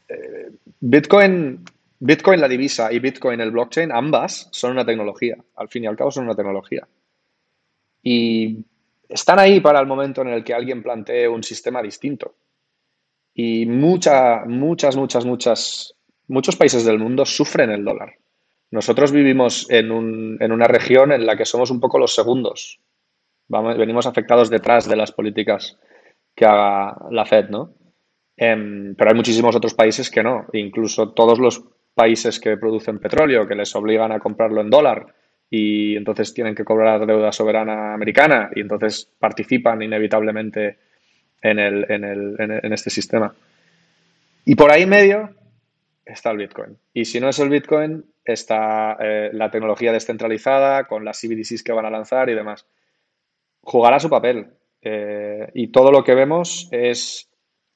[0.07, 0.49] eh,
[0.79, 1.63] Bitcoin,
[1.99, 5.37] Bitcoin la divisa y Bitcoin el blockchain, ambas son una tecnología.
[5.55, 6.87] Al fin y al cabo son una tecnología.
[8.01, 8.65] Y
[9.07, 12.35] están ahí para el momento en el que alguien plantee un sistema distinto.
[13.33, 15.95] Y muchas, muchas, muchas, muchas,
[16.27, 18.13] muchos países del mundo sufren el dólar.
[18.71, 22.79] Nosotros vivimos en, un, en una región en la que somos un poco los segundos.
[23.47, 25.77] venimos afectados detrás de las políticas
[26.35, 27.73] que haga la Fed, ¿no?
[28.37, 30.47] Em, pero hay muchísimos otros países que no.
[30.53, 31.63] Incluso todos los
[31.95, 35.07] países que producen petróleo, que les obligan a comprarlo en dólar
[35.49, 40.77] y entonces tienen que cobrar deuda soberana americana y entonces participan inevitablemente
[41.41, 43.33] en, el, en, el, en este sistema.
[44.45, 45.29] Y por ahí en medio
[46.05, 46.77] está el Bitcoin.
[46.93, 51.73] Y si no es el Bitcoin, está eh, la tecnología descentralizada con las CBDCs que
[51.73, 52.65] van a lanzar y demás.
[53.61, 54.47] Jugará su papel.
[54.81, 57.29] Eh, y todo lo que vemos es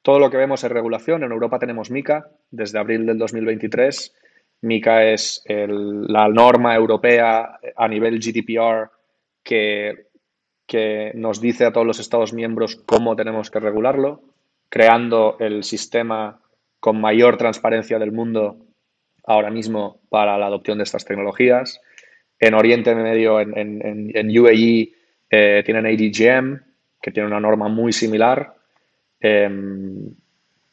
[0.09, 1.23] todo lo que vemos es regulación.
[1.23, 4.15] En Europa tenemos MICA desde abril del 2023.
[4.61, 8.89] MICA es la norma europea a nivel GDPR
[9.43, 10.07] que,
[11.13, 14.23] nos dice a todos los Estados miembros cómo tenemos que regularlo,
[14.67, 16.41] creando el sistema
[16.79, 18.65] con mayor transparencia del mundo
[19.25, 21.81] ahora mismo para la adopción de estas tecnologías.
[22.39, 24.91] En Oriente Medio, en, en, UAE,
[25.29, 26.61] eh, tienen ADGM,
[26.99, 28.55] que tiene una norma muy similar.
[29.19, 30.15] Em,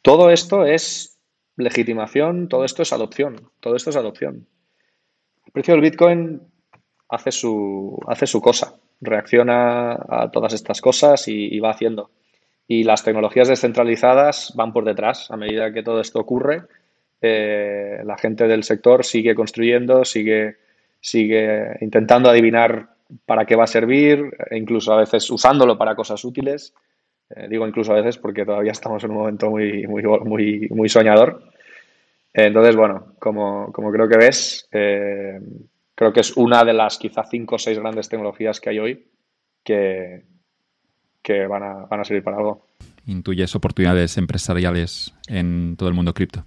[0.03, 1.19] todo esto es
[1.57, 4.47] legitimación, todo esto es adopción, todo esto es adopción.
[5.47, 6.43] El precio del Bitcoin
[7.09, 12.11] hace su, hace su cosa, reacciona a todas estas cosas y, va haciendo.
[12.69, 15.31] Y las tecnologías descentralizadas van por detrás.
[15.31, 16.63] A medida que todo esto ocurre,
[17.21, 20.57] eh, la gente del sector sigue construyendo, sigue,
[21.01, 22.91] sigue intentando adivinar
[23.25, 26.75] para qué va a servir, e incluso a veces usándolo para cosas útiles.
[27.31, 30.89] Eh, digo incluso a veces porque todavía estamos en un momento muy, muy, muy, muy
[30.89, 31.43] soñador.
[32.33, 35.41] entonces, bueno, como, como, creo que ves, eh,
[35.95, 39.07] creo que es una de las quizá cinco o seis grandes tecnologías que hay hoy
[39.65, 40.23] que,
[41.23, 42.67] que van, a, van a servir para algo.
[43.07, 46.45] ¿Intuyes oportunidades empresariales en todo el mundo cripto?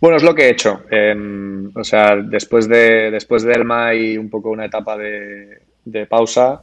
[0.00, 0.82] Bueno, es lo que he hecho.
[1.74, 6.60] o sea, después de, después de Elma y un poco una etapa de, de pausa,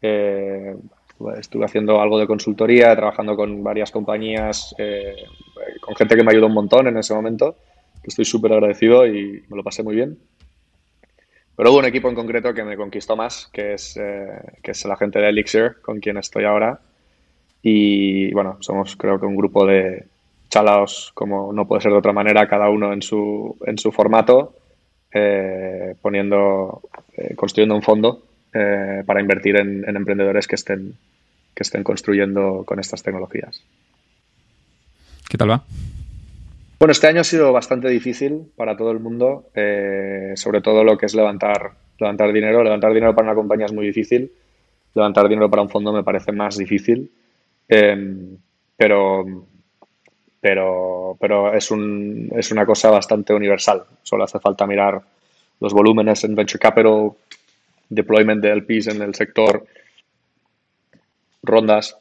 [0.00, 0.76] eh,
[1.38, 5.16] estuve haciendo algo de consultoría, trabajando con varias compañías, eh,
[5.80, 7.56] con gente que me ayudó un montón en ese momento,
[8.02, 10.18] que estoy súper agradecido y me lo pasé muy bien.
[11.56, 14.28] Pero hubo un equipo en concreto que me conquistó más, que es, eh,
[14.62, 16.80] que es la gente de Elixir, con quien estoy ahora.
[17.62, 20.04] Y bueno, somos creo que un grupo de
[20.48, 24.54] chalaos, como no puede ser de otra manera, cada uno en su, en su formato,
[26.00, 26.82] poniendo,
[27.36, 30.94] construyendo un fondo eh, para invertir en, emprendedores que estén,
[31.54, 33.62] que estén construyendo con estas tecnologías.
[35.28, 35.64] ¿Qué tal va?
[36.78, 40.96] Bueno, este año ha sido bastante difícil para todo el mundo, eh, sobre todo lo
[40.96, 42.62] que es levantar, levantar dinero.
[42.62, 44.30] Levantar dinero para una compañía es muy difícil,
[44.94, 47.10] levantar dinero para un fondo me parece más difícil,
[47.68, 48.36] em,
[48.76, 49.26] pero,
[50.40, 53.82] pero, pero es, un, es una cosa bastante universal.
[54.02, 55.02] Solo hace falta mirar
[55.60, 57.10] los volúmenes en Venture Capital,
[57.88, 59.66] deployment de LPs en el sector,
[61.42, 61.98] rondas,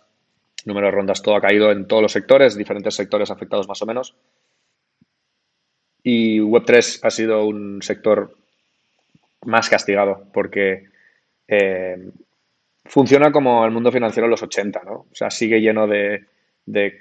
[0.65, 3.85] número de rondas, todo ha caído en todos los sectores, diferentes sectores afectados más o
[3.85, 4.15] menos.
[6.03, 8.35] Y Web3 ha sido un sector
[9.45, 10.85] más castigado porque
[11.47, 12.11] eh,
[12.85, 14.91] funciona como el mundo financiero en los 80, ¿no?
[14.93, 16.25] O sea, sigue lleno de,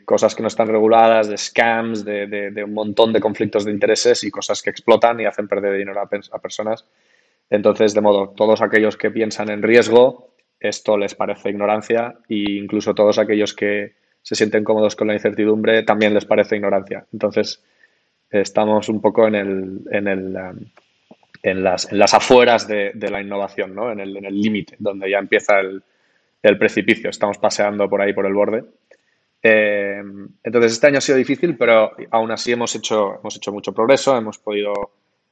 [0.05, 4.31] cosas que no están reguladas, de scams, de, un montón de conflictos de intereses y
[4.31, 6.85] cosas que explotan y hacen perder dinero a personas.
[7.51, 12.95] Entonces, de modo, todos aquellos que piensan en riesgo, esto les parece ignorancia e incluso
[12.95, 17.07] todos aquellos que se sienten cómodos con la incertidumbre también les parece ignorancia.
[17.13, 17.63] Entonces,
[18.31, 20.59] estamos un poco en, el, en, el, um,
[21.43, 23.93] en, las, en las afueras de, la innovación, ¿no?
[23.93, 25.83] en el límite, donde ya empieza el,
[26.59, 27.11] precipicio.
[27.11, 28.65] Estamos paseando por ahí, por el borde.
[29.43, 30.01] Eh,
[30.45, 34.17] entonces, este año ha sido difícil, pero aún así hemos hecho, hemos hecho mucho progreso,
[34.17, 34.73] hemos podido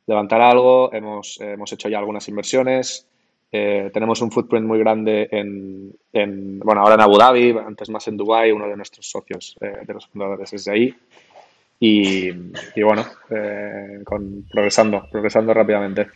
[0.06, 3.08] levantar algo, hemos, hemos hecho ya algunas inversiones,
[3.56, 8.16] eh, tenemos un footprint muy grande en, bueno, ahora en Abu Dhabi, antes más en
[8.16, 10.94] Dubai, uno de nuestros socios, eh, de los fundadores es de ahí.
[11.78, 12.32] y,
[12.82, 16.08] bueno, eh, con, progresando, progresando rápidamente.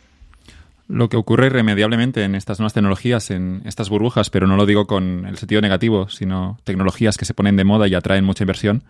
[0.89, 4.87] Lo que ocurre irremediablemente en estas nuevas tecnologías, en estas burbujas, pero no lo digo
[4.87, 8.83] con el sentido negativo, sino tecnologías que se ponen de moda y atraen mucha inversión,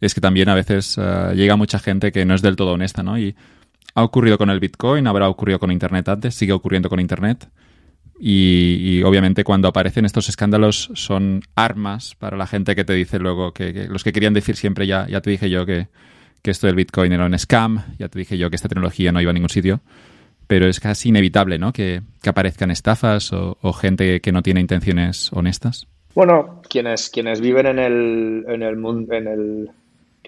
[0.00, 3.02] es que también a veces eh, llega mucha gente que no es del todo honesta,
[3.02, 3.18] ¿no?
[3.18, 3.34] Y
[3.98, 7.48] ha ocurrido con el Bitcoin, habrá ocurrido con Internet antes, sigue ocurriendo con Internet.
[8.20, 13.52] Y, obviamente cuando aparecen estos escándalos son armas para la gente que te dice luego
[13.52, 15.86] que, los que querían decir siempre ya, ya te dije yo que,
[16.42, 19.20] que esto del Bitcoin era un scam, ya te dije yo que esta tecnología no
[19.20, 19.80] iba a ningún sitio
[20.48, 21.72] pero es casi inevitable, ¿no?
[21.72, 25.86] Que, aparezcan estafas o, gente que no tiene intenciones honestas.
[26.14, 28.74] Bueno, quienes, quienes viven en el, en el
[29.10, 29.70] en el,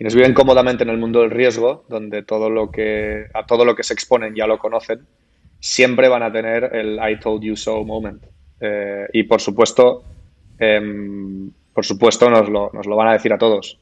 [0.01, 3.77] quienes viven cómodamente en el mundo del riesgo, donde todo lo que, a todo lo
[3.77, 5.07] que se exponen ya lo conocen,
[5.59, 8.25] siempre van a tener el I told you so moment.
[8.63, 10.03] Eh, y por supuesto,
[10.59, 13.79] em, por supuesto nos lo, nos lo van a decir a todos.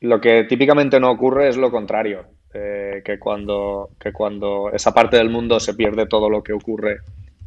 [0.00, 2.24] Lo que típicamente no ocurre es lo contrario.
[2.52, 6.96] Eh, que, cuando, que cuando esa parte del mundo se pierde todo lo que ocurre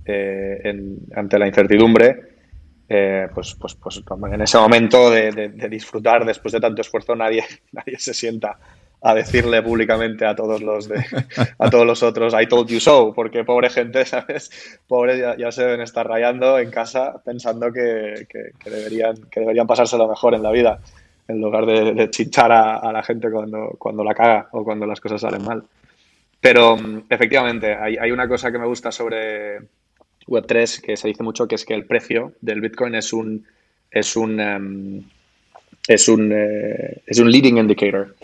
[0.05, 0.61] eh,
[1.13, 2.34] ante la incertidumbre,
[2.87, 7.97] eh, pues, pues, pues en ese momento de, disfrutar después de tanto esfuerzo nadie, nadie
[7.97, 8.57] se sienta
[9.01, 11.03] a decirle públicamente a todos los de,
[11.59, 14.79] a todos los otros I told you so, porque pobre gente, ¿sabes?
[14.87, 20.07] Pobre ya, se deben estar rayando en casa pensando que, que, deberían, que deberían pasárselo
[20.07, 20.79] mejor en la vida
[21.27, 25.01] en lugar de, de chichar a, la gente cuando, cuando la caga o cuando las
[25.01, 25.63] cosas salen mal.
[26.39, 29.57] Pero mm, efectivamente, hay, hay una cosa que me gusta sobre
[30.27, 33.45] Web3 que se dice mucho, que es que el precio del Bitcoin es un,
[33.91, 35.03] es un, em,
[35.87, 38.15] es un, eh, es un leading indicator.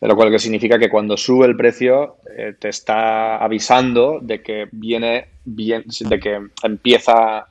[0.00, 4.42] De lo cual que significa que cuando sube el precio eh, te está avisando de
[4.42, 7.46] que viene bien, de que empieza,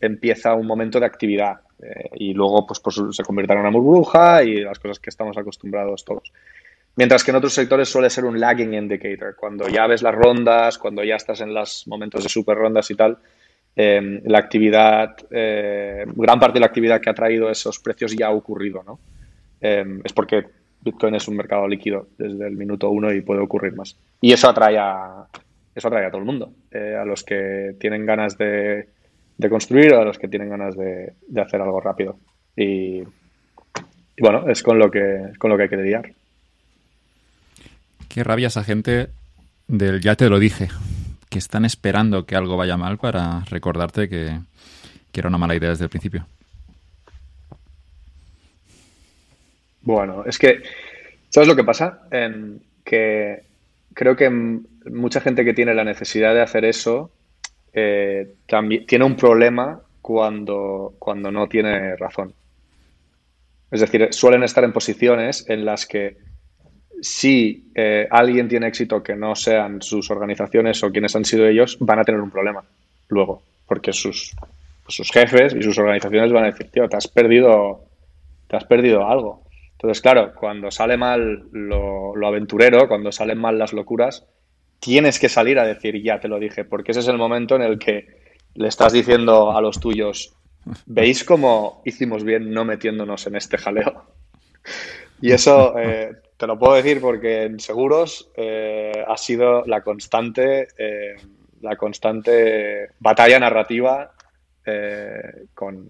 [0.00, 1.60] empieza un momento de actividad.
[1.82, 6.04] Eh, y luego pues, se convirtieron en una burbuja y las cosas que estamos acostumbrados
[6.04, 6.32] todos.
[6.96, 9.36] Mientras que en otros sectores suele ser un lagging indicator.
[9.36, 12.94] Cuando ya ves las rondas, cuando ya estás en los momentos de super rondas y
[12.94, 13.18] tal,
[13.76, 18.28] eh, la actividad, eh, gran parte de la actividad que ha traído esos precios ya
[18.28, 18.98] ha ocurrido, ¿no?
[19.58, 20.44] es porque
[20.80, 23.96] Bitcoin es un mercado líquido desde el minuto uno y puede ocurrir más.
[24.20, 25.26] Y eso atrae a,
[25.74, 28.86] eso atrae a todo el mundo, a los que tienen ganas de
[29.38, 32.18] de construir o a los que tienen ganas de, hacer algo rápido.
[32.56, 33.02] Y,
[34.18, 36.10] bueno, es con lo que con lo que hay que lidiar.
[38.16, 39.10] Qué rabia esa gente
[39.68, 40.68] del ya te lo dije,
[41.28, 44.40] que están esperando que algo vaya mal para recordarte que,
[45.12, 46.26] era una mala idea desde el principio.
[49.82, 50.62] Bueno, es que,
[51.28, 52.08] ¿sabes lo que pasa?
[52.82, 53.42] que
[53.92, 57.10] creo que mucha gente que tiene la necesidad de hacer eso
[57.74, 62.32] eh, también tiene un problema cuando, cuando no tiene razón.
[63.70, 66.16] Es decir, suelen estar en posiciones en las que
[67.00, 71.76] si eh, alguien tiene éxito que no sean sus organizaciones o quienes han sido ellos,
[71.80, 72.64] van a tener un problema
[73.08, 74.34] luego, porque sus,
[74.88, 77.84] sus jefes y sus organizaciones van a decir, tío, te has perdido,
[78.48, 79.42] te has perdido algo.
[79.72, 84.26] Entonces, claro, cuando sale mal lo, aventurero, cuando salen mal las locuras,
[84.80, 87.62] tienes que salir a decir, ya te lo dije, porque ese es el momento en
[87.62, 88.06] el que
[88.54, 90.34] le estás diciendo a los tuyos,
[90.86, 94.04] ¿veis cómo hicimos bien no metiéndonos en este jaleo?
[95.22, 100.68] Y eso eh, te lo puedo decir porque en seguros eh, ha sido la constante,
[100.76, 101.16] eh,
[101.62, 104.12] la constante batalla narrativa
[105.54, 105.88] con,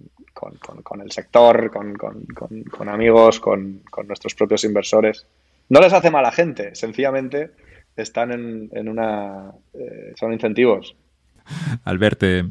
[1.02, 5.26] el sector, con, amigos, con, nuestros propios inversores.
[5.70, 7.52] No les hace mala gente, sencillamente
[7.96, 9.50] están en, una...
[9.72, 10.94] Eh, son incentivos.
[11.84, 12.44] Albert, te,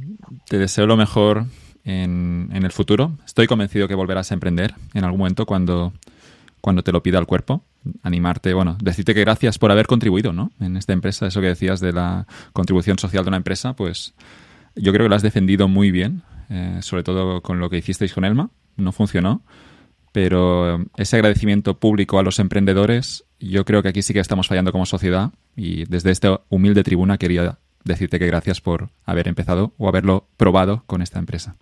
[0.57, 1.45] deseo lo mejor
[1.83, 3.11] en, el futuro.
[3.25, 5.93] Estoy convencido que volverás a emprender en algún momento cuando,
[6.59, 7.61] cuando te lo pida el cuerpo.
[8.03, 10.51] Animarte, bueno, decirte que gracias por haber contribuido ¿no?
[10.59, 11.27] en esta empresa.
[11.27, 14.13] Eso que decías de la contribución social de una empresa, pues
[14.75, 18.13] yo creo que lo has defendido muy bien, eh, sobre todo con lo que hicisteis
[18.13, 18.49] con Elma.
[18.77, 19.41] No funcionó,
[20.11, 24.71] pero ese agradecimiento público a los emprendedores, yo creo que aquí sí que estamos fallando
[24.71, 29.87] como sociedad y desde esta humilde tribuna quería decirte que gracias por haber empezado o
[29.87, 31.55] haberlo probado con esta empresa.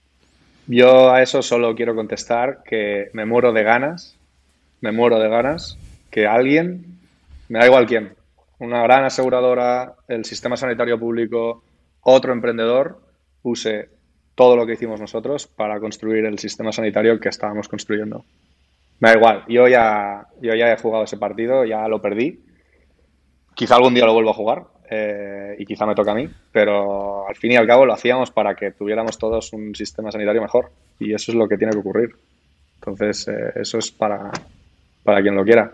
[0.67, 4.17] Yo a eso solo quiero contestar que me muero de ganas,
[4.81, 5.77] me muero de ganas
[6.13, 6.99] que alguien,
[7.49, 8.13] me da igual quién,
[8.59, 11.63] una gran aseguradora, el sistema sanitario público,
[12.01, 13.01] otro emprendedor,
[13.41, 13.89] use
[14.35, 18.25] todo lo que hicimos nosotros para construir el sistema sanitario que estábamos construyendo.
[18.99, 22.39] Me da igual, yo ya, yo ya he jugado ese partido, ya lo perdí.
[23.55, 27.27] Quizá algún día lo vuelva a jugar eh, y quizá me toca a mí, pero
[27.27, 30.69] al fin y al cabo lo hacíamos para que tuviéramos todos un sistema sanitario mejor
[30.99, 32.15] y eso es lo que tiene que ocurrir.
[32.75, 34.29] Entonces, eh, eso es para,
[35.03, 35.73] para quien lo quiera.